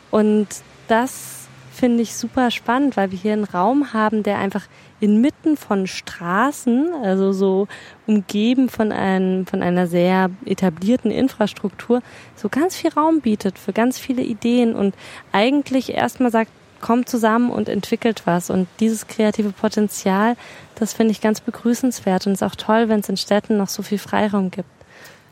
Und 0.10 0.48
das 0.88 1.47
finde 1.78 2.02
ich 2.02 2.16
super 2.16 2.50
spannend, 2.50 2.98
weil 2.98 3.12
wir 3.12 3.20
hier 3.20 3.34
einen 3.34 3.44
Raum 3.44 3.94
haben, 3.94 4.24
der 4.24 4.40
einfach 4.40 4.66
inmitten 5.00 5.58
von 5.58 5.86
Straßen, 5.86 6.90
also 7.04 7.32
so 7.32 7.68
umgeben 8.08 8.68
von, 8.68 8.92
einem, 8.92 9.46
von 9.46 9.62
einer 9.62 9.88
sehr 9.88 10.32
etablierten 10.46 11.12
Infrastruktur, 11.12 12.02
so 12.36 12.50
ganz 12.50 12.76
viel 12.76 12.92
Raum 12.92 13.22
bietet 13.22 13.60
für 13.60 13.74
ganz 13.74 14.00
viele 14.00 14.24
Ideen 14.24 14.76
und 14.76 14.96
eigentlich 15.32 15.94
erstmal 15.94 16.32
sagt, 16.32 16.52
kommt 16.82 17.10
zusammen 17.10 17.50
und 17.50 17.70
entwickelt 17.70 18.24
was. 18.26 18.50
Und 18.50 18.68
dieses 18.80 19.08
kreative 19.08 19.52
Potenzial, 19.52 20.36
das 20.76 20.94
finde 20.94 21.12
ich 21.12 21.22
ganz 21.22 21.42
begrüßenswert 21.42 22.28
und 22.28 22.34
ist 22.34 22.44
auch 22.44 22.56
toll, 22.56 22.90
wenn 22.90 23.00
es 23.00 23.10
in 23.10 23.18
Städten 23.18 23.58
noch 23.58 23.70
so 23.70 23.84
viel 23.84 23.98
Freiraum 23.98 24.52
gibt. 24.52 24.77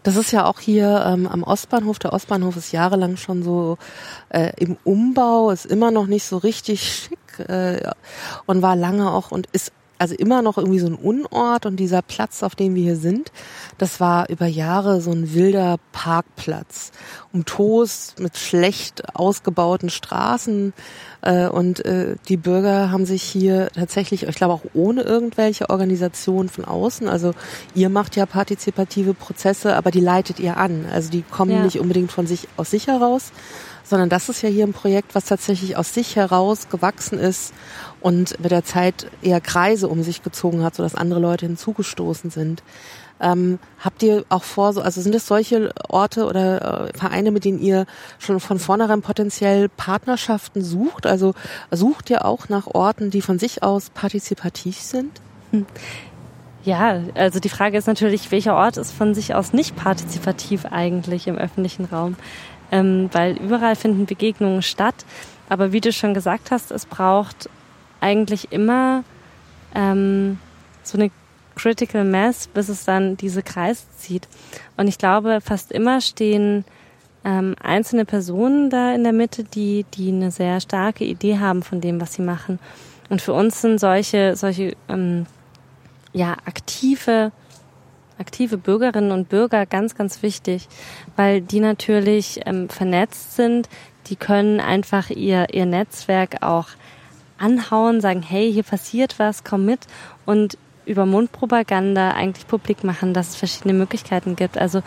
Das 0.05 0.17
ist 0.17 0.31
ja 0.31 0.45
auch 0.45 0.59
hier 0.59 1.03
ähm, 1.07 1.25
am 1.25 1.41
Ostbahnhof. 1.41 1.97
Der 1.97 2.13
Ostbahnhof 2.13 2.55
ist 2.57 2.71
jahrelang 2.71 3.17
schon 3.17 3.41
so 3.41 3.79
äh, 4.29 4.51
im 4.57 4.77
Umbau, 4.83 5.49
ist 5.49 5.65
immer 5.65 5.89
noch 5.89 6.05
nicht 6.05 6.25
so 6.25 6.37
richtig 6.37 6.83
schick 6.83 7.49
äh, 7.49 7.89
und 8.45 8.61
war 8.61 8.75
lange 8.75 9.11
auch 9.11 9.31
und 9.31 9.47
ist 9.51 9.71
also 9.97 10.15
immer 10.15 10.41
noch 10.41 10.57
irgendwie 10.57 10.79
so 10.79 10.87
ein 10.87 10.95
Unort 10.95 11.65
und 11.65 11.77
dieser 11.77 12.01
Platz, 12.01 12.43
auf 12.43 12.55
dem 12.55 12.75
wir 12.75 12.83
hier 12.83 12.97
sind, 12.97 13.31
das 13.77 13.99
war 13.99 14.29
über 14.29 14.45
Jahre 14.45 15.01
so 15.01 15.11
ein 15.11 15.33
wilder 15.33 15.77
Parkplatz. 15.91 16.91
Um 17.31 17.45
Toast 17.45 18.19
mit 18.19 18.37
schlecht 18.37 19.15
ausgebauten 19.15 19.89
Straßen 19.89 20.73
äh, 21.21 21.47
und 21.47 21.83
äh, 21.85 22.15
die 22.29 22.37
Bürger 22.37 22.91
haben 22.91 23.05
sich 23.05 23.23
hier 23.23 23.69
tatsächlich, 23.73 24.23
ich 24.23 24.35
glaube 24.35 24.53
auch 24.53 24.61
ohne 24.73 25.01
irgendwelche 25.01 25.69
Organisation 25.69 26.49
von 26.49 26.65
außen, 26.65 27.07
also 27.07 27.33
ihr 27.73 27.89
macht 27.89 28.15
ja 28.15 28.25
partizipative 28.25 29.13
Prozesse, 29.13 29.75
aber 29.75 29.91
die 29.91 29.99
leitet 29.99 30.39
ihr 30.39 30.57
an. 30.57 30.85
Also 30.91 31.09
die 31.09 31.23
kommen 31.23 31.51
ja. 31.51 31.63
nicht 31.63 31.79
unbedingt 31.79 32.11
von 32.11 32.27
sich 32.27 32.47
aus 32.57 32.71
sich 32.71 32.87
heraus, 32.87 33.31
sondern 33.83 34.09
das 34.09 34.29
ist 34.29 34.41
ja 34.41 34.49
hier 34.49 34.65
ein 34.65 34.73
Projekt, 34.73 35.15
was 35.15 35.25
tatsächlich 35.25 35.77
aus 35.77 35.93
sich 35.93 36.15
heraus 36.15 36.69
gewachsen 36.69 37.19
ist 37.19 37.53
und 38.05 38.39
mit 38.39 38.51
der 38.51 38.63
Zeit 38.63 39.07
eher 39.23 39.41
Kreise 39.41 39.87
um 39.87 40.03
sich 40.03 40.21
gezogen 40.21 40.63
hat, 40.63 40.75
sodass 40.75 40.93
andere 40.93 41.19
Leute 41.19 41.47
hinzugestoßen 41.47 42.29
sind. 42.29 42.61
Ähm, 43.19 43.57
habt 43.79 44.03
ihr 44.03 44.25
auch 44.29 44.43
vor, 44.43 44.73
so, 44.73 44.81
also 44.81 45.01
sind 45.01 45.15
es 45.15 45.25
solche 45.25 45.73
Orte 45.89 46.27
oder 46.27 46.91
äh, 46.91 46.95
Vereine, 46.95 47.31
mit 47.31 47.45
denen 47.45 47.59
ihr 47.59 47.87
schon 48.19 48.39
von 48.39 48.59
vornherein 48.59 49.01
potenziell 49.01 49.69
Partnerschaften 49.69 50.61
sucht? 50.61 51.07
Also 51.07 51.33
sucht 51.71 52.11
ihr 52.11 52.25
auch 52.25 52.47
nach 52.47 52.67
Orten, 52.67 53.09
die 53.09 53.23
von 53.23 53.39
sich 53.39 53.63
aus 53.63 53.89
partizipativ 53.89 54.79
sind? 54.79 55.19
Hm. 55.49 55.65
Ja, 56.63 56.99
also 57.15 57.39
die 57.39 57.49
Frage 57.49 57.75
ist 57.75 57.87
natürlich, 57.87 58.29
welcher 58.29 58.55
Ort 58.55 58.77
ist 58.77 58.91
von 58.91 59.15
sich 59.15 59.33
aus 59.33 59.51
nicht 59.51 59.75
partizipativ 59.75 60.65
eigentlich 60.65 61.25
im 61.25 61.39
öffentlichen 61.39 61.85
Raum? 61.85 62.17
Ähm, 62.71 63.09
weil 63.13 63.35
überall 63.37 63.75
finden 63.75 64.05
Begegnungen 64.05 64.61
statt. 64.61 65.05
Aber 65.49 65.71
wie 65.71 65.81
du 65.81 65.91
schon 65.91 66.13
gesagt 66.13 66.51
hast, 66.51 66.69
es 66.69 66.85
braucht 66.85 67.49
eigentlich 68.05 68.51
immer 68.51 69.03
ähm, 69.73 70.37
so 70.83 70.97
eine 70.97 71.09
Critical 71.55 72.03
Mass, 72.03 72.47
bis 72.47 72.69
es 72.69 72.85
dann 72.85 73.17
diese 73.17 73.41
Kreis 73.41 73.87
zieht. 73.97 74.27
Und 74.77 74.87
ich 74.87 74.99
glaube, 74.99 75.39
fast 75.41 75.71
immer 75.71 76.01
stehen 76.01 76.65
ähm, 77.23 77.55
einzelne 77.59 78.05
Personen 78.05 78.69
da 78.69 78.93
in 78.93 79.03
der 79.03 79.13
Mitte, 79.13 79.43
die, 79.43 79.85
die 79.95 80.09
eine 80.09 80.29
sehr 80.29 80.61
starke 80.61 81.03
Idee 81.03 81.39
haben 81.39 81.63
von 81.63 81.81
dem, 81.81 81.99
was 81.99 82.13
sie 82.13 82.21
machen. 82.21 82.59
Und 83.09 83.21
für 83.21 83.33
uns 83.33 83.61
sind 83.61 83.79
solche, 83.79 84.35
solche 84.35 84.75
ähm, 84.87 85.25
ja, 86.13 86.33
aktive, 86.45 87.31
aktive 88.19 88.57
Bürgerinnen 88.57 89.11
und 89.11 89.29
Bürger 89.29 89.65
ganz, 89.65 89.95
ganz 89.95 90.21
wichtig, 90.21 90.67
weil 91.15 91.41
die 91.41 91.59
natürlich 91.59 92.41
ähm, 92.45 92.69
vernetzt 92.69 93.35
sind, 93.35 93.67
die 94.07 94.15
können 94.15 94.59
einfach 94.59 95.09
ihr, 95.09 95.47
ihr 95.53 95.65
Netzwerk 95.65 96.43
auch 96.43 96.67
anhauen, 97.37 98.01
sagen, 98.01 98.21
hey, 98.21 98.51
hier 98.51 98.63
passiert 98.63 99.19
was, 99.19 99.43
komm 99.43 99.65
mit 99.65 99.81
und 100.25 100.57
über 100.85 101.05
Mundpropaganda 101.05 102.11
eigentlich 102.11 102.47
publik 102.47 102.83
machen, 102.83 103.13
dass 103.13 103.29
es 103.29 103.35
verschiedene 103.35 103.73
Möglichkeiten 103.73 104.35
gibt. 104.35 104.57
Also 104.57 104.83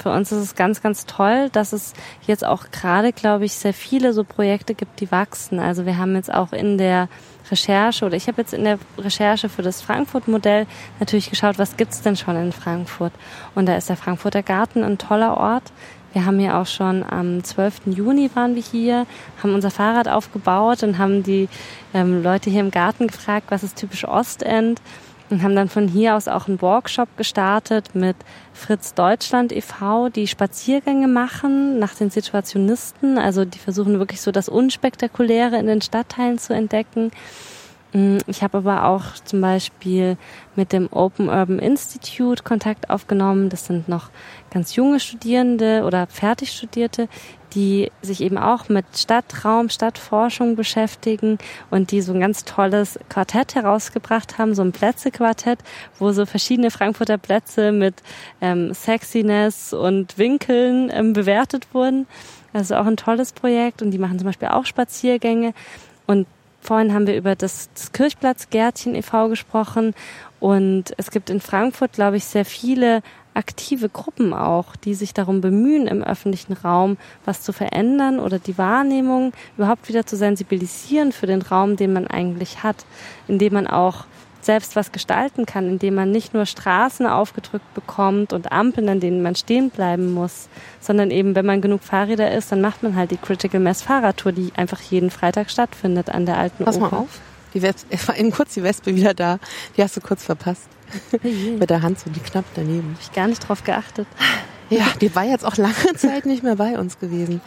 für 0.00 0.10
uns 0.10 0.32
ist 0.32 0.38
es 0.38 0.54
ganz, 0.54 0.80
ganz 0.80 1.04
toll, 1.04 1.50
dass 1.52 1.72
es 1.74 1.92
jetzt 2.26 2.44
auch 2.44 2.70
gerade, 2.70 3.12
glaube 3.12 3.44
ich, 3.44 3.52
sehr 3.52 3.74
viele 3.74 4.14
so 4.14 4.24
Projekte 4.24 4.74
gibt, 4.74 5.00
die 5.00 5.12
wachsen. 5.12 5.58
Also 5.58 5.84
wir 5.84 5.98
haben 5.98 6.14
jetzt 6.14 6.32
auch 6.32 6.52
in 6.52 6.78
der 6.78 7.08
Recherche 7.50 8.06
oder 8.06 8.16
ich 8.16 8.26
habe 8.26 8.40
jetzt 8.40 8.54
in 8.54 8.64
der 8.64 8.78
Recherche 8.96 9.48
für 9.48 9.62
das 9.62 9.82
Frankfurt-Modell 9.82 10.66
natürlich 11.00 11.28
geschaut, 11.28 11.58
was 11.58 11.76
gibt's 11.76 12.00
denn 12.00 12.16
schon 12.16 12.36
in 12.36 12.52
Frankfurt. 12.52 13.12
Und 13.54 13.66
da 13.66 13.76
ist 13.76 13.88
der 13.90 13.96
Frankfurter 13.96 14.42
Garten 14.42 14.84
ein 14.84 14.98
toller 14.98 15.36
Ort. 15.36 15.64
Wir 16.12 16.26
haben 16.26 16.38
hier 16.38 16.56
auch 16.56 16.66
schon 16.66 17.04
am 17.08 17.44
12. 17.44 17.82
Juni 17.86 18.30
waren 18.34 18.56
wir 18.56 18.62
hier, 18.62 19.06
haben 19.42 19.54
unser 19.54 19.70
Fahrrad 19.70 20.08
aufgebaut 20.08 20.82
und 20.82 20.98
haben 20.98 21.22
die 21.22 21.48
ähm, 21.94 22.22
Leute 22.22 22.50
hier 22.50 22.60
im 22.60 22.70
Garten 22.70 23.06
gefragt, 23.06 23.46
was 23.50 23.62
ist 23.62 23.76
typisch 23.76 24.06
Ostend 24.06 24.80
und 25.30 25.42
haben 25.42 25.54
dann 25.54 25.68
von 25.68 25.86
hier 25.86 26.16
aus 26.16 26.26
auch 26.26 26.48
einen 26.48 26.60
Workshop 26.60 27.16
gestartet 27.16 27.94
mit 27.94 28.16
Fritz 28.52 28.94
Deutschland 28.94 29.52
e.V., 29.52 30.08
die 30.08 30.26
Spaziergänge 30.26 31.06
machen 31.06 31.78
nach 31.78 31.94
den 31.94 32.10
Situationisten, 32.10 33.16
also 33.16 33.44
die 33.44 33.58
versuchen 33.58 33.98
wirklich 33.98 34.20
so 34.20 34.32
das 34.32 34.48
Unspektakuläre 34.48 35.56
in 35.58 35.66
den 35.66 35.80
Stadtteilen 35.80 36.38
zu 36.38 36.52
entdecken. 36.52 37.12
Mm, 37.92 38.18
ich 38.26 38.42
habe 38.42 38.58
aber 38.58 38.84
auch 38.86 39.14
zum 39.24 39.40
Beispiel 39.40 40.16
mit 40.56 40.72
dem 40.72 40.88
Open 40.92 41.28
Urban 41.28 41.58
Institute 41.58 42.42
Kontakt 42.42 42.90
aufgenommen. 42.90 43.48
Das 43.48 43.66
sind 43.66 43.88
noch 43.88 44.10
ganz 44.50 44.74
junge 44.76 45.00
Studierende 45.00 45.84
oder 45.84 46.06
fertig 46.06 46.52
Studierte, 46.52 47.08
die 47.54 47.90
sich 48.02 48.20
eben 48.20 48.38
auch 48.38 48.68
mit 48.68 48.84
Stadtraum, 48.94 49.68
Stadtforschung 49.68 50.56
beschäftigen 50.56 51.38
und 51.70 51.90
die 51.90 52.00
so 52.00 52.12
ein 52.12 52.20
ganz 52.20 52.44
tolles 52.44 52.98
Quartett 53.08 53.54
herausgebracht 53.54 54.38
haben, 54.38 54.54
so 54.54 54.62
ein 54.62 54.72
Plätze-Quartett, 54.72 55.58
wo 55.98 56.12
so 56.12 56.26
verschiedene 56.26 56.70
Frankfurter 56.70 57.18
Plätze 57.18 57.72
mit 57.72 57.96
ähm, 58.40 58.72
Sexiness 58.74 59.72
und 59.72 60.18
Winkeln 60.18 60.90
ähm, 60.92 61.12
bewertet 61.12 61.68
wurden. 61.72 62.06
Also 62.52 62.76
auch 62.76 62.86
ein 62.86 62.96
tolles 62.96 63.32
Projekt 63.32 63.82
und 63.82 63.90
die 63.90 63.98
machen 63.98 64.18
zum 64.18 64.26
Beispiel 64.26 64.48
auch 64.48 64.66
Spaziergänge 64.66 65.54
und 66.06 66.26
Vorhin 66.62 66.92
haben 66.92 67.06
wir 67.06 67.16
über 67.16 67.36
das, 67.36 67.70
das 67.72 67.92
Kirchplatz 67.92 68.50
Gärtchen 68.50 68.94
e.V. 68.94 69.28
gesprochen 69.28 69.94
und 70.40 70.92
es 70.98 71.10
gibt 71.10 71.30
in 71.30 71.40
Frankfurt, 71.40 71.94
glaube 71.94 72.18
ich, 72.18 72.24
sehr 72.24 72.44
viele 72.44 73.02
aktive 73.34 73.88
Gruppen 73.88 74.32
auch, 74.32 74.76
die 74.76 74.94
sich 74.94 75.14
darum 75.14 75.40
bemühen, 75.40 75.86
im 75.86 76.02
öffentlichen 76.02 76.52
Raum 76.52 76.96
was 77.24 77.42
zu 77.42 77.52
verändern 77.52 78.20
oder 78.20 78.38
die 78.38 78.58
Wahrnehmung 78.58 79.32
überhaupt 79.56 79.88
wieder 79.88 80.06
zu 80.06 80.16
sensibilisieren 80.16 81.12
für 81.12 81.26
den 81.26 81.42
Raum, 81.42 81.76
den 81.76 81.92
man 81.92 82.06
eigentlich 82.06 82.62
hat, 82.62 82.84
indem 83.28 83.54
man 83.54 83.66
auch 83.66 84.04
selbst 84.42 84.76
was 84.76 84.92
gestalten 84.92 85.46
kann, 85.46 85.68
indem 85.68 85.94
man 85.94 86.10
nicht 86.10 86.34
nur 86.34 86.46
Straßen 86.46 87.06
aufgedrückt 87.06 87.74
bekommt 87.74 88.32
und 88.32 88.52
Ampeln, 88.52 88.88
an 88.88 89.00
denen 89.00 89.22
man 89.22 89.34
stehen 89.34 89.70
bleiben 89.70 90.12
muss, 90.12 90.48
sondern 90.80 91.10
eben, 91.10 91.34
wenn 91.34 91.46
man 91.46 91.60
genug 91.60 91.82
Fahrräder 91.82 92.32
ist, 92.32 92.50
dann 92.50 92.60
macht 92.60 92.82
man 92.82 92.96
halt 92.96 93.10
die 93.10 93.16
Critical 93.16 93.60
Mass 93.60 93.82
Fahrradtour, 93.82 94.32
die 94.32 94.52
einfach 94.56 94.80
jeden 94.80 95.10
Freitag 95.10 95.50
stattfindet 95.50 96.08
an 96.08 96.26
der 96.26 96.38
alten 96.38 96.64
Pass 96.64 96.76
Oper. 96.76 96.90
mal 96.90 96.96
auf. 97.02 97.20
Die 97.54 97.62
Wespe, 97.62 97.86
es 97.90 98.08
war 98.08 98.16
eben 98.16 98.30
kurz 98.30 98.54
die 98.54 98.62
Wespe 98.62 98.94
wieder 98.94 99.14
da. 99.14 99.38
Die 99.76 99.82
hast 99.82 99.96
du 99.96 100.00
kurz 100.00 100.24
verpasst. 100.24 100.68
Mit 101.58 101.70
der 101.70 101.82
Hand 101.82 101.98
so 102.00 102.10
die 102.10 102.20
knapp 102.20 102.44
daneben. 102.54 102.94
Hab 102.94 103.00
ich 103.02 103.12
gar 103.12 103.28
nicht 103.28 103.46
drauf 103.46 103.64
geachtet. 103.64 104.06
Ja, 104.70 104.86
die 105.00 105.14
war 105.14 105.24
jetzt 105.24 105.44
auch 105.44 105.56
lange 105.56 105.74
Zeit 105.96 106.26
nicht 106.26 106.42
mehr 106.42 106.56
bei 106.56 106.78
uns 106.78 106.98
gewesen. 106.98 107.40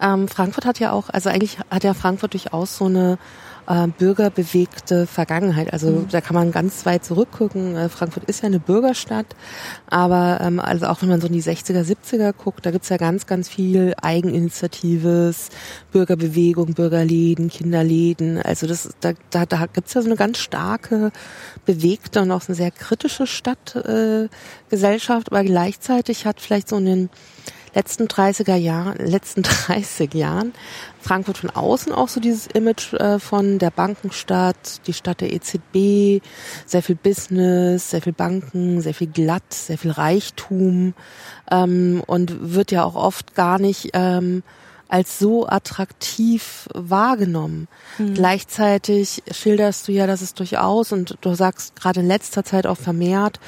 Ähm, 0.00 0.28
Frankfurt 0.28 0.66
hat 0.66 0.78
ja 0.78 0.92
auch, 0.92 1.08
also 1.08 1.30
eigentlich 1.30 1.58
hat 1.70 1.84
ja 1.84 1.94
Frankfurt 1.94 2.34
durchaus 2.34 2.76
so 2.76 2.84
eine 2.84 3.18
äh, 3.66 3.88
bürgerbewegte 3.88 5.06
Vergangenheit. 5.06 5.72
Also 5.72 5.90
mhm. 5.90 6.08
da 6.10 6.20
kann 6.20 6.34
man 6.34 6.52
ganz 6.52 6.86
weit 6.86 7.04
zurückgucken. 7.04 7.76
Äh, 7.76 7.88
Frankfurt 7.88 8.24
ist 8.24 8.42
ja 8.42 8.46
eine 8.46 8.60
Bürgerstadt, 8.60 9.26
aber 9.88 10.38
ähm, 10.40 10.60
also 10.60 10.86
auch 10.86 11.02
wenn 11.02 11.08
man 11.08 11.20
so 11.20 11.26
in 11.26 11.32
die 11.32 11.42
60er, 11.42 11.82
70er 11.82 12.32
guckt, 12.32 12.66
da 12.66 12.70
gibt's 12.70 12.88
ja 12.88 12.96
ganz, 12.96 13.26
ganz 13.26 13.48
viel 13.48 13.94
Eigeninitiatives, 14.00 15.48
Bürgerbewegung, 15.92 16.74
Bürgerläden, 16.74 17.48
Kinderläden. 17.48 18.40
Also 18.40 18.66
das, 18.66 18.90
da, 19.00 19.12
da, 19.30 19.46
da 19.46 19.66
gibt's 19.66 19.94
ja 19.94 20.02
so 20.02 20.08
eine 20.08 20.16
ganz 20.16 20.38
starke, 20.38 21.10
bewegte 21.64 22.22
und 22.22 22.30
auch 22.30 22.48
eine 22.48 22.54
sehr 22.54 22.70
kritische 22.70 23.26
Stadtgesellschaft, 23.26 25.28
äh, 25.28 25.30
aber 25.30 25.44
gleichzeitig 25.44 26.26
hat 26.26 26.40
vielleicht 26.40 26.68
so 26.68 26.76
einen 26.76 27.10
letzten 27.76 28.06
30er 28.06 28.56
Jahren, 28.56 28.96
letzten 28.96 29.42
30 29.44 30.14
Jahren 30.14 30.52
Frankfurt 30.98 31.38
von 31.38 31.50
außen 31.50 31.92
auch 31.92 32.08
so 32.08 32.18
dieses 32.18 32.46
Image 32.48 32.94
äh, 32.94 33.20
von 33.20 33.58
der 33.58 33.70
Bankenstadt, 33.70 34.80
die 34.86 34.94
Stadt 34.94 35.20
der 35.20 35.32
EZB, 35.32 36.24
sehr 36.64 36.82
viel 36.82 36.96
Business, 36.96 37.90
sehr 37.90 38.02
viel 38.02 38.14
Banken, 38.14 38.80
sehr 38.80 38.94
viel 38.94 39.06
glatt, 39.06 39.52
sehr 39.52 39.78
viel 39.78 39.92
Reichtum 39.92 40.94
ähm, 41.50 42.02
und 42.06 42.54
wird 42.54 42.72
ja 42.72 42.82
auch 42.82 42.96
oft 42.96 43.34
gar 43.34 43.58
nicht 43.58 43.90
ähm, 43.92 44.42
als 44.88 45.18
so 45.18 45.46
attraktiv 45.46 46.68
wahrgenommen. 46.72 47.68
Mhm. 47.98 48.14
Gleichzeitig 48.14 49.22
schilderst 49.30 49.88
du 49.88 49.92
ja, 49.92 50.06
dass 50.06 50.22
es 50.22 50.34
durchaus, 50.34 50.92
und 50.92 51.18
du 51.20 51.34
sagst 51.34 51.76
gerade 51.76 52.00
in 52.00 52.06
letzter 52.06 52.44
Zeit 52.44 52.66
auch 52.66 52.76
vermehrt, 52.76 53.40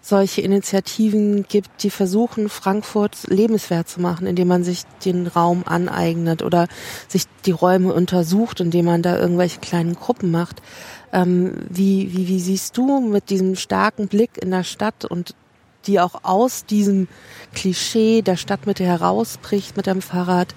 solche 0.00 0.40
Initiativen 0.40 1.44
gibt, 1.48 1.82
die 1.82 1.90
versuchen, 1.90 2.48
Frankfurt 2.48 3.26
lebenswert 3.26 3.88
zu 3.88 4.00
machen, 4.00 4.26
indem 4.26 4.48
man 4.48 4.64
sich 4.64 4.84
den 5.04 5.26
Raum 5.26 5.64
aneignet 5.66 6.42
oder 6.42 6.68
sich 7.08 7.24
die 7.44 7.50
Räume 7.50 7.92
untersucht, 7.92 8.60
indem 8.60 8.86
man 8.86 9.02
da 9.02 9.18
irgendwelche 9.18 9.60
kleinen 9.60 9.94
Gruppen 9.94 10.30
macht. 10.30 10.62
Ähm, 11.12 11.54
wie, 11.68 12.12
wie, 12.12 12.28
wie 12.28 12.40
siehst 12.40 12.76
du 12.76 13.00
mit 13.00 13.30
diesem 13.30 13.56
starken 13.56 14.08
Blick 14.08 14.30
in 14.40 14.50
der 14.50 14.64
Stadt 14.64 15.04
und 15.04 15.34
die 15.86 16.00
auch 16.00 16.24
aus 16.24 16.64
diesem 16.66 17.08
Klischee 17.54 18.22
der 18.22 18.36
Stadtmitte 18.36 18.84
herausbricht 18.84 19.76
mit 19.76 19.86
dem 19.86 20.02
Fahrrad, 20.02 20.54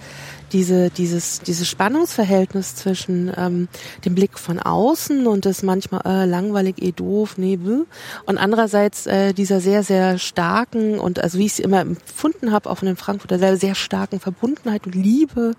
diese, 0.51 0.89
dieses, 0.89 1.41
dieses 1.41 1.67
Spannungsverhältnis 1.67 2.75
zwischen 2.75 3.31
ähm, 3.37 3.67
dem 4.05 4.15
Blick 4.15 4.39
von 4.39 4.59
außen 4.59 5.27
und 5.27 5.45
das 5.45 5.63
manchmal 5.63 6.01
äh, 6.05 6.25
langweilig, 6.25 6.81
eh 6.81 6.91
doof, 6.91 7.37
nee, 7.37 7.57
bäh, 7.57 7.83
und 8.25 8.37
andererseits 8.37 9.05
äh, 9.05 9.33
dieser 9.33 9.61
sehr, 9.61 9.83
sehr 9.83 10.17
starken 10.17 10.99
und 10.99 11.19
also 11.19 11.37
wie 11.37 11.45
ich 11.45 11.53
es 11.53 11.59
immer 11.59 11.81
empfunden 11.81 12.51
habe, 12.51 12.69
auch 12.69 12.79
von 12.79 12.87
den 12.87 12.97
Frankfurter 12.97 13.39
sehr, 13.39 13.57
sehr 13.57 13.75
starken 13.75 14.19
Verbundenheit 14.19 14.85
und 14.85 14.95
Liebe 14.95 15.53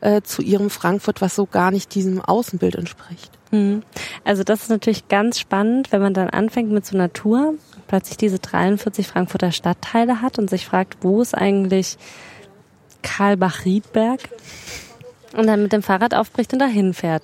äh, 0.00 0.22
zu 0.22 0.42
ihrem 0.42 0.70
Frankfurt, 0.70 1.20
was 1.20 1.34
so 1.34 1.46
gar 1.46 1.70
nicht 1.70 1.94
diesem 1.94 2.20
Außenbild 2.20 2.76
entspricht. 2.76 3.30
Hm. 3.50 3.82
Also 4.24 4.42
das 4.42 4.62
ist 4.62 4.70
natürlich 4.70 5.08
ganz 5.08 5.38
spannend, 5.38 5.92
wenn 5.92 6.02
man 6.02 6.14
dann 6.14 6.28
anfängt 6.30 6.70
mit 6.70 6.84
so 6.84 6.96
Tour, 7.08 7.54
plötzlich 7.86 8.16
diese 8.16 8.38
43 8.38 9.06
Frankfurter 9.06 9.52
Stadtteile 9.52 10.22
hat 10.22 10.38
und 10.38 10.50
sich 10.50 10.66
fragt, 10.66 10.98
wo 11.02 11.22
ist 11.22 11.34
eigentlich 11.34 11.96
Karlbach-Riedberg 13.02 14.20
und 15.36 15.46
dann 15.46 15.62
mit 15.62 15.72
dem 15.72 15.82
Fahrrad 15.82 16.14
aufbricht 16.14 16.52
und 16.52 16.58
dahin 16.58 16.94
fährt. 16.94 17.22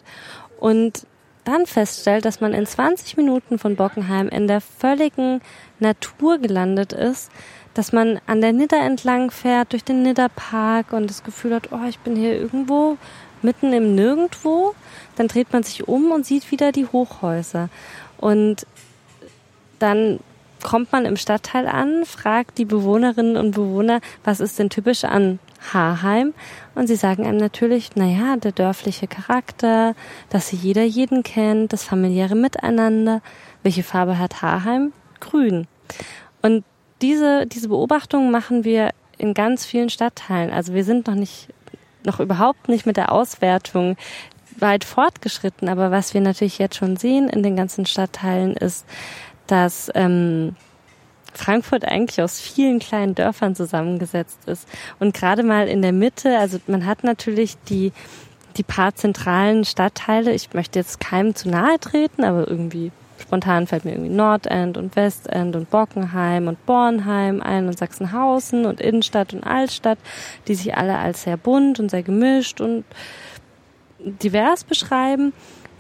Und 0.59 1.07
dann 1.45 1.67
feststellt, 1.67 2.25
dass 2.25 2.41
man 2.41 2.55
in 2.55 2.67
20 2.67 3.17
Minuten 3.17 3.59
von 3.59 3.75
Bockenheim 3.75 4.29
in 4.29 4.47
der 4.47 4.61
völligen 4.61 5.41
Natur 5.81 6.39
gelandet 6.39 6.93
ist, 6.93 7.31
dass 7.75 7.93
man 7.93 8.21
an 8.27 8.41
der 8.41 8.53
Nidder 8.53 8.81
entlang 8.81 9.31
fährt, 9.31 9.73
durch 9.73 9.83
den 9.83 10.03
Nidderpark 10.03 10.93
und 10.93 11.09
das 11.09 11.25
Gefühl 11.25 11.55
hat, 11.55 11.73
oh, 11.73 11.85
ich 11.89 11.99
bin 11.99 12.17
hier 12.17 12.39
irgendwo 12.39 12.97
mitten 13.41 13.73
im 13.73 13.95
Nirgendwo. 13.95 14.75
Dann 15.17 15.27
dreht 15.29 15.53
man 15.53 15.63
sich 15.63 15.89
um 15.89 16.13
und 16.13 16.27
sieht 16.27 16.51
wieder 16.51 16.71
die 16.71 16.87
Hochhäuser. 16.87 17.71
Und 18.19 18.67
dann 19.79 20.21
kommt 20.63 20.93
man 20.93 21.05
im 21.05 21.17
Stadtteil 21.17 21.67
an, 21.67 22.05
fragt 22.05 22.59
die 22.59 22.65
Bewohnerinnen 22.65 23.37
und 23.37 23.53
Bewohner, 23.53 24.01
was 24.25 24.41
ist 24.41 24.59
denn 24.59 24.71
typisch 24.71 25.05
an 25.05 25.39
Haarheim? 25.73 26.35
Und 26.75 26.87
sie 26.87 26.97
sagen 26.97 27.27
einem 27.27 27.39
natürlich, 27.39 27.95
naja, 27.97 28.37
der 28.37 28.53
dörfliche 28.53 29.07
Charakter, 29.07 29.95
dass 30.31 30.49
sie 30.49 30.57
jeder 30.57 30.85
jeden 30.85 31.23
kennt, 31.23 31.73
das 31.73 31.85
familiäre 31.85 32.35
Miteinander. 32.35 33.21
Welche 33.63 33.83
Farbe 33.83 34.19
hat 34.19 34.43
Haarheim? 34.43 34.93
Grün. 35.21 35.67
Und 36.41 36.65
diese, 37.01 37.47
diese 37.47 37.69
Beobachtung 37.69 38.31
machen 38.31 38.65
wir 38.65 38.91
in 39.19 39.35
ganz 39.35 39.65
vielen 39.65 39.91
Stadtteilen. 39.91 40.51
Also 40.53 40.75
wir 40.75 40.85
sind 40.85 41.07
noch 41.07 41.15
nicht, 41.15 41.49
noch 42.05 42.21
überhaupt 42.21 42.69
nicht 42.69 42.87
mit 42.87 42.97
der 42.97 43.13
Auswertung 43.13 43.97
weit 44.59 44.85
fortgeschritten. 44.85 45.69
Aber 45.69 45.91
was 45.91 46.15
wir 46.15 46.21
natürlich 46.21 46.59
jetzt 46.59 46.77
schon 46.77 46.97
sehen 46.97 47.29
in 47.29 47.43
den 47.43 47.57
ganzen 47.57 47.87
Stadtteilen 47.87 48.55
ist, 48.55 48.87
dass 49.47 49.91
ähm, 49.95 50.57
Frankfurt 51.35 51.85
eigentlich 51.85 52.21
aus 52.21 52.41
vielen 52.41 52.79
kleinen 52.79 53.15
Dörfern 53.15 53.55
zusammengesetzt 53.55 54.39
ist. 54.47 54.69
Und 54.99 55.15
gerade 55.15 55.43
mal 55.43 55.69
in 55.69 55.83
der 55.83 55.93
Mitte, 55.93 56.39
also 56.39 56.59
man 56.67 56.87
hat 56.87 57.05
natürlich 57.05 57.57
die, 57.69 57.93
die 58.57 58.63
paar 58.63 58.95
zentralen 58.95 59.65
Stadtteile. 59.65 60.33
Ich 60.33 60.53
möchte 60.53 60.79
jetzt 60.79 61.01
keinem 61.01 61.35
zu 61.35 61.49
nahe 61.49 61.79
treten, 61.81 62.25
aber 62.25 62.49
irgendwie 62.49 62.93
spontan 63.19 63.67
fällt 63.67 63.85
mir 63.85 63.93
irgendwie 63.93 64.15
Nordend 64.15 64.77
und 64.77 64.95
Westend 64.95 65.57
und 65.57 65.71
Bockenheim 65.71 66.49
und 66.49 66.65
Bornheim 66.67 67.41
ein 67.41 67.67
und 67.67 67.79
Sachsenhausen 67.79 68.67
und 68.67 68.81
Innenstadt 68.81 69.33
und 69.33 69.45
Altstadt, 69.45 69.99
die 70.49 70.55
sich 70.55 70.77
alle 70.77 70.99
als 70.99 71.23
sehr 71.23 71.37
bunt 71.37 71.81
und 71.81 71.91
sehr 71.91 72.03
gemischt 72.03 72.61
und 72.61 72.85
divers 73.99 74.65
beschreiben. 74.65 75.33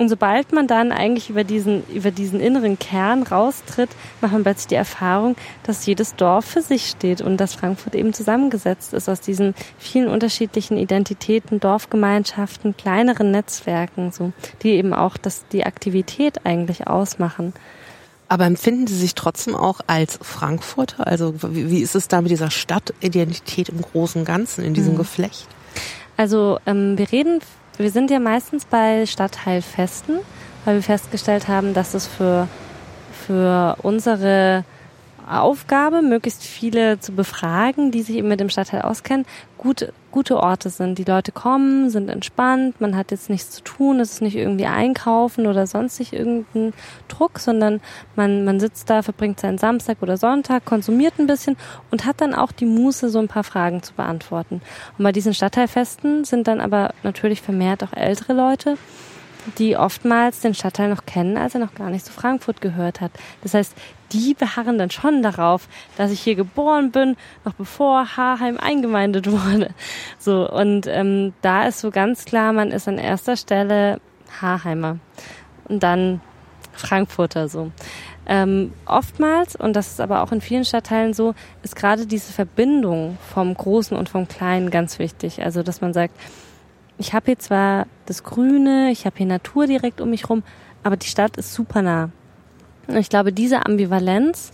Und 0.02 0.08
sobald 0.08 0.52
man 0.52 0.66
dann 0.66 0.90
eigentlich 0.90 1.30
über 1.30 1.44
diesen, 1.44 1.86
über 1.86 2.10
diesen 2.10 2.40
inneren 2.40 2.76
Kern 2.76 3.22
raustritt, 3.22 3.88
macht 4.20 4.32
man 4.32 4.42
plötzlich 4.42 4.66
die 4.66 4.74
Erfahrung, 4.74 5.36
dass 5.62 5.86
jedes 5.86 6.16
Dorf 6.16 6.44
für 6.44 6.60
sich 6.60 6.88
steht 6.88 7.20
und 7.20 7.36
dass 7.36 7.54
Frankfurt 7.54 7.94
eben 7.94 8.12
zusammengesetzt 8.12 8.94
ist 8.94 9.08
aus 9.08 9.20
diesen 9.20 9.54
vielen 9.78 10.08
unterschiedlichen 10.08 10.76
Identitäten, 10.76 11.60
Dorfgemeinschaften, 11.60 12.76
kleineren 12.76 13.30
Netzwerken, 13.30 14.10
so, 14.10 14.32
die 14.64 14.70
eben 14.70 14.92
auch 14.92 15.16
das, 15.16 15.44
die 15.52 15.64
Aktivität 15.64 16.44
eigentlich 16.44 16.88
ausmachen. 16.88 17.52
Aber 18.28 18.46
empfinden 18.46 18.88
Sie 18.88 18.98
sich 18.98 19.14
trotzdem 19.14 19.54
auch 19.54 19.82
als 19.86 20.18
Frankfurter? 20.20 21.06
Also 21.06 21.32
wie, 21.54 21.70
wie 21.70 21.80
ist 21.80 21.94
es 21.94 22.08
da 22.08 22.22
mit 22.22 22.32
dieser 22.32 22.50
Stadtidentität 22.50 23.68
im 23.68 23.80
Großen 23.80 24.22
und 24.22 24.24
Ganzen, 24.24 24.64
in 24.64 24.74
diesem 24.74 24.94
mhm. 24.94 24.98
Geflecht? 24.98 25.46
Also 26.16 26.58
ähm, 26.66 26.98
wir 26.98 27.12
reden 27.12 27.40
wir 27.78 27.90
sind 27.90 28.10
ja 28.10 28.20
meistens 28.20 28.64
bei 28.64 29.06
Stadtteilfesten, 29.06 30.18
weil 30.64 30.76
wir 30.76 30.82
festgestellt 30.82 31.48
haben, 31.48 31.74
dass 31.74 31.94
es 31.94 32.06
für, 32.06 32.48
für 33.26 33.76
unsere 33.82 34.64
Aufgabe, 35.28 36.02
möglichst 36.02 36.42
viele 36.42 37.00
zu 37.00 37.12
befragen, 37.12 37.90
die 37.90 38.02
sich 38.02 38.16
eben 38.16 38.28
mit 38.28 38.40
dem 38.40 38.48
Stadtteil 38.48 38.82
auskennen, 38.82 39.26
gute, 39.58 39.92
gute 40.10 40.38
Orte 40.38 40.70
sind. 40.70 40.98
Die 40.98 41.04
Leute 41.04 41.32
kommen, 41.32 41.90
sind 41.90 42.08
entspannt, 42.08 42.80
man 42.80 42.96
hat 42.96 43.10
jetzt 43.10 43.30
nichts 43.30 43.50
zu 43.50 43.62
tun, 43.62 44.00
es 44.00 44.12
ist 44.12 44.22
nicht 44.22 44.36
irgendwie 44.36 44.66
einkaufen 44.66 45.46
oder 45.46 45.66
sonstig 45.66 46.12
irgendein 46.12 46.72
Druck, 47.08 47.38
sondern 47.38 47.80
man, 48.16 48.44
man 48.44 48.60
sitzt 48.60 48.90
da, 48.90 49.02
verbringt 49.02 49.40
seinen 49.40 49.58
Samstag 49.58 49.98
oder 50.00 50.16
Sonntag, 50.16 50.64
konsumiert 50.64 51.14
ein 51.18 51.26
bisschen 51.26 51.56
und 51.90 52.04
hat 52.04 52.20
dann 52.20 52.34
auch 52.34 52.52
die 52.52 52.66
Muße, 52.66 53.08
so 53.08 53.18
ein 53.18 53.28
paar 53.28 53.44
Fragen 53.44 53.82
zu 53.82 53.94
beantworten. 53.94 54.60
Und 54.98 55.04
bei 55.04 55.12
diesen 55.12 55.34
Stadtteilfesten 55.34 56.24
sind 56.24 56.48
dann 56.48 56.60
aber 56.60 56.94
natürlich 57.02 57.40
vermehrt 57.42 57.84
auch 57.84 57.92
ältere 57.92 58.32
Leute, 58.32 58.76
die 59.58 59.76
oftmals 59.76 60.40
den 60.40 60.54
Stadtteil 60.54 60.88
noch 60.88 61.06
kennen, 61.06 61.36
als 61.36 61.54
er 61.54 61.60
noch 61.60 61.74
gar 61.74 61.90
nicht 61.90 62.04
zu 62.04 62.12
Frankfurt 62.12 62.60
gehört 62.60 63.00
hat. 63.00 63.12
Das 63.42 63.54
heißt, 63.54 63.74
die 64.12 64.34
beharren 64.34 64.78
dann 64.78 64.90
schon 64.90 65.22
darauf, 65.22 65.68
dass 65.96 66.10
ich 66.10 66.20
hier 66.20 66.34
geboren 66.34 66.90
bin, 66.90 67.16
noch 67.44 67.54
bevor 67.54 68.16
Haarheim 68.16 68.58
eingemeindet 68.58 69.30
wurde. 69.30 69.70
So, 70.18 70.48
und 70.50 70.86
ähm, 70.86 71.32
da 71.42 71.66
ist 71.66 71.80
so 71.80 71.90
ganz 71.90 72.24
klar, 72.24 72.52
man 72.52 72.70
ist 72.70 72.88
an 72.88 72.98
erster 72.98 73.36
Stelle 73.36 74.00
Haarheimer 74.40 74.98
und 75.64 75.82
dann 75.82 76.20
Frankfurter 76.72 77.48
so. 77.48 77.70
Ähm, 78.24 78.72
oftmals, 78.86 79.56
und 79.56 79.74
das 79.74 79.88
ist 79.88 80.00
aber 80.00 80.22
auch 80.22 80.30
in 80.30 80.40
vielen 80.40 80.64
Stadtteilen 80.64 81.12
so, 81.12 81.34
ist 81.62 81.74
gerade 81.74 82.06
diese 82.06 82.32
Verbindung 82.32 83.18
vom 83.34 83.52
Großen 83.52 83.96
und 83.96 84.08
vom 84.08 84.28
Kleinen 84.28 84.70
ganz 84.70 84.98
wichtig. 85.00 85.42
Also, 85.42 85.62
dass 85.62 85.80
man 85.80 85.92
sagt, 85.92 86.14
ich 87.02 87.14
habe 87.14 87.26
hier 87.26 87.38
zwar 87.38 87.86
das 88.06 88.22
Grüne, 88.22 88.92
ich 88.92 89.06
habe 89.06 89.16
hier 89.18 89.26
Natur 89.26 89.66
direkt 89.66 90.00
um 90.00 90.10
mich 90.10 90.30
rum, 90.30 90.44
aber 90.84 90.96
die 90.96 91.08
Stadt 91.08 91.36
ist 91.36 91.52
super 91.52 91.82
nah. 91.82 92.10
Ich 92.86 93.08
glaube, 93.08 93.32
diese 93.32 93.66
Ambivalenz 93.66 94.52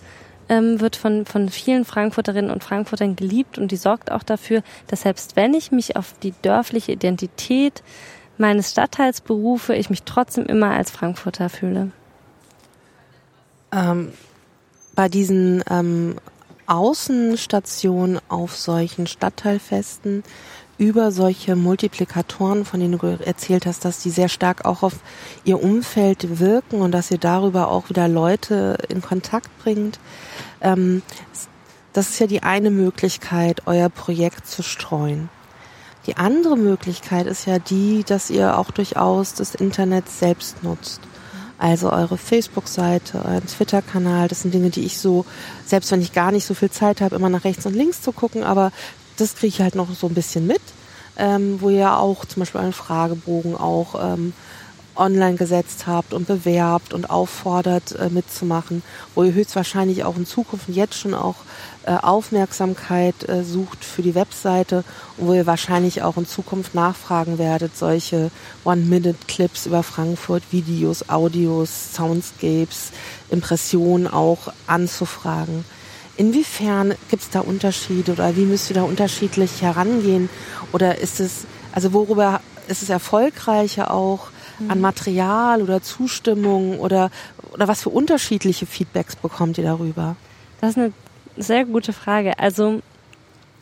ähm, 0.49 0.81
wird 0.81 0.97
von, 0.97 1.27
von 1.27 1.51
vielen 1.51 1.85
Frankfurterinnen 1.85 2.51
und 2.51 2.65
Frankfurtern 2.65 3.17
geliebt 3.17 3.59
und 3.59 3.71
die 3.71 3.77
sorgt 3.77 4.11
auch 4.11 4.23
dafür, 4.23 4.63
dass 4.87 5.03
selbst 5.03 5.37
wenn 5.37 5.53
ich 5.53 5.73
mich 5.73 5.97
auf 5.97 6.15
die 6.23 6.33
dörfliche 6.41 6.93
Identität 6.93 7.83
meines 8.39 8.71
Stadtteils 8.71 9.21
berufe, 9.21 9.75
ich 9.75 9.91
mich 9.91 10.05
trotzdem 10.05 10.47
immer 10.47 10.71
als 10.71 10.91
Frankfurter 10.91 11.51
fühle. 11.51 11.91
Ähm, 13.73 14.13
bei 14.95 15.11
diesen 15.11 15.63
ähm, 15.69 16.17
Außenstationen 16.67 18.21
auf 18.29 18.57
solchen 18.57 19.07
Stadtteilfesten 19.07 20.23
über 20.79 21.11
solche 21.11 21.57
Multiplikatoren, 21.57 22.65
von 22.65 22.81
denen 22.81 22.99
du 22.99 23.07
erzählt 23.07 23.67
hast, 23.67 23.85
dass 23.85 24.01
die 24.01 24.11
sehr 24.11 24.29
stark 24.29 24.65
auch 24.65 24.83
auf 24.83 24.95
ihr 25.45 25.63
Umfeld 25.63 26.39
wirken 26.39 26.81
und 26.81 26.93
dass 26.93 27.11
ihr 27.11 27.19
darüber 27.19 27.69
auch 27.71 27.89
wieder 27.91 28.09
Leute 28.09 28.79
in 28.89 29.03
Kontakt 29.03 29.51
bringt. 29.59 29.99
Ähm, 30.61 31.03
das 31.93 32.11
ist 32.11 32.21
ja 32.21 32.29
die 32.29 32.45
eine 32.45 32.71
Möglichkeit, 32.71 33.63
euer 33.67 33.89
Projekt 33.89 34.47
zu 34.47 34.63
streuen. 34.63 35.29
Die 36.07 36.17
andere 36.17 36.57
Möglichkeit 36.57 37.27
ist 37.27 37.47
ja 37.47 37.59
die, 37.59 38.05
dass 38.05 38.31
ihr 38.31 38.57
auch 38.57 38.71
durchaus 38.71 39.35
das 39.35 39.55
Internet 39.55 40.09
selbst 40.09 40.63
nutzt. 40.63 41.01
Also 41.59 41.93
eure 41.93 42.17
Facebook-Seite, 42.17 43.25
euren 43.25 43.47
Twitter-Kanal, 43.47 44.29
das 44.29 44.43
sind 44.43 44.55
Dinge, 44.55 44.71
die 44.71 44.85
ich 44.85 44.99
so, 44.99 45.27
selbst 45.67 45.91
wenn 45.91 46.01
ich 46.01 46.13
gar 46.13 46.31
nicht 46.31 46.47
so 46.47 46.55
viel 46.55 46.71
Zeit 46.71 47.01
habe, 47.01 47.17
immer 47.17 47.29
nach 47.29 47.45
rechts 47.45 47.67
und 47.67 47.75
links 47.75 48.01
zu 48.01 48.13
gucken, 48.13 48.45
aber 48.45 48.71
das 49.21 49.35
kriege 49.35 49.49
ich 49.49 49.61
halt 49.61 49.75
noch 49.75 49.93
so 49.95 50.07
ein 50.07 50.15
bisschen 50.15 50.47
mit, 50.47 50.63
ähm, 51.17 51.61
wo 51.61 51.71
ihr 51.71 51.97
auch 51.97 52.25
zum 52.25 52.41
Beispiel 52.41 52.61
einen 52.61 52.73
Fragebogen 52.73 53.57
auch 53.57 53.95
ähm, 54.01 54.33
online 54.99 55.37
gesetzt 55.37 55.87
habt 55.87 56.13
und 56.13 56.27
bewerbt 56.27 56.93
und 56.93 57.11
auffordert 57.11 57.93
äh, 57.93 58.11
mitzumachen, 58.11 58.83
wo 59.15 59.23
ihr 59.23 59.33
höchstwahrscheinlich 59.33 60.05
auch 60.05 60.17
in 60.17 60.27
Zukunft 60.27 60.69
jetzt 60.69 60.97
schon 60.99 61.15
auch 61.15 61.37
äh, 61.85 61.93
Aufmerksamkeit 61.93 63.29
äh, 63.29 63.45
sucht 63.45 63.85
für 63.85 64.03
die 64.03 64.15
Webseite 64.15 64.85
und 65.17 65.29
wo 65.29 65.33
ihr 65.33 65.47
wahrscheinlich 65.47 66.03
auch 66.03 66.17
in 66.17 66.27
Zukunft 66.27 66.75
nachfragen 66.75 67.39
werdet, 67.39 67.77
solche 67.77 68.31
One-Minute-Clips 68.65 69.67
über 69.67 69.83
Frankfurt, 69.83 70.43
Videos, 70.51 71.09
Audios, 71.09 71.95
Soundscapes, 71.95 72.91
Impressionen 73.31 74.09
auch 74.09 74.53
anzufragen. 74.67 75.65
Inwiefern 76.19 76.95
gibt 77.11 77.23
es 77.23 77.31
da 77.31 77.39
Unterschiede 77.41 78.11
oder 78.13 78.37
wie 78.37 78.45
müsst 78.45 78.71
ihr 78.71 78.75
da 78.75 78.83
unterschiedlich 78.83 79.63
herangehen? 79.63 80.29
Oder 80.73 80.99
ist 80.99 81.21
es, 81.21 81.47
also 81.73 81.93
worüber 81.93 82.41
ist 82.67 82.83
es 82.83 82.91
erfolgreicher 82.91 83.93
auch 83.95 84.31
an 84.69 84.79
mhm. 84.79 84.83
Material 84.83 85.63
oder 85.63 85.81
Zustimmung 85.81 86.81
oder, 86.81 87.13
oder 87.53 87.69
was 87.69 87.83
für 87.83 87.91
unterschiedliche 87.91 88.67
Feedbacks 88.67 89.15
bekommt 89.15 89.59
ihr 89.59 89.65
darüber? 89.65 90.17
Das 90.61 90.71
ist 90.71 90.79
eine 90.79 90.93
sehr 91.37 91.65
gute 91.65 91.93
Frage. 91.93 92.37
Also 92.41 92.83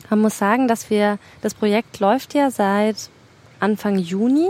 man 0.09 0.19
muss 0.19 0.39
sagen, 0.39 0.67
dass 0.67 0.89
wir, 0.89 1.19
das 1.43 1.53
Projekt 1.53 1.99
läuft 1.99 2.33
ja 2.33 2.49
seit 2.49 3.11
Anfang 3.59 3.99
Juni. 3.99 4.47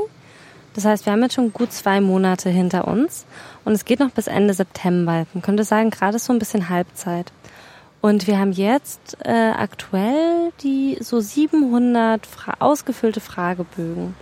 Das 0.76 0.86
heißt, 0.86 1.06
wir 1.06 1.12
haben 1.12 1.24
jetzt 1.24 1.34
schon 1.34 1.52
gut 1.52 1.74
zwei 1.74 2.00
Monate 2.00 2.50
hinter 2.50 2.88
uns 2.88 3.26
und 3.66 3.74
es 3.74 3.84
geht 3.84 4.00
noch 4.00 4.12
bis 4.12 4.28
Ende 4.28 4.54
September. 4.54 5.26
Man 5.34 5.42
könnte 5.42 5.66
sagen, 5.66 5.90
gerade 5.90 6.20
so 6.20 6.32
ein 6.32 6.40
bisschen 6.40 6.70
Halbzeit. 6.70 7.34
Und 8.02 8.28
wir 8.28 8.40
haben 8.40 8.52
jetzt 8.52 9.18
äh, 9.26 9.52
aktuell 9.56 10.52
die 10.62 10.98
so 11.02 11.20
700 11.20 12.26
fra 12.26 12.56
ausgefüllte 12.60 13.20
Fragebögen. 13.20 14.16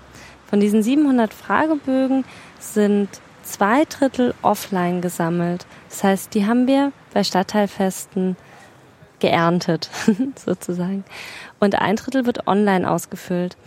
Von 0.47 0.59
diesen 0.59 0.81
700 0.81 1.33
Fragebögen 1.33 2.23
sind 2.59 3.09
zwei 3.43 3.85
Drittel 3.85 4.33
offline 4.41 5.01
gesammelt. 5.01 5.65
Das 5.89 6.03
heißt, 6.03 6.33
die 6.33 6.45
haben 6.45 6.67
wir 6.67 6.91
bei 7.13 7.23
Stadtteilfesten 7.23 8.37
geerntet, 9.19 9.89
sozusagen. 10.35 11.03
Und 11.59 11.75
ein 11.75 11.95
Drittel 11.95 12.25
wird 12.25 12.47
online 12.47 12.89
ausgefüllt. 12.89 13.57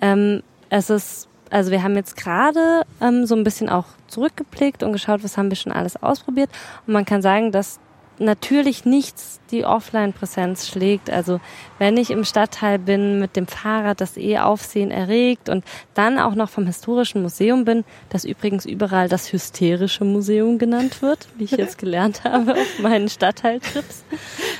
Ähm, 0.00 0.42
es 0.70 0.90
ist, 0.90 1.28
also 1.50 1.70
wir 1.70 1.82
haben 1.82 1.96
jetzt 1.96 2.16
gerade 2.16 2.84
ähm, 3.00 3.26
so 3.26 3.34
ein 3.34 3.44
bisschen 3.44 3.68
auch 3.68 3.86
zurückgeblickt 4.06 4.82
und 4.82 4.92
geschaut, 4.92 5.22
was 5.22 5.36
haben 5.36 5.50
wir 5.50 5.56
schon 5.56 5.72
alles 5.72 6.02
ausprobiert. 6.02 6.50
Und 6.86 6.94
man 6.94 7.04
kann 7.04 7.22
sagen, 7.22 7.52
dass 7.52 7.78
natürlich 8.24 8.84
nichts 8.84 9.40
die 9.50 9.64
Offline-Präsenz 9.64 10.68
schlägt. 10.68 11.10
Also 11.10 11.40
wenn 11.82 11.96
ich 11.96 12.12
im 12.12 12.22
Stadtteil 12.22 12.78
bin 12.78 13.18
mit 13.18 13.34
dem 13.34 13.48
Fahrrad, 13.48 14.00
das 14.00 14.16
eh 14.16 14.38
Aufsehen 14.38 14.92
erregt 14.92 15.48
und 15.48 15.64
dann 15.94 16.20
auch 16.20 16.36
noch 16.36 16.48
vom 16.48 16.64
Historischen 16.64 17.22
Museum 17.22 17.64
bin, 17.64 17.82
das 18.08 18.24
übrigens 18.24 18.66
überall 18.66 19.08
das 19.08 19.32
Hysterische 19.32 20.04
Museum 20.04 20.58
genannt 20.58 21.02
wird, 21.02 21.26
wie 21.38 21.42
ich 21.42 21.50
jetzt 21.50 21.78
gelernt 21.78 22.22
habe 22.24 22.52
auf 22.52 22.78
meinen 22.78 23.08
Stadtteiltrips. 23.08 24.04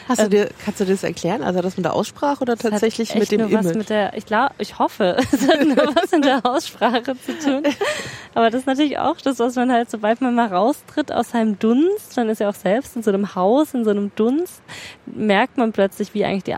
Hast 0.09 0.19
du 0.19 0.25
ähm, 0.25 0.31
dir, 0.31 0.49
kannst 0.65 0.81
du 0.81 0.85
das 0.85 1.05
erklären? 1.05 1.45
Also 1.45 1.61
das 1.61 1.77
mit 1.77 1.85
der 1.85 1.95
Aussprache 1.95 2.41
oder 2.41 2.57
tatsächlich 2.57 3.15
mit 3.15 3.31
dem 3.31 3.43
nur 3.43 3.51
Image? 3.51 3.67
Was 3.67 3.75
mit 3.75 3.89
der, 3.89 4.17
ich 4.17 4.27
glaube, 4.27 4.55
ich 4.59 4.81
hoffe, 4.81 5.17
es 5.33 5.47
hat 5.47 5.65
nur 5.65 5.77
was 5.95 6.11
mit 6.11 6.25
der 6.25 6.45
Aussprache 6.45 7.15
zu 7.25 7.39
tun. 7.39 7.63
Aber 8.35 8.51
das 8.51 8.63
ist 8.63 8.67
natürlich 8.67 8.99
auch 8.99 9.19
das, 9.19 9.39
was 9.39 9.55
man 9.55 9.71
halt, 9.71 9.93
sobald 9.93 10.23
man 10.23 10.35
mal 10.35 10.49
raustritt 10.49 11.13
aus 11.13 11.31
seinem 11.31 11.57
Dunst, 11.61 12.17
man 12.17 12.29
ist 12.31 12.41
ja 12.41 12.49
auch 12.49 12.55
selbst 12.55 12.97
in 12.97 13.05
so 13.05 13.13
einem 13.13 13.37
Haus, 13.37 13.75
in 13.75 13.85
so 13.85 13.91
einem 13.91 14.11
Dunst, 14.17 14.61
merkt 15.07 15.57
man 15.57 15.71
plötzlich, 15.71 16.15
wie 16.15 16.25
eigentlich 16.25 16.43
die 16.43 16.57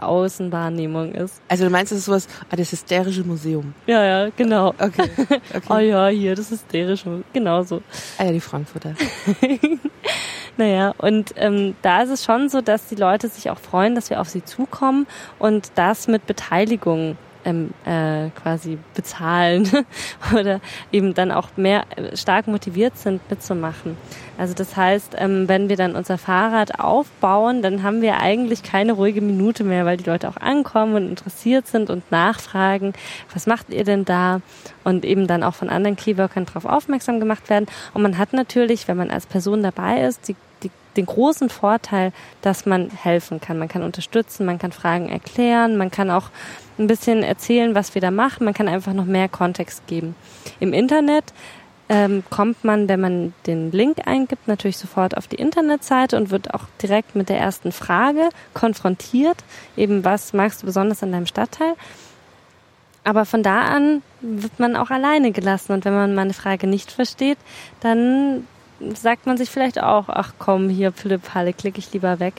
Außenwahrnehmung 0.54 1.12
ist. 1.12 1.40
Also 1.48 1.64
du 1.64 1.70
meinst, 1.70 1.92
das 1.92 2.00
ist 2.00 2.04
sowas, 2.06 2.28
ah, 2.50 2.56
das 2.56 2.72
hysterische 2.72 3.24
Museum. 3.24 3.74
Ja, 3.86 4.04
ja, 4.04 4.30
genau. 4.36 4.68
Okay. 4.68 5.10
okay. 5.54 5.62
oh 5.68 5.78
ja, 5.78 6.08
hier, 6.08 6.34
das 6.34 6.50
hysterische, 6.50 7.22
genau 7.32 7.62
so. 7.62 7.82
Ah 8.18 8.24
ja, 8.24 8.32
die 8.32 8.40
Frankfurter. 8.40 8.94
naja, 10.56 10.94
und 10.98 11.34
ähm, 11.36 11.74
da 11.82 12.02
ist 12.02 12.10
es 12.10 12.24
schon 12.24 12.48
so, 12.48 12.60
dass 12.60 12.86
die 12.86 12.94
Leute 12.94 13.28
sich 13.28 13.50
auch 13.50 13.58
freuen, 13.58 13.94
dass 13.94 14.10
wir 14.10 14.20
auf 14.20 14.28
sie 14.28 14.44
zukommen 14.44 15.06
und 15.38 15.72
das 15.74 16.08
mit 16.08 16.26
Beteiligung 16.26 17.16
ähm, 17.44 17.74
äh, 17.84 18.30
quasi 18.30 18.78
bezahlen 18.94 19.68
oder 20.34 20.60
eben 20.92 21.14
dann 21.14 21.30
auch 21.30 21.48
mehr 21.56 21.84
äh, 21.96 22.16
stark 22.16 22.46
motiviert 22.46 22.96
sind 22.96 23.20
mitzumachen. 23.30 23.96
Also 24.36 24.54
das 24.54 24.76
heißt, 24.76 25.14
ähm, 25.18 25.48
wenn 25.48 25.68
wir 25.68 25.76
dann 25.76 25.94
unser 25.94 26.18
Fahrrad 26.18 26.80
aufbauen, 26.80 27.62
dann 27.62 27.82
haben 27.82 28.02
wir 28.02 28.20
eigentlich 28.20 28.62
keine 28.62 28.92
ruhige 28.92 29.20
Minute 29.20 29.64
mehr, 29.64 29.84
weil 29.84 29.96
die 29.96 30.08
Leute 30.08 30.28
auch 30.28 30.36
ankommen 30.36 30.94
und 30.94 31.08
interessiert 31.08 31.66
sind 31.66 31.90
und 31.90 32.10
nachfragen, 32.10 32.92
was 33.32 33.46
macht 33.46 33.70
ihr 33.70 33.84
denn 33.84 34.04
da? 34.04 34.40
Und 34.82 35.04
eben 35.04 35.26
dann 35.26 35.42
auch 35.42 35.54
von 35.54 35.70
anderen 35.70 35.96
Keyworkern 35.96 36.46
darauf 36.46 36.64
aufmerksam 36.64 37.20
gemacht 37.20 37.48
werden. 37.48 37.66
Und 37.94 38.02
man 38.02 38.18
hat 38.18 38.32
natürlich, 38.32 38.88
wenn 38.88 38.96
man 38.96 39.10
als 39.10 39.26
Person 39.26 39.62
dabei 39.62 40.02
ist, 40.02 40.28
die 40.28 40.36
den 40.96 41.06
großen 41.06 41.50
Vorteil, 41.50 42.12
dass 42.42 42.66
man 42.66 42.90
helfen 42.90 43.40
kann. 43.40 43.58
Man 43.58 43.68
kann 43.68 43.82
unterstützen, 43.82 44.46
man 44.46 44.58
kann 44.58 44.72
Fragen 44.72 45.08
erklären, 45.08 45.76
man 45.76 45.90
kann 45.90 46.10
auch 46.10 46.30
ein 46.78 46.86
bisschen 46.86 47.22
erzählen, 47.22 47.74
was 47.74 47.94
wir 47.94 48.02
da 48.02 48.10
machen. 48.10 48.44
Man 48.44 48.54
kann 48.54 48.68
einfach 48.68 48.92
noch 48.92 49.04
mehr 49.04 49.28
Kontext 49.28 49.86
geben. 49.86 50.14
Im 50.60 50.72
Internet 50.72 51.24
ähm, 51.94 52.24
kommt 52.28 52.64
man, 52.64 52.88
wenn 52.88 53.00
man 53.00 53.34
den 53.46 53.70
Link 53.70 53.98
eingibt, 54.04 54.48
natürlich 54.48 54.78
sofort 54.78 55.16
auf 55.16 55.28
die 55.28 55.36
Internetseite 55.36 56.16
und 56.16 56.30
wird 56.30 56.52
auch 56.52 56.64
direkt 56.82 57.14
mit 57.14 57.28
der 57.28 57.38
ersten 57.38 57.70
Frage 57.70 58.30
konfrontiert. 58.52 59.36
Eben, 59.76 60.04
was 60.04 60.32
magst 60.32 60.62
du 60.62 60.66
besonders 60.66 61.04
an 61.04 61.12
deinem 61.12 61.26
Stadtteil? 61.26 61.74
Aber 63.04 63.24
von 63.24 63.44
da 63.44 63.60
an 63.60 64.02
wird 64.20 64.58
man 64.58 64.74
auch 64.74 64.90
alleine 64.90 65.30
gelassen. 65.30 65.72
Und 65.72 65.84
wenn 65.84 65.94
man 65.94 66.16
mal 66.16 66.22
eine 66.22 66.32
Frage 66.32 66.66
nicht 66.66 66.90
versteht, 66.90 67.38
dann 67.78 68.44
sagt 68.94 69.26
man 69.26 69.36
sich 69.36 69.50
vielleicht 69.50 69.80
auch, 69.80 70.08
ach 70.08 70.32
komm, 70.40 70.68
hier 70.68 70.90
Philipp 70.90 71.32
Halle, 71.32 71.52
klicke 71.52 71.78
ich 71.78 71.92
lieber 71.92 72.18
weg. 72.18 72.34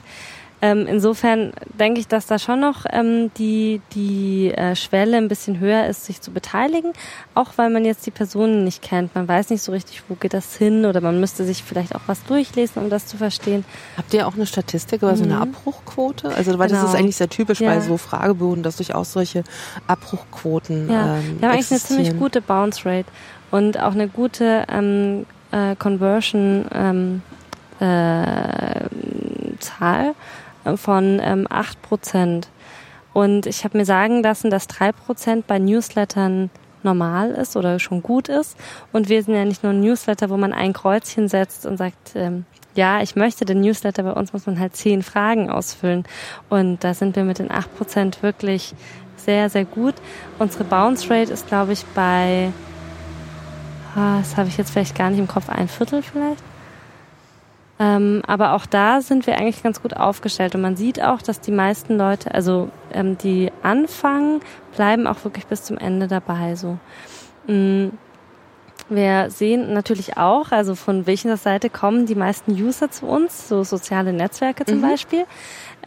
Ähm, 0.62 0.88
insofern 0.88 1.52
denke 1.80 2.00
ich, 2.00 2.08
dass 2.08 2.28
da 2.28 2.40
schon 2.40 2.62
noch 2.62 2.86
ähm, 2.92 3.30
die, 3.38 3.82
die 3.94 4.52
äh, 4.52 4.76
Schwelle 4.76 5.18
ein 5.18 5.28
bisschen 5.28 5.60
höher 5.60 5.86
ist, 5.86 6.06
sich 6.06 6.22
zu 6.22 6.32
beteiligen, 6.32 6.94
auch 7.34 7.52
weil 7.58 7.70
man 7.70 7.84
jetzt 7.84 8.06
die 8.06 8.12
Personen 8.12 8.64
nicht 8.64 8.82
kennt. 8.82 9.14
Man 9.16 9.28
weiß 9.28 9.50
nicht 9.50 9.62
so 9.62 9.72
richtig, 9.74 10.04
wo 10.08 10.16
geht 10.16 10.34
das 10.34 10.56
hin 10.56 10.86
oder 10.86 11.02
man 11.02 11.20
müsste 11.20 11.44
sich 11.44 11.64
vielleicht 11.64 11.94
auch 11.94 12.02
was 12.08 12.24
durchlesen, 12.24 12.82
um 12.82 12.90
das 12.90 13.06
zu 13.06 13.18
verstehen. 13.18 13.66
Habt 13.98 14.14
ihr 14.14 14.28
auch 14.28 14.36
eine 14.36 14.46
Statistik 14.46 15.02
über 15.02 15.12
mhm. 15.12 15.18
so 15.18 15.24
eine 15.26 15.36
mhm. 15.36 15.42
Abbruchquote? 15.42 16.30
Also 16.30 16.58
weil 16.58 16.70
genau. 16.70 16.82
das 16.82 16.92
ist 16.92 16.96
eigentlich 16.96 17.18
sehr 17.18 17.30
typisch 17.30 17.60
ja. 17.60 17.74
bei 17.74 17.82
so 17.82 17.98
Frageböden, 17.98 18.64
dass 18.64 18.78
durchaus 18.78 19.12
solche 19.12 19.44
Abbruchquoten 19.88 20.90
ja. 20.90 21.18
Ähm, 21.18 21.38
Wir 21.40 21.48
haben 21.48 21.56
eigentlich 21.56 21.72
eine 21.72 21.80
ziemlich 21.80 22.18
gute 22.18 22.42
Bounce 22.42 22.86
Rate 22.86 23.10
und 23.52 23.80
auch 23.80 23.94
eine 23.94 24.08
gute 24.08 24.66
ähm, 24.70 25.26
äh, 25.52 25.76
Conversion 25.76 26.66
ähm, 26.74 27.22
äh, 27.80 28.88
Zahl 29.60 30.14
von 30.76 31.20
ähm, 31.24 31.48
8 31.50 31.82
Prozent. 31.82 32.50
Und 33.14 33.46
ich 33.46 33.64
habe 33.64 33.78
mir 33.78 33.86
sagen 33.86 34.22
lassen, 34.22 34.50
dass 34.50 34.68
3 34.68 34.92
Prozent 34.92 35.48
bei 35.48 35.58
Newslettern 35.60 36.50
normal 36.84 37.32
ist 37.32 37.58
oder 37.58 37.80
schon 37.80 38.02
gut 38.02 38.30
ist. 38.30 38.56
Und 38.94 39.10
wir 39.10 39.24
sind 39.24 39.36
ja 39.36 39.44
nicht 39.44 39.64
nur 39.64 39.74
ein 39.74 39.82
Newsletter, 39.82 40.30
wo 40.30 40.38
man 40.38 40.54
ein 40.54 40.74
Kreuzchen 40.74 41.28
setzt 41.28 41.66
und 41.66 41.78
sagt, 41.78 42.14
ähm, 42.16 42.46
ja, 42.76 43.02
ich 43.02 43.16
möchte 43.16 43.46
den 43.46 43.62
Newsletter, 43.62 44.04
bei 44.04 44.12
uns 44.12 44.34
muss 44.34 44.46
man 44.46 44.60
halt 44.60 44.76
zehn 44.76 45.02
Fragen 45.02 45.50
ausfüllen. 45.50 46.06
Und 46.50 46.84
da 46.84 46.94
sind 46.94 47.16
wir 47.16 47.24
mit 47.24 47.40
den 47.40 47.52
8 47.52 47.76
Prozent 47.76 48.22
wirklich 48.22 48.74
sehr, 49.18 49.50
sehr 49.50 49.66
gut. 49.66 49.96
Unsere 50.40 50.64
Bounce 50.64 51.10
Rate 51.10 51.34
ist, 51.34 51.48
glaube 51.48 51.74
ich, 51.74 51.84
bei, 51.96 52.52
ah, 53.96 54.20
das 54.20 54.38
habe 54.38 54.50
ich 54.50 54.58
jetzt 54.58 54.72
vielleicht 54.72 54.98
gar 54.98 55.10
nicht 55.10 55.20
im 55.20 55.28
Kopf, 55.28 55.50
ein 55.50 55.68
Viertel 55.68 56.04
vielleicht. 56.04 56.44
Ähm, 57.78 58.22
aber 58.26 58.54
auch 58.54 58.66
da 58.66 59.02
sind 59.02 59.28
wir 59.28 59.38
eigentlich 59.38 59.62
ganz 59.62 59.82
gut 59.82 59.96
aufgestellt 59.96 60.56
und 60.56 60.62
man 60.62 60.78
sieht 60.78 61.02
auch, 61.02 61.22
dass 61.22 61.42
die 61.42 61.52
meisten 61.52 61.98
Leute, 61.98 62.34
also 62.34 62.70
ähm, 62.94 63.18
die 63.18 63.52
anfangen, 63.64 64.40
bleiben 64.76 65.08
auch 65.08 65.24
wirklich 65.26 65.46
bis 65.48 65.64
zum 65.64 65.78
Ende 65.78 66.08
dabei. 66.08 66.56
So. 66.56 66.78
Mhm. 67.48 67.92
Wir 68.88 69.32
sehen 69.32 69.74
natürlich 69.74 70.16
auch, 70.16 70.52
also 70.52 70.76
von 70.76 71.08
welcher 71.08 71.38
Seite 71.38 71.72
kommen 71.72 72.06
die 72.06 72.16
meisten 72.16 72.52
User 72.52 72.92
zu 72.92 73.08
uns, 73.08 73.48
so 73.48 73.64
soziale 73.64 74.14
Netzwerke 74.14 74.64
zum 74.64 74.78
mhm. 74.78 74.84
Beispiel. 74.84 75.26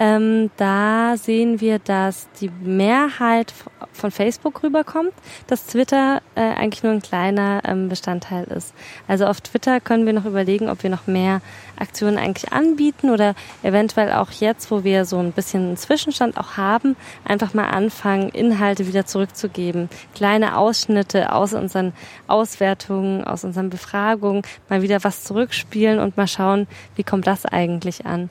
Ähm, 0.01 0.51
da 0.57 1.17
sehen 1.17 1.61
wir, 1.61 1.81
dass 1.81 2.29
die 2.41 2.51
Mehrheit 2.63 3.53
von 3.93 4.11
Facebook 4.11 4.63
rüberkommt, 4.63 5.13
dass 5.49 5.67
Twitter 5.67 6.23
äh, 6.37 6.41
eigentlich 6.41 6.85
nur 6.85 6.93
ein 6.93 7.03
kleiner 7.03 7.63
ähm, 7.65 7.89
Bestandteil 7.89 8.45
ist. 8.45 8.73
Also 9.09 9.27
auf 9.27 9.41
Twitter 9.41 9.81
können 9.81 10.07
wir 10.07 10.13
noch 10.13 10.25
überlegen, 10.25 10.69
ob 10.69 10.85
wir 10.85 10.91
noch 10.91 11.09
mehr 11.09 11.41
Aktionen 11.79 12.17
eigentlich 12.17 12.53
anbieten 12.53 13.11
oder 13.11 13.35
eventuell 13.63 14.13
auch 14.13 14.31
jetzt, 14.31 14.71
wo 14.71 14.85
wir 14.85 15.05
so 15.05 15.19
ein 15.19 15.33
bisschen 15.33 15.67
einen 15.67 15.77
Zwischenstand 15.77 16.39
auch 16.39 16.57
haben, 16.57 16.97
einfach 17.25 17.55
mal 17.55 17.69
anfangen, 17.69 18.29
Inhalte 18.29 18.87
wieder 18.87 19.07
zurückzugeben. 19.07 19.89
Kleine 20.15 20.57
Ausschnitte 20.57 21.33
aus 21.33 21.55
unseren 21.55 21.93
Auswertungen, 22.29 23.25
aus 23.25 23.43
unseren 23.43 23.71
Befragungen, 23.71 24.43
mal 24.69 24.83
wieder 24.83 25.03
was 25.03 25.25
zurückspielen 25.25 25.99
und 25.99 26.17
mal 26.17 26.29
schauen, 26.29 26.69
wie 26.95 27.05
kommt 27.05 27.27
das 27.27 27.47
eigentlich 27.47 28.07
an. 28.07 28.31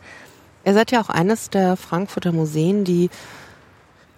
Ihr 0.68 0.74
seid 0.74 0.92
ja 0.92 1.00
auch 1.00 1.08
eines 1.08 1.50
der 1.50 1.78
Frankfurter 1.78 2.34
Museen, 2.34 2.84
die 2.84 3.10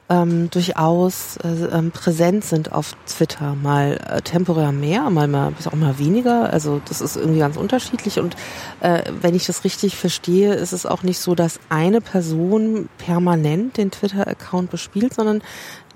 ähm, 0.10 0.50
durchaus 0.50 1.38
äh, 1.38 1.48
ähm, 1.72 1.92
präsent 1.92 2.44
sind 2.44 2.72
auf 2.72 2.96
Twitter. 3.06 3.54
Mal 3.54 4.00
äh, 4.10 4.24
temporär 4.24 4.72
mehr, 4.72 5.12
mal, 5.12 5.28
mal 5.28 5.54
auch 5.66 5.76
mal 5.76 6.00
weniger. 6.00 6.52
Also 6.52 6.82
das 6.86 7.02
ist 7.02 7.18
irgendwie 7.18 7.38
ganz 7.38 7.56
unterschiedlich. 7.56 8.20
Und 8.20 8.36
äh, 8.80 9.04
wenn 9.22 9.36
ich 9.36 9.46
das 9.46 9.64
richtig 9.64 9.96
verstehe, 9.96 10.56
ist 10.56 10.72
es 10.74 10.88
auch 10.88 11.04
nicht 11.04 11.20
so, 11.20 11.36
dass 11.36 11.60
eine 11.70 12.02
Person 12.02 12.90
permanent 12.98 13.78
den 13.78 13.92
Twitter-Account 13.92 14.72
bespielt, 14.72 15.14
sondern 15.14 15.44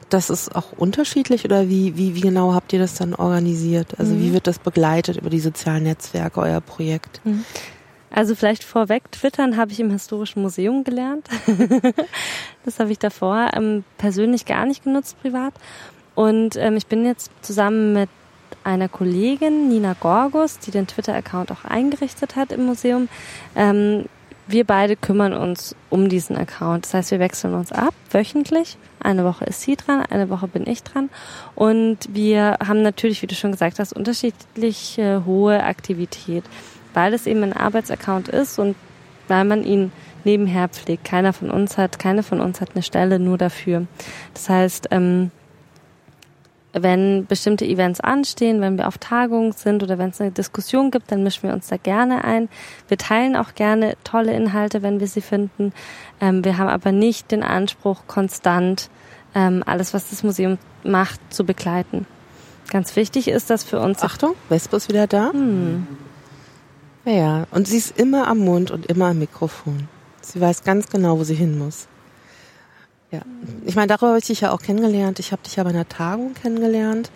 das 0.10 0.30
ist 0.30 0.56
auch 0.56 0.72
unterschiedlich 0.74 1.46
oder 1.46 1.68
wie, 1.68 1.98
wie, 1.98 2.14
wie 2.14 2.22
genau 2.22 2.54
habt 2.54 2.74
ihr 2.74 2.80
das 2.80 2.94
dann 2.94 3.16
organisiert? 3.16 4.00
Also 4.00 4.14
mhm. 4.14 4.22
wie 4.22 4.34
wird 4.34 4.46
das 4.46 4.60
begleitet 4.60 5.18
über 5.18 5.32
die 5.32 5.40
sozialen 5.40 5.82
Netzwerke, 5.82 6.40
euer 6.40 6.62
Projekt? 6.62 7.22
Mhm. 7.24 7.44
Also 8.14 8.36
vielleicht 8.36 8.64
vorweg, 8.64 9.12
Twittern 9.12 9.58
habe 9.58 9.72
ich 9.72 9.80
im 9.80 9.90
Historischen 9.90 10.44
Museum 10.44 10.84
gelernt. 10.84 11.28
das 12.64 12.80
habe 12.80 12.92
ich 12.92 13.00
davor 13.00 13.50
ähm, 13.54 13.84
persönlich 13.98 14.46
gar 14.46 14.68
nicht 14.68 14.84
genutzt, 14.84 15.20
privat. 15.22 15.54
Und 16.14 16.56
ähm, 16.56 16.78
ich 16.78 16.86
bin 16.86 17.06
jetzt 17.06 17.32
zusammen 17.42 17.94
mit 17.94 18.10
einer 18.64 18.88
Kollegin, 18.88 19.68
Nina 19.68 19.96
Gorgus, 20.00 20.60
die 20.60 20.70
den 20.70 20.86
Twitter-Account 20.86 21.52
auch 21.52 21.66
eingerichtet 21.66 22.36
hat 22.36 22.52
im 22.52 22.68
Museum. 22.68 23.10
Ähm, 23.56 24.06
wir 24.46 24.64
beide 24.64 24.96
kümmern 24.96 25.34
uns 25.34 25.76
um 25.90 26.08
diesen 26.08 26.38
Account. 26.38 26.86
Das 26.86 26.94
heißt, 26.94 27.12
wir 27.12 27.20
wechseln 27.20 27.56
uns 27.56 27.72
ab 27.72 27.96
wöchentlich. 28.12 28.78
Eine 29.00 29.24
Woche 29.24 29.46
ist 29.46 29.62
sie 29.62 29.76
dran, 29.76 30.06
eine 30.08 30.30
Woche 30.30 30.48
bin 30.48 30.68
ich 30.68 30.84
dran. 30.84 31.10
Und 31.56 31.98
wir 32.10 32.58
haben 32.66 32.84
natürlich, 32.84 33.22
wie 33.24 33.28
du 33.28 33.36
schon 33.36 33.52
gesagt 33.52 33.80
hast, 33.80 33.94
unterschiedlich 33.94 35.00
äh, 35.00 35.22
hohe 35.26 35.64
Aktivität 35.64 36.44
weil 36.94 37.14
es 37.14 37.28
eben 37.28 37.44
ein 37.44 37.54
Arbeitsaccount 37.54 38.30
ist 38.30 38.60
und 38.60 38.76
weil 39.28 39.46
man 39.46 39.64
ihn 39.64 39.92
nebenher 40.24 40.70
pflegt. 40.70 41.04
Keiner 41.06 41.34
von 41.34 41.50
uns 41.50 41.78
hat, 41.78 42.00
keine 42.00 42.24
von 42.24 42.40
uns 42.40 42.62
hat 42.62 42.70
eine 42.74 42.84
Stelle 42.84 43.20
nur 43.20 43.38
dafür. 43.38 43.88
Das 44.34 44.50
heißt, 44.50 44.88
ähm, 44.92 45.32
wenn 46.74 47.26
bestimmte 47.28 47.66
Events 47.66 48.02
anstehen, 48.02 48.60
wenn 48.60 48.78
wir 48.78 48.88
auf 48.88 48.98
Tagungen 48.98 49.52
sind 49.52 49.84
oder 49.84 50.00
wenn 50.00 50.10
es 50.10 50.20
eine 50.20 50.32
Diskussion 50.32 50.90
gibt, 50.90 51.12
dann 51.12 51.24
mischen 51.24 51.44
wir 51.44 51.54
uns 51.54 51.68
da 51.68 51.78
gerne 51.78 52.24
ein. 52.24 52.50
Wir 52.88 52.98
teilen 52.98 53.36
auch 53.36 53.54
gerne 53.54 53.96
tolle 54.04 54.34
Inhalte, 54.34 54.82
wenn 54.82 55.00
wir 55.00 55.08
sie 55.08 55.22
finden. 55.22 55.72
Ähm, 56.20 56.44
wir 56.44 56.58
haben 56.58 56.70
aber 56.70 56.92
nicht 56.92 57.32
den 57.32 57.44
Anspruch, 57.44 58.08
konstant 58.08 58.90
ähm, 59.36 59.64
alles, 59.66 59.94
was 59.94 60.10
das 60.10 60.24
Museum 60.24 60.58
macht, 60.84 61.20
zu 61.32 61.46
begleiten. 61.46 62.08
Ganz 62.70 62.96
wichtig 62.96 63.28
ist 63.28 63.52
das 63.52 63.64
für 63.64 63.80
uns. 63.80 64.02
Achtung, 64.02 64.34
Vespa 64.50 64.78
ist 64.78 64.90
wieder 64.90 65.06
da. 65.06 65.32
Hm. 65.32 65.88
Ja, 67.06 67.46
und 67.52 67.68
sie 67.68 67.78
ist 67.78 67.98
immer 67.98 68.28
am 68.28 68.40
Mund 68.40 68.72
und 68.72 68.86
immer 68.86 69.08
am 69.08 69.20
Mikrofon. 69.20 69.88
Sie 70.22 70.40
weiß 70.40 70.64
ganz 70.64 70.88
genau, 70.88 71.20
wo 71.20 71.24
sie 71.24 71.36
hin 71.36 71.58
muss. 71.58 71.88
Ja, 73.12 73.22
ich 73.66 73.76
meine, 73.76 73.88
darüber 73.88 74.10
habe 74.10 74.20
ich 74.20 74.26
dich 74.26 74.42
ja 74.42 74.52
auch 74.52 74.62
kennengelernt. 74.62 75.20
Ich 75.20 75.32
habe 75.32 75.44
dich 75.44 75.58
ja 75.58 75.64
bei 75.64 75.70
einer 75.70 75.88
Tagung 75.88 76.34
kennengelernt. 76.34 77.12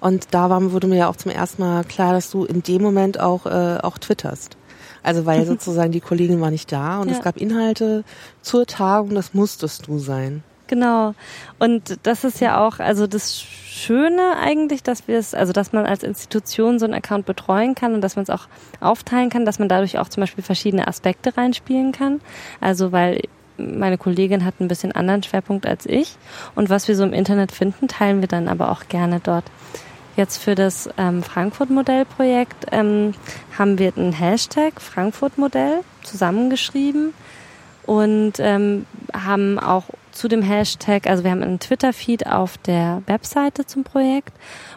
Und 0.00 0.28
da 0.32 0.50
war, 0.50 0.72
wurde 0.72 0.86
mir 0.86 0.96
ja 0.96 1.08
auch 1.08 1.16
zum 1.16 1.30
ersten 1.30 1.62
Mal 1.62 1.84
klar, 1.84 2.12
dass 2.12 2.30
du 2.30 2.44
in 2.44 2.62
dem 2.62 2.82
Moment 2.82 3.18
auch, 3.18 3.46
äh, 3.46 3.78
auch 3.80 3.98
twitterst. 3.98 4.56
Also 5.02 5.24
weil 5.24 5.46
sozusagen 5.46 5.92
die 5.92 6.00
Kollegin 6.00 6.40
war 6.40 6.50
nicht 6.50 6.70
da 6.70 7.00
und 7.00 7.08
ja. 7.08 7.16
es 7.16 7.22
gab 7.22 7.36
Inhalte 7.36 8.04
zur 8.42 8.66
Tagung, 8.66 9.14
das 9.14 9.34
musstest 9.34 9.86
du 9.86 9.98
sein. 9.98 10.42
Genau. 10.68 11.14
Und 11.58 11.98
das 12.04 12.24
ist 12.24 12.40
ja 12.40 12.64
auch, 12.64 12.78
also 12.78 13.06
das 13.06 13.42
Schöne 13.42 14.36
eigentlich, 14.40 14.82
dass 14.82 15.08
wir 15.08 15.18
es, 15.18 15.34
also 15.34 15.52
dass 15.52 15.72
man 15.72 15.86
als 15.86 16.02
Institution 16.02 16.78
so 16.78 16.84
einen 16.84 16.94
Account 16.94 17.26
betreuen 17.26 17.74
kann 17.74 17.94
und 17.94 18.02
dass 18.02 18.16
man 18.16 18.24
es 18.24 18.30
auch 18.30 18.46
aufteilen 18.80 19.30
kann, 19.30 19.44
dass 19.44 19.58
man 19.58 19.68
dadurch 19.68 19.98
auch 19.98 20.08
zum 20.08 20.20
Beispiel 20.20 20.44
verschiedene 20.44 20.86
Aspekte 20.86 21.36
reinspielen 21.36 21.92
kann. 21.92 22.20
Also 22.60 22.92
weil 22.92 23.22
meine 23.56 23.98
Kollegin 23.98 24.44
hat 24.44 24.60
ein 24.60 24.68
bisschen 24.68 24.92
anderen 24.92 25.22
Schwerpunkt 25.22 25.66
als 25.66 25.86
ich 25.86 26.16
und 26.54 26.70
was 26.70 26.86
wir 26.86 26.94
so 26.94 27.02
im 27.02 27.12
Internet 27.12 27.50
finden, 27.50 27.88
teilen 27.88 28.20
wir 28.20 28.28
dann 28.28 28.46
aber 28.46 28.70
auch 28.70 28.88
gerne 28.88 29.20
dort. 29.20 29.44
Jetzt 30.16 30.38
für 30.38 30.54
das 30.54 30.90
ähm, 30.98 31.22
Frankfurt-Modell-Projekt 31.22 32.66
ähm, 32.72 33.14
haben 33.56 33.78
wir 33.78 33.92
einen 33.96 34.12
Hashtag 34.12 34.80
Frankfurt-Modell 34.80 35.80
zusammengeschrieben 36.02 37.14
und 37.86 38.34
ähm, 38.38 38.84
haben 39.14 39.58
auch 39.58 39.84
zu 40.18 40.26
dem 40.26 40.42
Hashtag, 40.42 41.06
also 41.06 41.22
wir 41.22 41.30
haben 41.30 41.44
einen 41.44 41.60
Twitter-Feed 41.60 42.26
auf 42.26 42.58
der 42.58 43.02
Webseite 43.06 43.66
zum 43.66 43.84
Projekt 43.84 44.32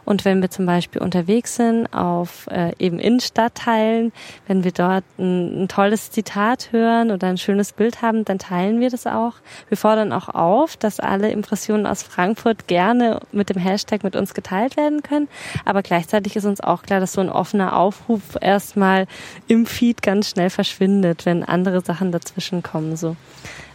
und 0.06 0.24
wenn 0.24 0.40
wir 0.40 0.52
zum 0.52 0.68
Beispiel 0.68 1.02
unterwegs 1.02 1.56
sind 1.56 1.92
auf 1.92 2.46
äh, 2.52 2.74
eben 2.78 3.00
in 3.00 3.20
Stadtteilen, 3.20 4.12
wenn 4.46 4.64
wir 4.64 4.72
dort 4.72 5.04
ein, 5.18 5.64
ein, 5.64 5.68
tolles 5.68 6.12
Zitat 6.12 6.72
hören 6.72 7.10
oder 7.10 7.26
ein 7.26 7.40
schönes 7.40 7.74
Bild 7.74 8.04
haben, 8.04 8.24
dann 8.24 8.38
teilen 8.38 8.80
wir 8.80 8.92
das 8.92 9.08
auch. 9.08 9.34
Wir 9.68 9.78
fordern 9.78 10.14
auch 10.14 10.30
auf, 10.30 10.78
dass 10.78 11.00
alle 11.00 11.32
Impressionen 11.32 11.88
aus 11.88 12.04
Frankfurt 12.04 12.68
gerne 12.68 13.20
mit 13.32 13.50
dem 13.50 13.58
Hashtag 13.58 14.04
mit 14.04 14.16
uns 14.16 14.36
geteilt 14.36 14.78
werden 14.78 15.02
können. 15.02 15.28
Aber 15.66 15.82
gleichzeitig 15.82 16.36
ist 16.36 16.46
uns 16.46 16.62
auch 16.62 16.84
klar, 16.84 17.00
dass 17.00 17.14
so 17.14 17.22
ein 17.22 17.30
offener 17.30 17.76
Aufruf 17.76 18.38
erstmal 18.40 19.08
im 19.48 19.66
Feed 19.66 20.04
ganz 20.04 20.30
schnell 20.30 20.52
verschwindet, 20.52 21.26
wenn 21.26 21.44
andere 21.44 21.82
Sachen 21.82 22.12
dazwischen 22.12 22.62
kommen. 22.62 22.96
So. 22.96 23.16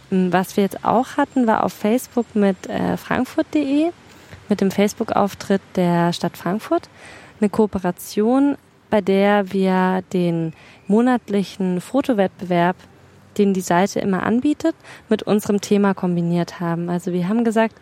Was 0.09 0.55
wir 0.55 0.63
jetzt 0.63 0.85
auch 0.85 1.17
hatten, 1.17 1.47
war 1.47 1.63
auf 1.63 1.73
Facebook 1.73 2.27
mit 2.33 2.67
äh, 2.67 2.95
frankfurt.de, 2.95 3.91
mit 4.47 4.61
dem 4.61 4.71
Facebook-Auftritt 4.71 5.61
der 5.75 6.13
Stadt 6.13 6.37
Frankfurt, 6.37 6.89
eine 7.41 7.49
Kooperation, 7.49 8.57
bei 8.89 9.01
der 9.01 9.51
wir 9.51 10.03
den 10.13 10.53
monatlichen 10.87 11.81
Fotowettbewerb, 11.81 12.77
den 13.37 13.53
die 13.53 13.61
Seite 13.61 13.99
immer 13.99 14.23
anbietet, 14.23 14.75
mit 15.09 15.23
unserem 15.23 15.59
Thema 15.59 15.93
kombiniert 15.93 16.61
haben. 16.61 16.89
Also 16.89 17.11
wir 17.11 17.27
haben 17.27 17.43
gesagt, 17.43 17.75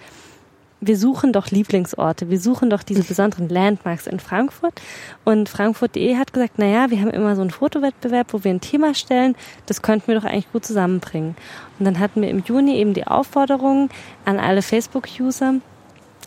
wir 0.86 0.98
suchen 0.98 1.34
doch 1.34 1.48
Lieblingsorte, 1.48 2.30
wir 2.30 2.40
suchen 2.40 2.70
doch 2.70 2.84
diese 2.84 3.04
besonderen 3.04 3.50
Landmarks 3.50 4.08
in 4.08 4.20
Frankfurt. 4.20 4.82
Und 5.24 5.50
Frankfurt.de 5.50 6.16
hat 6.18 6.34
gesagt, 6.34 6.60
naja, 6.60 6.90
wir 6.90 7.02
haben 7.02 7.10
immer 7.10 7.36
so 7.36 7.42
einen 7.42 7.52
Fotowettbewerb, 7.52 8.34
wo 8.34 8.44
wir 8.44 8.52
ein 8.52 8.62
Thema 8.62 8.94
stellen, 8.94 9.36
das 9.66 9.82
könnten 9.82 10.08
wir 10.08 10.16
doch 10.16 10.26
eigentlich 10.26 10.52
gut 10.52 10.66
zusammenbringen. 10.66 11.36
Und 11.80 11.86
dann 11.86 12.00
hatten 12.00 12.22
wir 12.22 12.30
im 12.30 12.44
Juni 12.46 12.76
eben 12.76 12.94
die 12.94 13.08
Aufforderung 13.08 13.90
an 14.26 14.40
alle 14.40 14.62
Facebook-User, 14.62 15.56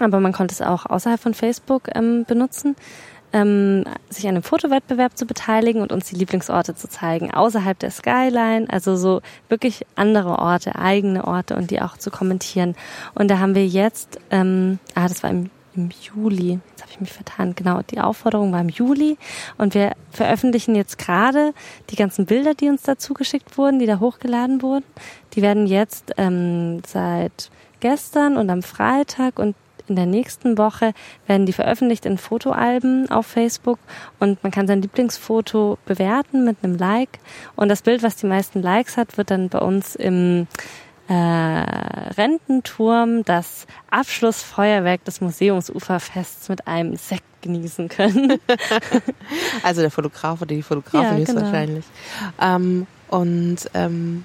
aber 0.01 0.21
man 0.21 0.33
konnte 0.33 0.53
es 0.53 0.63
auch 0.63 0.87
außerhalb 0.87 1.21
von 1.21 1.35
Facebook 1.35 1.89
ähm, 1.95 2.25
benutzen, 2.27 2.77
ähm, 3.33 3.85
sich 4.09 4.25
an 4.25 4.35
einem 4.35 4.43
Fotowettbewerb 4.43 5.17
zu 5.17 5.27
beteiligen 5.27 5.83
und 5.83 5.93
uns 5.93 6.07
die 6.07 6.17
Lieblingsorte 6.17 6.75
zu 6.75 6.89
zeigen, 6.89 7.33
außerhalb 7.33 7.79
der 7.79 7.91
Skyline, 7.91 8.67
also 8.69 8.97
so 8.97 9.21
wirklich 9.49 9.87
andere 9.97 10.39
Orte, 10.39 10.77
eigene 10.77 11.27
Orte 11.27 11.57
und 11.57 11.71
die 11.71 11.81
auch 11.81 11.97
zu 11.97 12.11
kommentieren. 12.11 12.75
Und 13.15 13.31
da 13.31 13.39
haben 13.39 13.55
wir 13.55 13.67
jetzt, 13.67 14.19
ähm, 14.31 14.79
ah, 14.95 15.09
das 15.09 15.23
war 15.23 15.31
im, 15.31 15.51
im 15.75 15.91
Juli, 16.03 16.59
jetzt 16.71 16.83
habe 16.83 16.93
ich 16.93 17.01
mich 17.01 17.13
vertan, 17.13 17.55
genau, 17.55 17.83
die 17.83 18.01
Aufforderung 18.01 18.53
war 18.53 18.61
im 18.61 18.71
Juli 18.71 19.19
und 19.59 19.75
wir 19.75 19.93
veröffentlichen 20.11 20.75
jetzt 20.75 20.99
gerade 20.99 21.53
die 21.91 21.97
ganzen 21.97 22.27
Bilder, 22.27 22.55
die 22.55 22.69
uns 22.69 22.83
dazu 22.83 23.15
geschickt 23.15 23.59
wurden, 23.59 23.79
die 23.79 23.87
da 23.87 24.01
hochgeladen 24.01 24.63
wurden. 24.63 24.85
Die 25.35 25.43
werden 25.43 25.67
jetzt 25.67 26.15
ähm, 26.17 26.83
seit 26.87 27.51
gestern 27.81 28.37
und 28.37 28.51
am 28.51 28.63
Freitag 28.63 29.39
und 29.39 29.55
in 29.89 29.97
der 29.97 30.07
nächsten 30.07 30.59
Woche 30.59 30.93
werden 31.27 31.47
die 31.47 31.53
veröffentlicht 31.53 32.07
in 32.07 32.19
Fotoalben 32.19 33.11
auf 33.11 33.27
Facebook 33.27 33.79
und 34.19 34.43
man 34.43 34.53
kann 34.53 34.67
sein 34.67 34.83
Lieblingsfoto 34.83 35.79
bewerten 35.87 36.45
mit 36.45 36.59
einem 36.63 36.77
Like. 36.77 37.19
Und 37.57 37.69
das 37.69 37.83
Bild, 37.83 38.03
was 38.03 38.17
die 38.17 38.27
meisten 38.27 38.63
Likes 38.63 38.97
hat, 38.97 39.19
wird 39.19 39.31
dann 39.31 39.49
bei 39.49 39.59
uns 39.59 39.97
im 39.97 40.47
äh, 41.09 41.15
Rententurm 41.15 43.25
das 43.25 43.67
Abschlussfeuerwerk 43.91 45.05
des 45.05 45.21
Museumsuferfests 45.21 46.49
mit 46.49 46.67
einem 46.67 46.97
Sekt 46.97 47.25
genießen 47.41 47.89
können. 47.89 48.39
also 49.63 49.81
der 49.81 49.91
Fotograf 49.91 50.43
oder 50.43 50.55
die 50.55 50.63
Fotografin 50.63 51.03
ja, 51.03 51.11
genau. 51.11 51.41
höchstwahrscheinlich. 51.41 51.85
Ähm, 52.41 52.87
und 53.09 53.59
ähm, 53.75 54.25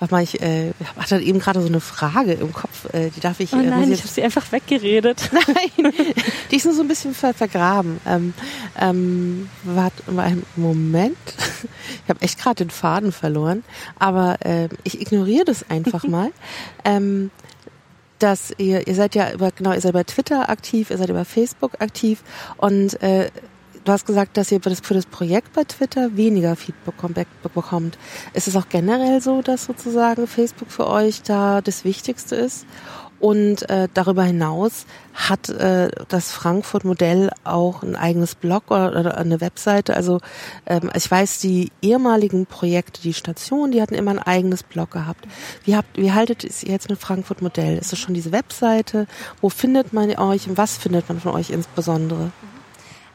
Warte 0.00 0.14
mal, 0.14 0.22
ich 0.22 0.40
äh, 0.42 0.72
hatte 0.96 1.18
eben 1.20 1.38
gerade 1.38 1.60
so 1.60 1.68
eine 1.68 1.80
Frage 1.80 2.32
im 2.32 2.52
Kopf, 2.52 2.92
äh, 2.92 3.10
die 3.10 3.20
darf 3.20 3.40
ich. 3.40 3.52
Oh 3.52 3.58
äh, 3.58 3.62
nein, 3.62 3.84
ich, 3.84 3.92
ich 3.92 4.00
habe 4.00 4.08
sie 4.08 4.22
einfach 4.22 4.50
weggeredet. 4.52 5.30
Nein, 5.32 5.92
die 6.50 6.56
ist 6.56 6.64
nur 6.64 6.74
so 6.74 6.82
ein 6.82 6.88
bisschen 6.88 7.14
ver 7.14 7.32
vergraben. 7.32 8.00
Ähm, 8.06 8.34
ähm, 8.78 9.48
warte 9.62 10.10
mal 10.10 10.24
einen 10.24 10.46
Moment. 10.56 11.16
Ich 12.04 12.10
habe 12.10 12.20
echt 12.22 12.38
gerade 12.38 12.64
den 12.64 12.70
Faden 12.70 13.12
verloren, 13.12 13.64
aber 13.98 14.44
äh, 14.44 14.68
ich 14.82 15.00
ignoriere 15.00 15.44
das 15.44 15.68
einfach 15.70 16.04
mal. 16.08 16.30
ähm, 16.84 17.30
dass 18.18 18.52
ihr, 18.58 18.86
ihr 18.86 18.94
seid 18.94 19.14
ja 19.14 19.32
über, 19.32 19.50
genau, 19.50 19.72
ihr 19.72 19.80
seid 19.80 19.90
über 19.90 20.04
Twitter 20.04 20.48
aktiv, 20.48 20.90
ihr 20.90 20.98
seid 20.98 21.10
über 21.10 21.24
Facebook 21.24 21.80
aktiv 21.80 22.22
und 22.56 23.02
äh, 23.02 23.30
Du 23.84 23.92
hast 23.92 24.06
gesagt, 24.06 24.38
dass 24.38 24.50
ihr 24.50 24.60
für 24.62 24.70
das, 24.70 25.06
Projekt 25.06 25.52
bei 25.52 25.64
Twitter 25.64 26.16
weniger 26.16 26.56
Feedback 26.56 27.26
bekommt. 27.42 27.98
Ist 28.32 28.48
es 28.48 28.56
auch 28.56 28.70
generell 28.70 29.20
so, 29.20 29.42
dass 29.42 29.66
sozusagen 29.66 30.26
Facebook 30.26 30.70
für 30.70 30.88
euch 30.88 31.22
da 31.22 31.60
das 31.60 31.84
Wichtigste 31.84 32.34
ist? 32.34 32.66
Und 33.20 33.68
äh, 33.70 33.88
darüber 33.92 34.24
hinaus 34.24 34.86
hat 35.12 35.48
äh, 35.50 35.90
das 36.08 36.32
Frankfurt-Modell 36.32 37.30
auch 37.44 37.82
ein 37.82 37.94
eigenes 37.94 38.34
Blog 38.34 38.70
oder, 38.70 38.98
oder 38.98 39.18
eine 39.18 39.40
Webseite. 39.40 39.94
Also 39.94 40.20
ähm, 40.66 40.90
ich 40.94 41.10
weiß, 41.10 41.40
die 41.40 41.70
ehemaligen 41.80 42.46
Projekte, 42.46 43.02
die 43.02 43.14
Station, 43.14 43.70
die 43.70 43.80
hatten 43.80 43.94
immer 43.94 44.10
ein 44.10 44.18
eigenes 44.18 44.62
Blog 44.62 44.90
gehabt. 44.92 45.26
Wie, 45.64 45.76
habt, 45.76 45.96
wie 45.96 46.12
haltet 46.12 46.44
ihr 46.44 46.50
es 46.50 46.62
jetzt 46.62 46.88
mit 46.88 46.98
Frankfurt-Modell? 46.98 47.78
Ist 47.78 47.92
es 47.92 47.98
schon 47.98 48.14
diese 48.14 48.32
Webseite? 48.32 49.06
Wo 49.40 49.48
findet 49.48 49.92
man 49.92 50.14
euch 50.16 50.48
und 50.48 50.58
was 50.58 50.76
findet 50.76 51.08
man 51.08 51.20
von 51.20 51.32
euch 51.32 51.50
insbesondere? 51.50 52.30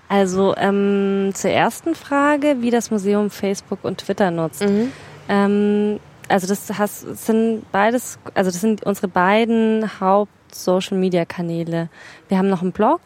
Also 0.10 0.56
ähm, 0.58 1.32
zur 1.36 1.52
ersten 1.52 1.94
Frage, 1.94 2.58
wie 2.62 2.72
das 2.72 2.90
Museum 2.90 3.30
Facebook 3.30 3.80
und 3.84 4.00
Twitter 4.00 4.32
nutzt. 4.32 4.62
Mhm. 4.62 4.92
Ähm, 5.30 6.00
also 6.28 6.48
das 6.48 6.78
has, 6.78 7.02
sind 7.02 7.72
beides, 7.72 8.18
also 8.34 8.50
das 8.50 8.60
sind 8.60 8.84
unsere 8.84 9.08
beiden 9.08 10.00
Haupt-Social-Media-Kanäle. 10.00 11.90
Wir 12.28 12.38
haben 12.38 12.50
noch 12.50 12.64
einen 12.64 12.72
Blog, 12.72 13.02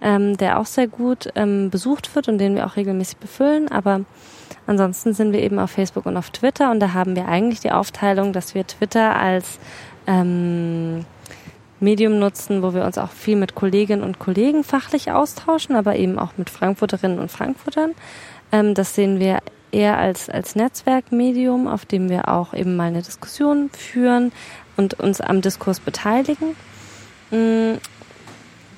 ähm, 0.00 0.36
der 0.36 0.58
auch 0.58 0.66
sehr 0.66 0.88
gut 0.88 1.28
ähm, 1.36 1.70
besucht 1.70 2.14
wird 2.16 2.28
und 2.28 2.38
den 2.38 2.56
wir 2.56 2.66
auch 2.66 2.76
regelmäßig 2.76 3.18
befüllen, 3.18 3.68
aber 3.68 4.00
ansonsten 4.66 5.14
sind 5.14 5.32
wir 5.32 5.40
eben 5.40 5.60
auf 5.60 5.70
Facebook 5.70 6.06
und 6.06 6.16
auf 6.16 6.30
Twitter 6.30 6.70
und 6.72 6.80
da 6.80 6.94
haben 6.94 7.14
wir 7.14 7.28
eigentlich 7.28 7.60
die 7.60 7.72
Aufteilung, 7.72 8.32
dass 8.32 8.54
wir 8.56 8.66
Twitter 8.66 9.16
als 9.16 9.58
ähm, 10.06 11.04
Medium 11.80 12.18
nutzen, 12.18 12.62
wo 12.62 12.74
wir 12.74 12.84
uns 12.84 12.98
auch 12.98 13.10
viel 13.10 13.36
mit 13.36 13.54
Kolleginnen 13.54 14.02
und 14.02 14.18
Kollegen 14.18 14.64
fachlich 14.64 15.12
austauschen, 15.12 15.76
aber 15.76 15.96
eben 15.96 16.18
auch 16.18 16.32
mit 16.36 16.50
Frankfurterinnen 16.50 17.18
und 17.18 17.30
Frankfurtern. 17.30 17.94
Ähm, 18.52 18.74
das 18.74 18.94
sehen 18.94 19.20
wir 19.20 19.38
eher 19.70 19.98
als, 19.98 20.30
als 20.30 20.56
Netzwerkmedium, 20.56 21.68
auf 21.68 21.84
dem 21.84 22.08
wir 22.08 22.28
auch 22.28 22.54
eben 22.54 22.76
mal 22.76 22.88
eine 22.88 23.02
Diskussion 23.02 23.70
führen 23.70 24.32
und 24.76 24.98
uns 24.98 25.20
am 25.20 25.40
Diskurs 25.40 25.80
beteiligen. 25.80 26.56
Mhm. 27.30 27.78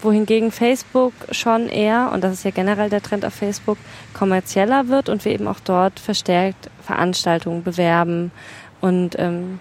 Wohingegen 0.03 0.51
Facebook 0.51 1.12
schon 1.30 1.68
eher, 1.68 2.11
und 2.14 2.24
das 2.24 2.32
ist 2.32 2.44
ja 2.44 2.51
generell 2.51 2.88
der 2.88 3.03
Trend 3.03 3.26
auf 3.26 3.34
Facebook, 3.34 3.76
kommerzieller 4.14 4.88
wird 4.88 5.11
und 5.11 5.22
wir 5.26 5.32
eben 5.32 5.46
auch 5.46 5.61
dort 5.61 6.01
verstärkt 6.01 6.70
Veranstaltungen 6.82 7.62
bewerben 7.62 8.32
und 8.80 9.18
ähm, 9.18 9.61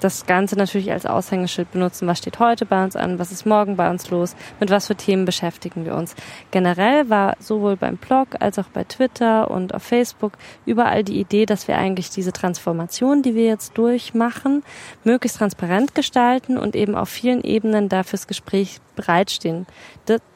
das 0.00 0.26
Ganze 0.26 0.56
natürlich 0.56 0.90
als 0.92 1.06
Aushängeschild 1.06 1.70
benutzen. 1.72 2.08
Was 2.08 2.18
steht 2.18 2.38
heute 2.38 2.66
bei 2.66 2.82
uns 2.82 2.96
an? 2.96 3.18
Was 3.18 3.30
ist 3.30 3.46
morgen 3.46 3.76
bei 3.76 3.90
uns 3.90 4.10
los? 4.10 4.34
Mit 4.58 4.70
was 4.70 4.86
für 4.86 4.96
Themen 4.96 5.24
beschäftigen 5.24 5.84
wir 5.84 5.94
uns? 5.94 6.14
Generell 6.50 7.08
war 7.08 7.36
sowohl 7.38 7.76
beim 7.76 7.96
Blog 7.96 8.28
als 8.40 8.58
auch 8.58 8.68
bei 8.68 8.84
Twitter 8.84 9.50
und 9.50 9.74
auf 9.74 9.82
Facebook 9.82 10.32
überall 10.66 11.04
die 11.04 11.20
Idee, 11.20 11.46
dass 11.46 11.68
wir 11.68 11.76
eigentlich 11.76 12.10
diese 12.10 12.32
Transformation, 12.32 13.22
die 13.22 13.34
wir 13.34 13.44
jetzt 13.44 13.76
durchmachen, 13.76 14.62
möglichst 15.04 15.38
transparent 15.38 15.94
gestalten 15.94 16.58
und 16.58 16.74
eben 16.74 16.94
auf 16.94 17.08
vielen 17.08 17.42
Ebenen 17.42 17.88
dafür 17.88 18.18
das 18.18 18.26
Gespräch 18.26 18.80
bereitstehen. 18.96 19.66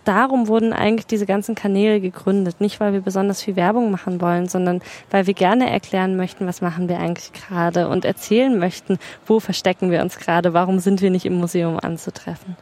Darum 0.04 0.48
wurden 0.48 0.72
eigentlich 0.72 1.06
diese 1.06 1.26
ganzen 1.26 1.54
Kanäle 1.54 2.00
gegründet. 2.00 2.60
Nicht, 2.60 2.78
weil 2.78 2.92
wir 2.92 3.00
besonders 3.00 3.42
viel 3.42 3.56
Werbung 3.56 3.90
machen 3.90 4.20
wollen, 4.20 4.48
sondern 4.48 4.82
weil 5.10 5.26
wir 5.26 5.34
gerne 5.34 5.70
erklären 5.70 6.16
möchten, 6.16 6.46
was 6.46 6.60
machen 6.60 6.88
wir 6.88 6.98
eigentlich 6.98 7.32
gerade 7.32 7.88
und 7.88 8.04
erzählen 8.04 8.58
möchten, 8.58 8.98
wo 9.26 9.40
verstecken 9.40 9.90
wir 9.90 10.02
uns 10.02 10.18
gerade, 10.18 10.52
warum 10.52 10.78
sind 10.78 11.00
wir 11.00 11.10
nicht 11.10 11.24
im 11.24 11.34
Museum 11.34 11.78
anzutreffen. 11.80 12.56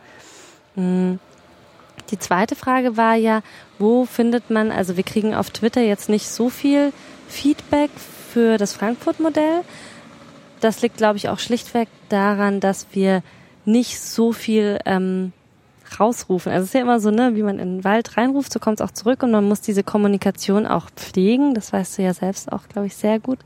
Hm. 0.77 1.19
Die 2.11 2.19
zweite 2.19 2.55
Frage 2.55 2.97
war 2.97 3.15
ja, 3.15 3.43
wo 3.79 4.05
findet 4.05 4.51
man, 4.51 4.71
also 4.71 4.97
wir 4.97 5.05
kriegen 5.05 5.35
auf 5.35 5.51
Twitter 5.51 5.81
jetzt 5.81 6.09
nicht 6.09 6.29
so 6.29 6.51
viel 6.51 6.93
Feedback 7.29 7.91
für 8.33 8.59
das 8.59 8.75
Frankfurt-Modell. 8.75 9.63
Das 10.61 10.83
liegt, 10.83 10.99
glaube 10.99 11.17
ich, 11.17 11.29
auch 11.29 11.39
schlichtweg 11.39 11.89
daran, 12.09 12.61
dass 12.61 12.87
wir 12.93 13.23
nicht 13.65 14.01
so 14.01 14.33
viel 14.33 14.79
ähm, 14.85 15.33
rausrufen. 16.01 16.53
Also 16.53 16.65
es 16.65 16.69
ist 16.69 16.75
ja 16.75 16.81
immer 16.81 17.01
so, 17.01 17.11
ne, 17.11 17.35
wie 17.35 17.43
man 17.43 17.59
in 17.59 17.77
den 17.77 17.85
Wald 17.85 18.17
reinruft, 18.17 18.53
so 18.53 18.59
kommt 18.59 18.81
es 18.81 18.87
auch 18.87 18.93
zurück 18.93 19.23
und 19.23 19.31
man 19.31 19.47
muss 19.47 19.61
diese 19.61 19.83
Kommunikation 19.83 20.67
auch 20.67 20.91
pflegen. 20.91 21.55
Das 21.55 21.73
weißt 21.73 21.99
du 21.99 22.03
ja 22.03 22.15
selbst 22.15 22.53
auch, 22.53 22.69
glaube 22.69 22.87
ich, 22.87 22.97
sehr 22.97 23.21
gut. 23.21 23.39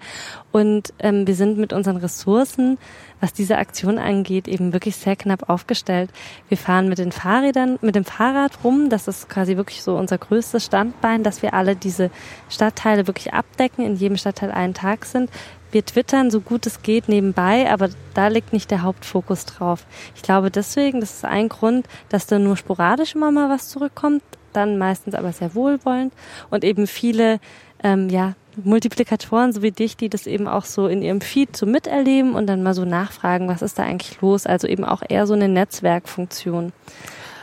Und 0.52 0.92
ähm, 0.98 1.26
wir 1.26 1.34
sind 1.34 1.58
mit 1.58 1.72
unseren 1.72 1.96
Ressourcen, 1.96 2.78
was 3.20 3.32
diese 3.32 3.58
Aktion 3.58 3.98
angeht, 3.98 4.48
eben 4.48 4.72
wirklich 4.72 4.96
sehr 4.96 5.16
knapp 5.16 5.48
aufgestellt. 5.48 6.10
Wir 6.48 6.58
fahren 6.58 6.88
mit 6.88 6.98
den 6.98 7.12
Fahrrädern, 7.12 7.78
mit 7.80 7.94
dem 7.94 8.04
Fahrrad 8.04 8.64
rum. 8.64 8.88
Das 8.90 9.08
ist 9.08 9.28
quasi 9.28 9.56
wirklich 9.56 9.82
so 9.82 9.96
unser 9.96 10.18
größtes 10.18 10.64
Standbein, 10.64 11.22
dass 11.22 11.42
wir 11.42 11.54
alle 11.54 11.76
diese 11.76 12.10
Stadtteile 12.48 13.06
wirklich 13.06 13.32
abdecken, 13.32 13.84
in 13.84 13.96
jedem 13.96 14.16
Stadtteil 14.16 14.50
einen 14.50 14.74
Tag 14.74 15.04
sind 15.04 15.30
wir 15.76 15.84
twittern 15.84 16.30
so 16.30 16.40
gut 16.40 16.64
es 16.64 16.80
geht 16.80 17.06
nebenbei, 17.06 17.70
aber 17.70 17.90
da 18.14 18.28
liegt 18.28 18.54
nicht 18.54 18.70
der 18.70 18.80
Hauptfokus 18.80 19.44
drauf. 19.44 19.84
Ich 20.14 20.22
glaube 20.22 20.50
deswegen, 20.50 21.00
das 21.00 21.16
ist 21.16 21.24
ein 21.26 21.50
Grund, 21.50 21.86
dass 22.08 22.26
da 22.26 22.38
nur 22.38 22.56
sporadisch 22.56 23.14
immer 23.14 23.30
mal 23.30 23.50
was 23.50 23.68
zurückkommt, 23.68 24.22
dann 24.54 24.78
meistens 24.78 25.14
aber 25.14 25.34
sehr 25.34 25.54
wohlwollend 25.54 26.14
und 26.48 26.64
eben 26.64 26.86
viele, 26.86 27.40
ähm, 27.84 28.08
ja, 28.08 28.32
Multiplikatoren, 28.64 29.52
so 29.52 29.60
wie 29.60 29.70
dich, 29.70 29.98
die 29.98 30.08
das 30.08 30.26
eben 30.26 30.48
auch 30.48 30.64
so 30.64 30.86
in 30.86 31.02
ihrem 31.02 31.20
Feed 31.20 31.54
so 31.54 31.66
miterleben 31.66 32.34
und 32.34 32.46
dann 32.46 32.62
mal 32.62 32.72
so 32.72 32.86
nachfragen, 32.86 33.46
was 33.46 33.60
ist 33.60 33.78
da 33.78 33.82
eigentlich 33.82 34.18
los? 34.22 34.46
Also 34.46 34.66
eben 34.66 34.82
auch 34.82 35.02
eher 35.06 35.26
so 35.26 35.34
eine 35.34 35.46
Netzwerkfunktion. 35.46 36.72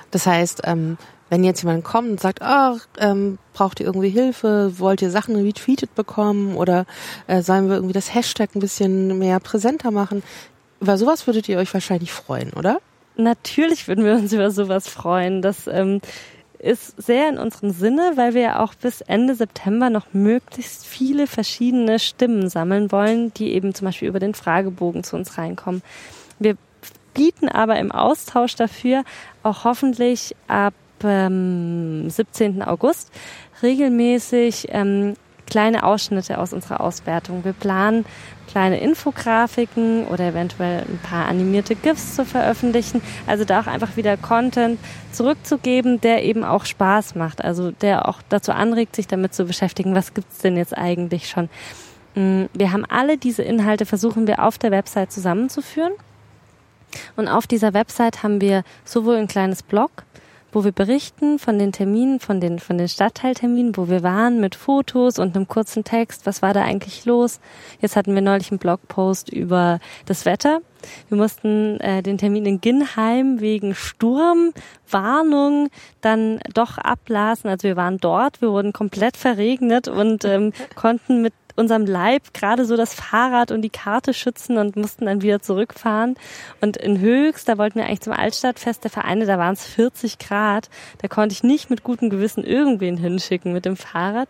Das 0.10 0.26
heißt, 0.26 0.62
ähm, 0.64 0.98
wenn 1.34 1.44
jetzt 1.44 1.64
jemand 1.64 1.84
kommt 1.84 2.12
und 2.12 2.20
sagt, 2.20 2.44
ach, 2.44 2.78
ähm, 3.00 3.40
braucht 3.54 3.80
ihr 3.80 3.88
irgendwie 3.88 4.10
Hilfe, 4.10 4.78
wollt 4.78 5.02
ihr 5.02 5.10
Sachen 5.10 5.36
retweetet 5.36 5.96
bekommen 5.96 6.56
oder 6.56 6.86
äh, 7.26 7.42
sollen 7.42 7.70
wir 7.70 7.76
irgendwie 7.78 7.96
das 7.96 8.14
Hashtag 8.14 8.52
ein 8.54 8.60
bisschen 8.60 9.18
mehr 9.18 9.40
präsenter 9.40 9.90
machen? 9.90 10.22
Über 10.80 10.96
sowas 10.96 11.26
würdet 11.26 11.50
ihr 11.50 11.58
euch 11.58 11.74
wahrscheinlich 11.74 12.12
freuen, 12.12 12.54
oder? 12.54 12.78
Natürlich 13.16 13.88
würden 13.88 14.06
wir 14.06 14.14
uns 14.14 14.32
über 14.32 14.52
sowas 14.52 14.88
freuen. 14.88 15.42
Das 15.42 15.66
ähm, 15.66 16.02
ist 16.60 17.02
sehr 17.02 17.30
in 17.30 17.40
unserem 17.40 17.72
Sinne, 17.72 18.12
weil 18.14 18.36
wir 18.36 18.42
ja 18.42 18.60
auch 18.60 18.76
bis 18.76 19.02
Ende 19.02 19.34
September 19.34 19.90
noch 19.90 20.14
möglichst 20.14 20.86
viele 20.86 21.26
verschiedene 21.26 21.98
Stimmen 21.98 22.48
sammeln 22.48 22.92
wollen, 22.92 23.34
die 23.34 23.54
eben 23.54 23.74
zum 23.74 23.86
Beispiel 23.86 24.08
über 24.08 24.20
den 24.20 24.36
Fragebogen 24.36 25.04
zu 25.04 25.16
uns 25.16 25.36
reinkommen. 25.36 25.82
Wir 26.38 26.58
bieten 27.16 27.50
aber 27.50 27.80
im 27.80 27.92
Austausch 27.92 28.56
dafür 28.56 29.04
auch 29.42 29.64
hoffentlich 29.64 30.36
ab 30.48 30.76
ähm, 31.06 32.10
17. 32.10 32.62
August 32.62 33.12
regelmäßig 33.62 34.68
ähm, 34.70 35.16
kleine 35.46 35.84
Ausschnitte 35.84 36.40
aus 36.40 36.54
unserer 36.54 36.82
Auswertung. 36.82 37.44
Wir 37.44 37.54
planen 37.54 38.06
kleine 38.48 38.80
Infografiken 38.80 40.06
oder 40.08 40.30
eventuell 40.30 40.82
ein 40.82 41.00
paar 41.04 41.28
animierte 41.28 41.76
GIFs 41.76 42.16
zu 42.16 42.26
veröffentlichen. 42.26 43.02
Also 43.28 43.46
da 43.46 43.62
auch 43.62 43.68
einfach 43.68 43.98
wieder 43.98 44.18
Content 44.18 44.80
zurückzugeben, 45.12 46.02
der 46.02 46.24
eben 46.24 46.44
auch 46.44 46.66
Spaß 46.66 47.16
macht. 47.16 47.44
Also 47.44 47.72
der 47.72 48.08
auch 48.08 48.22
dazu 48.30 48.52
anregt, 48.52 48.96
sich 48.96 49.08
damit 49.08 49.34
zu 49.34 49.46
beschäftigen, 49.46 49.96
was 49.96 50.14
gibt's 50.14 50.40
denn 50.40 50.58
jetzt 50.58 50.78
eigentlich 50.78 51.30
schon. 51.30 51.50
Mm, 52.16 52.46
wir 52.54 52.72
haben 52.72 52.86
alle 52.86 53.18
diese 53.18 53.44
Inhalte, 53.44 53.86
versuchen 53.86 54.28
wir 54.28 54.44
auf 54.44 54.58
der 54.58 54.72
Website 54.72 55.12
zusammenzuführen. 55.12 55.94
Und 57.16 57.28
auf 57.28 57.48
dieser 57.48 57.74
Website 57.74 58.22
haben 58.22 58.40
wir 58.40 58.64
sowohl 58.86 59.16
ein 59.16 59.28
kleines 59.28 59.64
Blog, 59.64 60.04
wo 60.54 60.64
wir 60.64 60.72
berichten 60.72 61.40
von 61.40 61.60
den 61.60 61.72
Terminen, 61.72 62.20
von 62.20 62.40
den, 62.40 62.60
von 62.60 62.78
den 62.78 62.88
Stadtteilterminen, 62.88 63.76
wo 63.76 63.90
wir 63.90 64.04
waren, 64.04 64.40
mit 64.40 64.56
Fotos 64.56 65.20
und 65.20 65.36
einem 65.36 65.48
kurzen 65.48 65.84
Text. 65.84 66.26
Was 66.26 66.42
war 66.42 66.54
da 66.54 66.62
eigentlich 66.62 67.06
los? 67.06 67.40
Jetzt 67.82 67.96
hatten 67.96 68.14
wir 68.14 68.22
neulich 68.22 68.52
einen 68.52 68.60
Blogpost 68.60 69.30
über 69.30 69.80
das 70.06 70.26
Wetter. 70.26 70.62
Wir 71.10 71.18
mussten 71.18 71.80
äh, 71.80 72.04
den 72.04 72.18
Termin 72.18 72.46
in 72.46 72.62
Ginnheim 72.62 73.40
wegen 73.40 73.74
Sturmwarnung 73.74 75.70
dann 76.02 76.40
doch 76.54 76.78
abblasen. 76.78 77.50
Also 77.50 77.68
wir 77.68 77.76
waren 77.76 77.98
dort, 77.98 78.42
wir 78.42 78.52
wurden 78.52 78.74
komplett 78.74 79.18
verregnet 79.18 79.88
und 79.88 80.26
ähm, 80.26 80.54
konnten 80.76 81.22
mit 81.22 81.34
unserem 81.56 81.86
Leib 81.86 82.34
gerade 82.34 82.66
so 82.66 82.76
das 82.76 82.94
Fahrrad 82.94 83.52
und 83.52 83.62
die 83.62 83.70
Karte 83.70 84.14
schützen 84.14 84.58
und 84.58 84.76
mussten 84.76 85.06
dann 85.06 85.22
wieder 85.22 85.42
zurückfahren. 85.42 86.16
Und 86.62 86.78
in 86.78 87.00
Höchst, 87.00 87.48
da 87.48 87.58
wollten 87.58 87.80
wir 87.80 87.86
eigentlich 87.86 88.02
zum 88.02 88.14
Altstadtfest 88.14 88.84
der 88.84 88.92
Vereine, 88.92 89.26
da 89.26 89.38
waren 89.38 89.54
es 89.54 89.66
40 89.66 90.20
Grad. 90.20 90.70
Da 91.02 91.08
konnte 91.08 91.34
ich 91.34 91.44
nicht 91.44 91.70
mit 91.70 91.84
gutem 91.84 92.10
Gewissen 92.10 92.44
irgendwen 92.44 92.98
hinschicken 92.98 93.54
mit 93.54 93.66
dem 93.66 93.76
Fahrrad. 93.76 94.30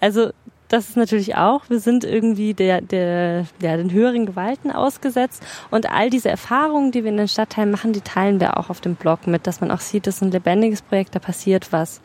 Also 0.00 0.30
das 0.70 0.88
ist 0.88 0.96
natürlich 0.96 1.34
auch, 1.34 1.68
wir 1.68 1.80
sind 1.80 2.04
irgendwie 2.04 2.54
der, 2.54 2.80
der, 2.80 3.44
ja, 3.60 3.76
den 3.76 3.90
höheren 3.90 4.24
Gewalten 4.24 4.70
ausgesetzt. 4.70 5.42
Und 5.72 5.90
all 5.90 6.10
diese 6.10 6.30
Erfahrungen, 6.30 6.92
die 6.92 7.02
wir 7.02 7.10
in 7.10 7.16
den 7.16 7.26
Stadtteilen 7.26 7.72
machen, 7.72 7.92
die 7.92 8.02
teilen 8.02 8.38
wir 8.38 8.56
auch 8.56 8.70
auf 8.70 8.80
dem 8.80 8.94
Blog 8.94 9.26
mit, 9.26 9.48
dass 9.48 9.60
man 9.60 9.72
auch 9.72 9.80
sieht, 9.80 10.06
das 10.06 10.16
ist 10.16 10.22
ein 10.22 10.30
lebendiges 10.30 10.82
Projekt, 10.82 11.16
da 11.16 11.18
passiert 11.18 11.72
was. 11.72 12.00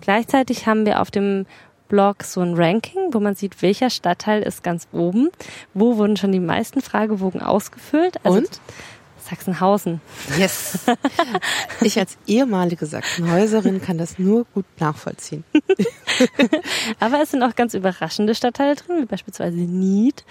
Gleichzeitig 0.00 0.66
haben 0.66 0.86
wir 0.86 1.00
auf 1.00 1.12
dem 1.12 1.46
Blog 1.90 2.24
so 2.24 2.40
ein 2.40 2.54
Ranking, 2.54 3.12
wo 3.12 3.20
man 3.20 3.34
sieht, 3.34 3.60
welcher 3.60 3.90
Stadtteil 3.90 4.42
ist 4.42 4.62
ganz 4.62 4.88
oben. 4.92 5.28
Wo 5.74 5.98
wurden 5.98 6.16
schon 6.16 6.32
die 6.32 6.40
meisten 6.40 6.80
Fragebogen 6.80 7.42
ausgefüllt? 7.42 8.24
Also 8.24 8.38
Und? 8.38 8.60
Sachsenhausen. 9.28 10.00
Yes. 10.38 10.86
Ich 11.82 11.98
als 11.98 12.18
ehemalige 12.26 12.84
Sachsenhäuserin 12.84 13.80
kann 13.80 13.96
das 13.96 14.18
nur 14.18 14.44
gut 14.54 14.66
nachvollziehen. 14.78 15.44
Aber 17.00 17.22
es 17.22 17.30
sind 17.30 17.42
auch 17.42 17.54
ganz 17.54 17.72
überraschende 17.74 18.34
Stadtteile 18.34 18.76
drin, 18.76 19.00
wie 19.00 19.06
beispielsweise 19.06 19.56
Nied 19.56 20.24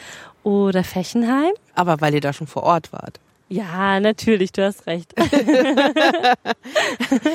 oder 0.44 0.84
Fechenheim. 0.84 1.52
Aber 1.76 2.02
weil 2.02 2.14
ihr 2.14 2.22
da 2.22 2.34
schon 2.34 2.48
vor 2.48 2.64
Ort 2.64 2.94
wart. 2.94 3.20
Ja, 3.52 4.00
natürlich, 4.00 4.52
du 4.52 4.64
hast 4.64 4.86
recht. 4.86 5.12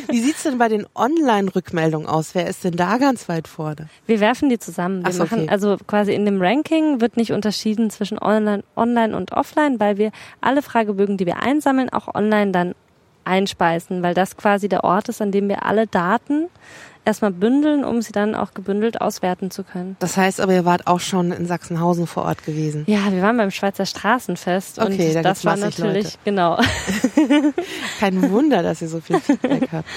Wie 0.09 0.21
sieht's 0.21 0.45
denn 0.45 0.59
bei 0.59 0.69
den 0.69 0.87
Online-Rückmeldungen 0.95 2.07
aus? 2.07 2.37
Wer 2.37 2.47
ist 2.47 2.63
denn 2.63 2.77
da 2.77 2.99
ganz 2.99 3.29
weit 3.29 3.49
vorne? 3.49 3.89
Wir 4.07 4.21
werfen 4.21 4.49
die 4.49 4.61
zusammen. 4.61 5.05
Wir 5.05 5.13
so, 5.13 5.25
machen 5.25 5.41
okay. 5.41 5.51
also 5.51 5.77
quasi 5.89 6.15
in 6.15 6.25
dem 6.25 6.41
Ranking 6.41 7.01
wird 7.01 7.17
nicht 7.17 7.33
unterschieden 7.33 7.91
zwischen 7.91 8.17
Online, 8.21 8.63
Online 8.77 9.17
und 9.17 9.33
Offline, 9.33 9.81
weil 9.81 9.99
wir 9.99 10.13
alle 10.41 10.63
Fragebögen, 10.63 11.17
die 11.17 11.27
wir 11.27 11.43
einsammeln, 11.43 11.91
auch 11.91 12.15
online 12.15 12.53
dann 12.53 12.77
einspeisen, 13.25 14.03
weil 14.03 14.15
das 14.15 14.37
quasi 14.37 14.69
der 14.69 14.85
Ort 14.85 15.09
ist, 15.09 15.21
an 15.21 15.33
dem 15.33 15.49
wir 15.49 15.65
alle 15.65 15.87
Daten 15.87 16.49
erstmal 17.05 17.31
bündeln, 17.31 17.85
um 17.85 18.03
sie 18.03 18.13
dann 18.13 18.35
auch 18.35 18.55
gebündelt 18.55 19.01
auswerten 19.01 19.51
zu 19.51 19.63
können. 19.63 19.97
Das 19.99 20.17
heißt 20.17 20.41
aber, 20.41 20.55
ihr 20.55 20.65
wart 20.65 20.87
auch 20.87 21.01
schon 21.01 21.33
in 21.33 21.47
Sachsenhausen 21.47 22.07
vor 22.07 22.25
Ort 22.25 22.45
gewesen. 22.45 22.85
Ja, 22.87 23.13
wir 23.13 23.23
waren 23.23 23.37
beim 23.37 23.51
Schweizer 23.51 23.87
Straßenfest 23.87 24.79
okay, 24.79 25.09
und 25.09 25.15
da 25.15 25.23
das 25.23 25.45
war 25.45 25.57
natürlich, 25.57 26.05
Leute. 26.05 26.19
genau. 26.25 26.59
Kein 28.01 28.31
Wunder, 28.31 28.63
dass 28.63 28.83
ihr 28.83 28.89
so 28.89 29.01
viel 29.01 29.21
Feedback 29.21 29.69
habt. 29.73 29.89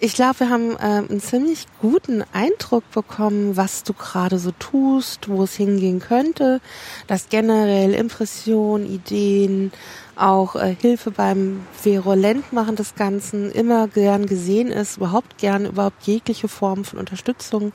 Ich 0.00 0.14
glaube, 0.14 0.40
wir 0.40 0.50
haben 0.50 0.72
äh, 0.72 1.08
einen 1.08 1.20
ziemlich 1.20 1.66
guten 1.80 2.24
Eindruck 2.32 2.90
bekommen, 2.90 3.56
was 3.56 3.84
du 3.84 3.94
gerade 3.94 4.38
so 4.38 4.50
tust, 4.50 5.28
wo 5.30 5.44
es 5.44 5.54
hingehen 5.54 6.00
könnte, 6.00 6.60
dass 7.06 7.28
generell 7.30 7.94
Impressionen, 7.94 8.86
Ideen, 8.86 9.72
auch 10.16 10.56
äh, 10.56 10.74
Hilfe 10.80 11.10
beim 11.10 11.66
Virulentmachen 11.82 12.76
des 12.76 12.94
Ganzen 12.94 13.50
immer 13.50 13.88
gern 13.88 14.26
gesehen 14.26 14.68
ist, 14.68 14.96
überhaupt 14.98 15.38
gern 15.38 15.66
überhaupt 15.66 16.02
jegliche 16.04 16.48
Form 16.48 16.84
von 16.84 16.98
Unterstützung, 16.98 17.72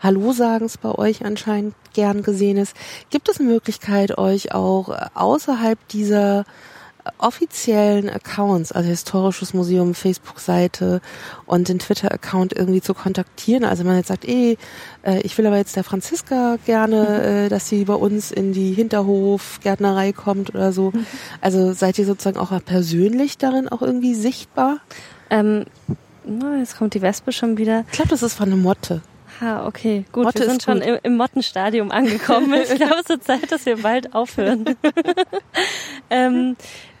Hallo 0.00 0.32
sagens 0.32 0.78
bei 0.78 0.90
euch 0.90 1.24
anscheinend 1.24 1.74
gern 1.92 2.22
gesehen 2.22 2.56
ist. 2.56 2.76
Gibt 3.10 3.28
es 3.28 3.40
eine 3.40 3.48
Möglichkeit, 3.48 4.18
euch 4.18 4.52
auch 4.52 4.94
außerhalb 5.14 5.78
dieser 5.88 6.44
offiziellen 7.18 8.08
Accounts, 8.08 8.72
also 8.72 8.88
Historisches 8.88 9.54
Museum, 9.54 9.94
Facebook-Seite 9.94 11.00
und 11.46 11.68
den 11.68 11.78
Twitter-Account 11.78 12.52
irgendwie 12.54 12.80
zu 12.80 12.94
kontaktieren. 12.94 13.64
Also 13.64 13.84
man 13.84 13.96
jetzt 13.96 14.08
sagt, 14.08 14.26
eh, 14.26 14.56
äh, 15.04 15.20
ich 15.20 15.36
will 15.36 15.46
aber 15.46 15.56
jetzt 15.56 15.76
der 15.76 15.84
Franziska 15.84 16.56
gerne, 16.64 16.96
mhm. 17.02 17.46
äh, 17.46 17.48
dass 17.48 17.68
sie 17.68 17.84
bei 17.84 17.94
uns 17.94 18.30
in 18.30 18.52
die 18.52 18.72
Hinterhof-Gärtnerei 18.72 20.12
kommt 20.12 20.54
oder 20.54 20.72
so. 20.72 20.92
Mhm. 20.92 21.06
Also 21.40 21.72
seid 21.72 21.98
ihr 21.98 22.06
sozusagen 22.06 22.38
auch 22.38 22.52
persönlich 22.64 23.38
darin 23.38 23.68
auch 23.68 23.82
irgendwie 23.82 24.14
sichtbar? 24.14 24.78
Ähm, 25.30 25.64
na, 26.24 26.58
jetzt 26.58 26.78
kommt 26.78 26.94
die 26.94 27.02
Wespe 27.02 27.32
schon 27.32 27.58
wieder. 27.58 27.84
Ich 27.90 27.96
glaube, 27.96 28.10
das 28.10 28.22
ist 28.22 28.34
von 28.34 28.48
einer 28.48 28.56
Motte. 28.56 29.02
Ah, 29.40 29.66
okay, 29.66 30.04
gut. 30.12 30.24
Motte 30.24 30.40
wir 30.40 30.48
sind 30.48 30.62
schon 30.62 30.80
im, 30.80 30.98
im 31.02 31.16
Mottenstadium 31.16 31.90
angekommen. 31.90 32.54
Ich 32.62 32.76
glaube, 32.76 32.96
es 33.02 33.10
ist 33.10 33.24
Zeit, 33.24 33.50
dass 33.50 33.66
wir 33.66 33.78
bald 33.78 34.14
aufhören. 34.14 34.64
ähm, 36.10 36.56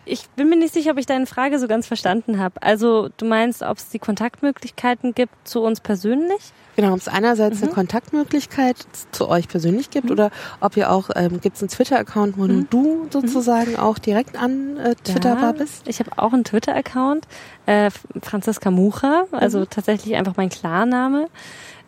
ich 0.06 0.28
bin 0.30 0.48
mir 0.48 0.56
nicht 0.56 0.74
sicher, 0.74 0.92
ob 0.92 0.98
ich 0.98 1.06
deine 1.06 1.26
Frage 1.26 1.58
so 1.58 1.68
ganz 1.68 1.86
verstanden 1.86 2.38
habe. 2.38 2.62
Also 2.62 3.08
du 3.16 3.24
meinst, 3.24 3.62
ob 3.62 3.78
es 3.78 3.88
die 3.88 3.98
Kontaktmöglichkeiten 3.98 5.14
gibt 5.14 5.32
zu 5.46 5.62
uns 5.62 5.80
persönlich? 5.80 6.52
Genau, 6.76 6.92
ob 6.92 6.98
es 6.98 7.08
einerseits 7.08 7.58
mhm. 7.58 7.64
eine 7.64 7.74
Kontaktmöglichkeit 7.74 8.76
zu 9.12 9.28
euch 9.28 9.48
persönlich 9.48 9.90
gibt 9.90 10.06
mhm. 10.06 10.12
oder 10.12 10.30
ob 10.60 10.76
ihr 10.76 10.90
auch, 10.90 11.10
ähm, 11.14 11.40
gibt 11.40 11.56
es 11.56 11.62
einen 11.62 11.68
Twitter-Account, 11.68 12.36
wo 12.36 12.44
mhm. 12.44 12.68
du 12.68 13.06
sozusagen 13.10 13.72
mhm. 13.72 13.78
auch 13.78 13.98
direkt 13.98 14.36
an 14.36 14.76
äh, 14.78 14.94
Twitter 14.96 15.38
ja, 15.40 15.52
bist? 15.52 15.86
Ich 15.86 16.00
habe 16.00 16.10
auch 16.16 16.32
einen 16.32 16.44
Twitter-Account, 16.44 17.26
äh, 17.66 17.90
Franziska 18.22 18.70
Mucha, 18.70 19.24
also 19.30 19.60
mhm. 19.60 19.70
tatsächlich 19.70 20.16
einfach 20.16 20.36
mein 20.36 20.48
Klarname. 20.48 21.28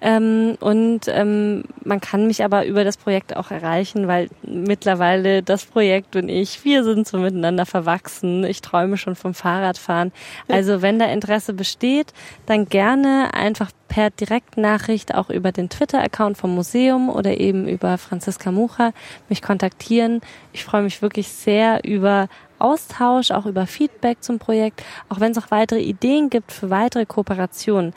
Ähm, 0.01 0.57
und 0.61 1.09
ähm, 1.09 1.65
man 1.85 2.01
kann 2.01 2.27
mich 2.27 2.45
aber 2.45 2.67
über 2.67 2.85
das 2.85 2.99
Projekt 2.99 3.35
auch 3.35 3.51
erreichen, 3.51 4.07
weil 4.09 4.29
mittlerweile 4.43 5.43
das 5.43 5.65
Projekt 5.65 6.17
und 6.17 6.29
ich, 6.29 6.65
wir 6.65 6.85
sind 6.85 7.09
so 7.09 7.19
miteinander 7.19 7.65
verwachsen. 7.65 8.45
Ich 8.45 8.61
träume 8.61 8.99
schon 8.99 9.15
vom 9.15 9.33
Fahrradfahren. 9.33 10.13
Also 10.49 10.83
wenn 10.83 10.99
da 10.99 11.07
Interesse 11.07 11.55
besteht, 11.55 12.13
dann 12.45 12.67
gerne 12.67 13.33
einfach 13.33 13.71
per 13.89 14.11
Direktnachricht 14.11 15.15
auch 15.15 15.31
über 15.31 15.53
den 15.53 15.71
Twitter-Account 15.71 16.37
vom 16.37 16.55
Museum 16.55 17.09
oder 17.09 17.39
eben 17.41 17.67
über 17.67 17.97
Franziska 17.97 18.53
Mucha 18.53 18.93
mich 19.31 19.41
kontaktieren. 19.41 20.21
Ich 20.53 20.65
freue 20.65 20.83
mich 20.83 21.01
wirklich 21.01 21.29
sehr 21.29 21.85
über 21.85 22.29
Austausch, 22.59 23.31
auch 23.31 23.47
über 23.47 23.67
Feedback 23.67 24.23
zum 24.23 24.39
Projekt, 24.39 24.83
auch 25.09 25.21
wenn 25.21 25.33
es 25.33 25.39
auch 25.39 25.51
weitere 25.51 25.81
Ideen 25.81 26.29
gibt 26.31 26.53
für 26.53 26.69
weitere 26.69 27.07
Kooperationen 27.07 27.95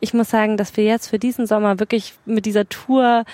ich 0.00 0.14
muss 0.14 0.30
sagen, 0.30 0.56
dass 0.56 0.76
wir 0.76 0.84
jetzt 0.84 1.08
für 1.08 1.18
diesen 1.18 1.46
Sommer 1.46 1.78
wirklich 1.78 2.14
mit 2.24 2.46
dieser 2.46 2.68
Tour 2.68 3.24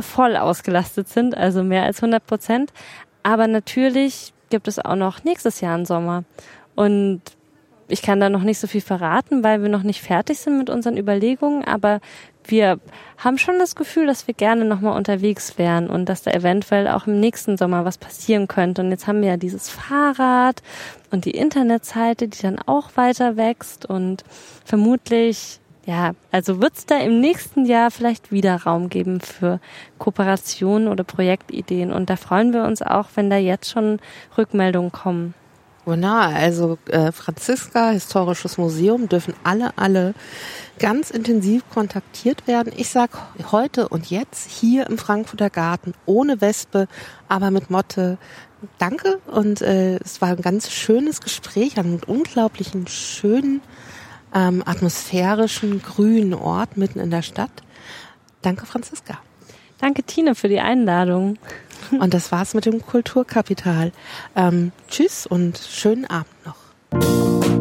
voll 0.00 0.36
ausgelastet 0.36 1.08
sind, 1.08 1.36
also 1.36 1.62
mehr 1.62 1.84
als 1.84 1.98
100 1.98 2.26
Prozent. 2.26 2.72
Aber 3.22 3.46
natürlich 3.46 4.32
gibt 4.50 4.68
es 4.68 4.78
auch 4.78 4.96
noch 4.96 5.24
nächstes 5.24 5.60
Jahr 5.60 5.74
einen 5.74 5.86
Sommer. 5.86 6.24
Und 6.74 7.20
ich 7.88 8.02
kann 8.02 8.20
da 8.20 8.30
noch 8.30 8.42
nicht 8.42 8.58
so 8.58 8.66
viel 8.66 8.80
verraten, 8.80 9.44
weil 9.44 9.60
wir 9.60 9.68
noch 9.68 9.82
nicht 9.82 10.00
fertig 10.00 10.38
sind 10.38 10.56
mit 10.56 10.70
unseren 10.70 10.96
Überlegungen, 10.96 11.64
aber 11.64 12.00
wir 12.44 12.80
haben 13.18 13.38
schon 13.38 13.58
das 13.58 13.76
Gefühl, 13.76 14.06
dass 14.06 14.26
wir 14.26 14.34
gerne 14.34 14.64
nochmal 14.64 14.96
unterwegs 14.96 15.58
wären 15.58 15.88
und 15.88 16.08
dass 16.08 16.22
da 16.22 16.32
eventuell 16.32 16.88
auch 16.88 17.06
im 17.06 17.20
nächsten 17.20 17.56
Sommer 17.56 17.84
was 17.84 17.98
passieren 17.98 18.48
könnte. 18.48 18.82
Und 18.82 18.90
jetzt 18.90 19.06
haben 19.06 19.20
wir 19.20 19.28
ja 19.28 19.36
dieses 19.36 19.68
Fahrrad 19.68 20.62
und 21.10 21.24
die 21.24 21.32
Internetseite, 21.32 22.28
die 22.28 22.42
dann 22.42 22.58
auch 22.58 22.90
weiter 22.96 23.36
wächst 23.36 23.86
und 23.86 24.24
vermutlich 24.64 25.60
ja, 25.84 26.12
also 26.30 26.60
wird 26.60 26.76
es 26.76 26.86
da 26.86 26.98
im 26.98 27.20
nächsten 27.20 27.66
Jahr 27.66 27.90
vielleicht 27.90 28.30
wieder 28.30 28.62
Raum 28.62 28.88
geben 28.88 29.20
für 29.20 29.60
Kooperationen 29.98 30.88
oder 30.88 31.02
Projektideen. 31.02 31.92
Und 31.92 32.08
da 32.08 32.16
freuen 32.16 32.52
wir 32.52 32.64
uns 32.64 32.82
auch, 32.82 33.08
wenn 33.16 33.30
da 33.30 33.36
jetzt 33.36 33.70
schon 33.70 33.98
Rückmeldungen 34.38 34.92
kommen. 34.92 35.34
Wunderbar, 35.84 36.28
also 36.36 36.78
äh, 36.86 37.10
Franziska, 37.10 37.90
Historisches 37.90 38.56
Museum, 38.56 39.08
dürfen 39.08 39.34
alle, 39.42 39.76
alle 39.76 40.14
ganz 40.78 41.10
intensiv 41.10 41.64
kontaktiert 41.70 42.46
werden. 42.46 42.72
Ich 42.76 42.90
sag 42.90 43.10
heute 43.50 43.88
und 43.88 44.08
jetzt 44.08 44.48
hier 44.48 44.86
im 44.88 44.96
Frankfurter 44.96 45.50
Garten, 45.50 45.94
ohne 46.06 46.40
Wespe, 46.40 46.86
aber 47.28 47.50
mit 47.50 47.68
Motte, 47.68 48.16
danke. 48.78 49.18
Und 49.26 49.60
äh, 49.60 49.96
es 49.96 50.20
war 50.20 50.28
ein 50.28 50.42
ganz 50.42 50.70
schönes 50.70 51.20
Gespräch 51.20 51.76
an 51.78 51.86
einem 51.86 52.00
unglaublichen, 52.06 52.86
schönen, 52.86 53.60
ähm, 54.34 54.62
atmosphärischen, 54.64 55.82
grünen 55.82 56.34
Ort 56.34 56.76
mitten 56.76 56.98
in 56.98 57.10
der 57.10 57.22
Stadt. 57.22 57.50
Danke, 58.42 58.66
Franziska. 58.66 59.18
Danke, 59.78 60.02
Tina, 60.02 60.34
für 60.34 60.48
die 60.48 60.60
Einladung. 60.60 61.38
Und 61.90 62.14
das 62.14 62.32
war's 62.32 62.54
mit 62.54 62.66
dem 62.66 62.80
Kulturkapital. 62.84 63.92
Ähm, 64.36 64.72
tschüss 64.88 65.26
und 65.26 65.58
schönen 65.58 66.06
Abend 66.06 66.46
noch. 66.46 67.51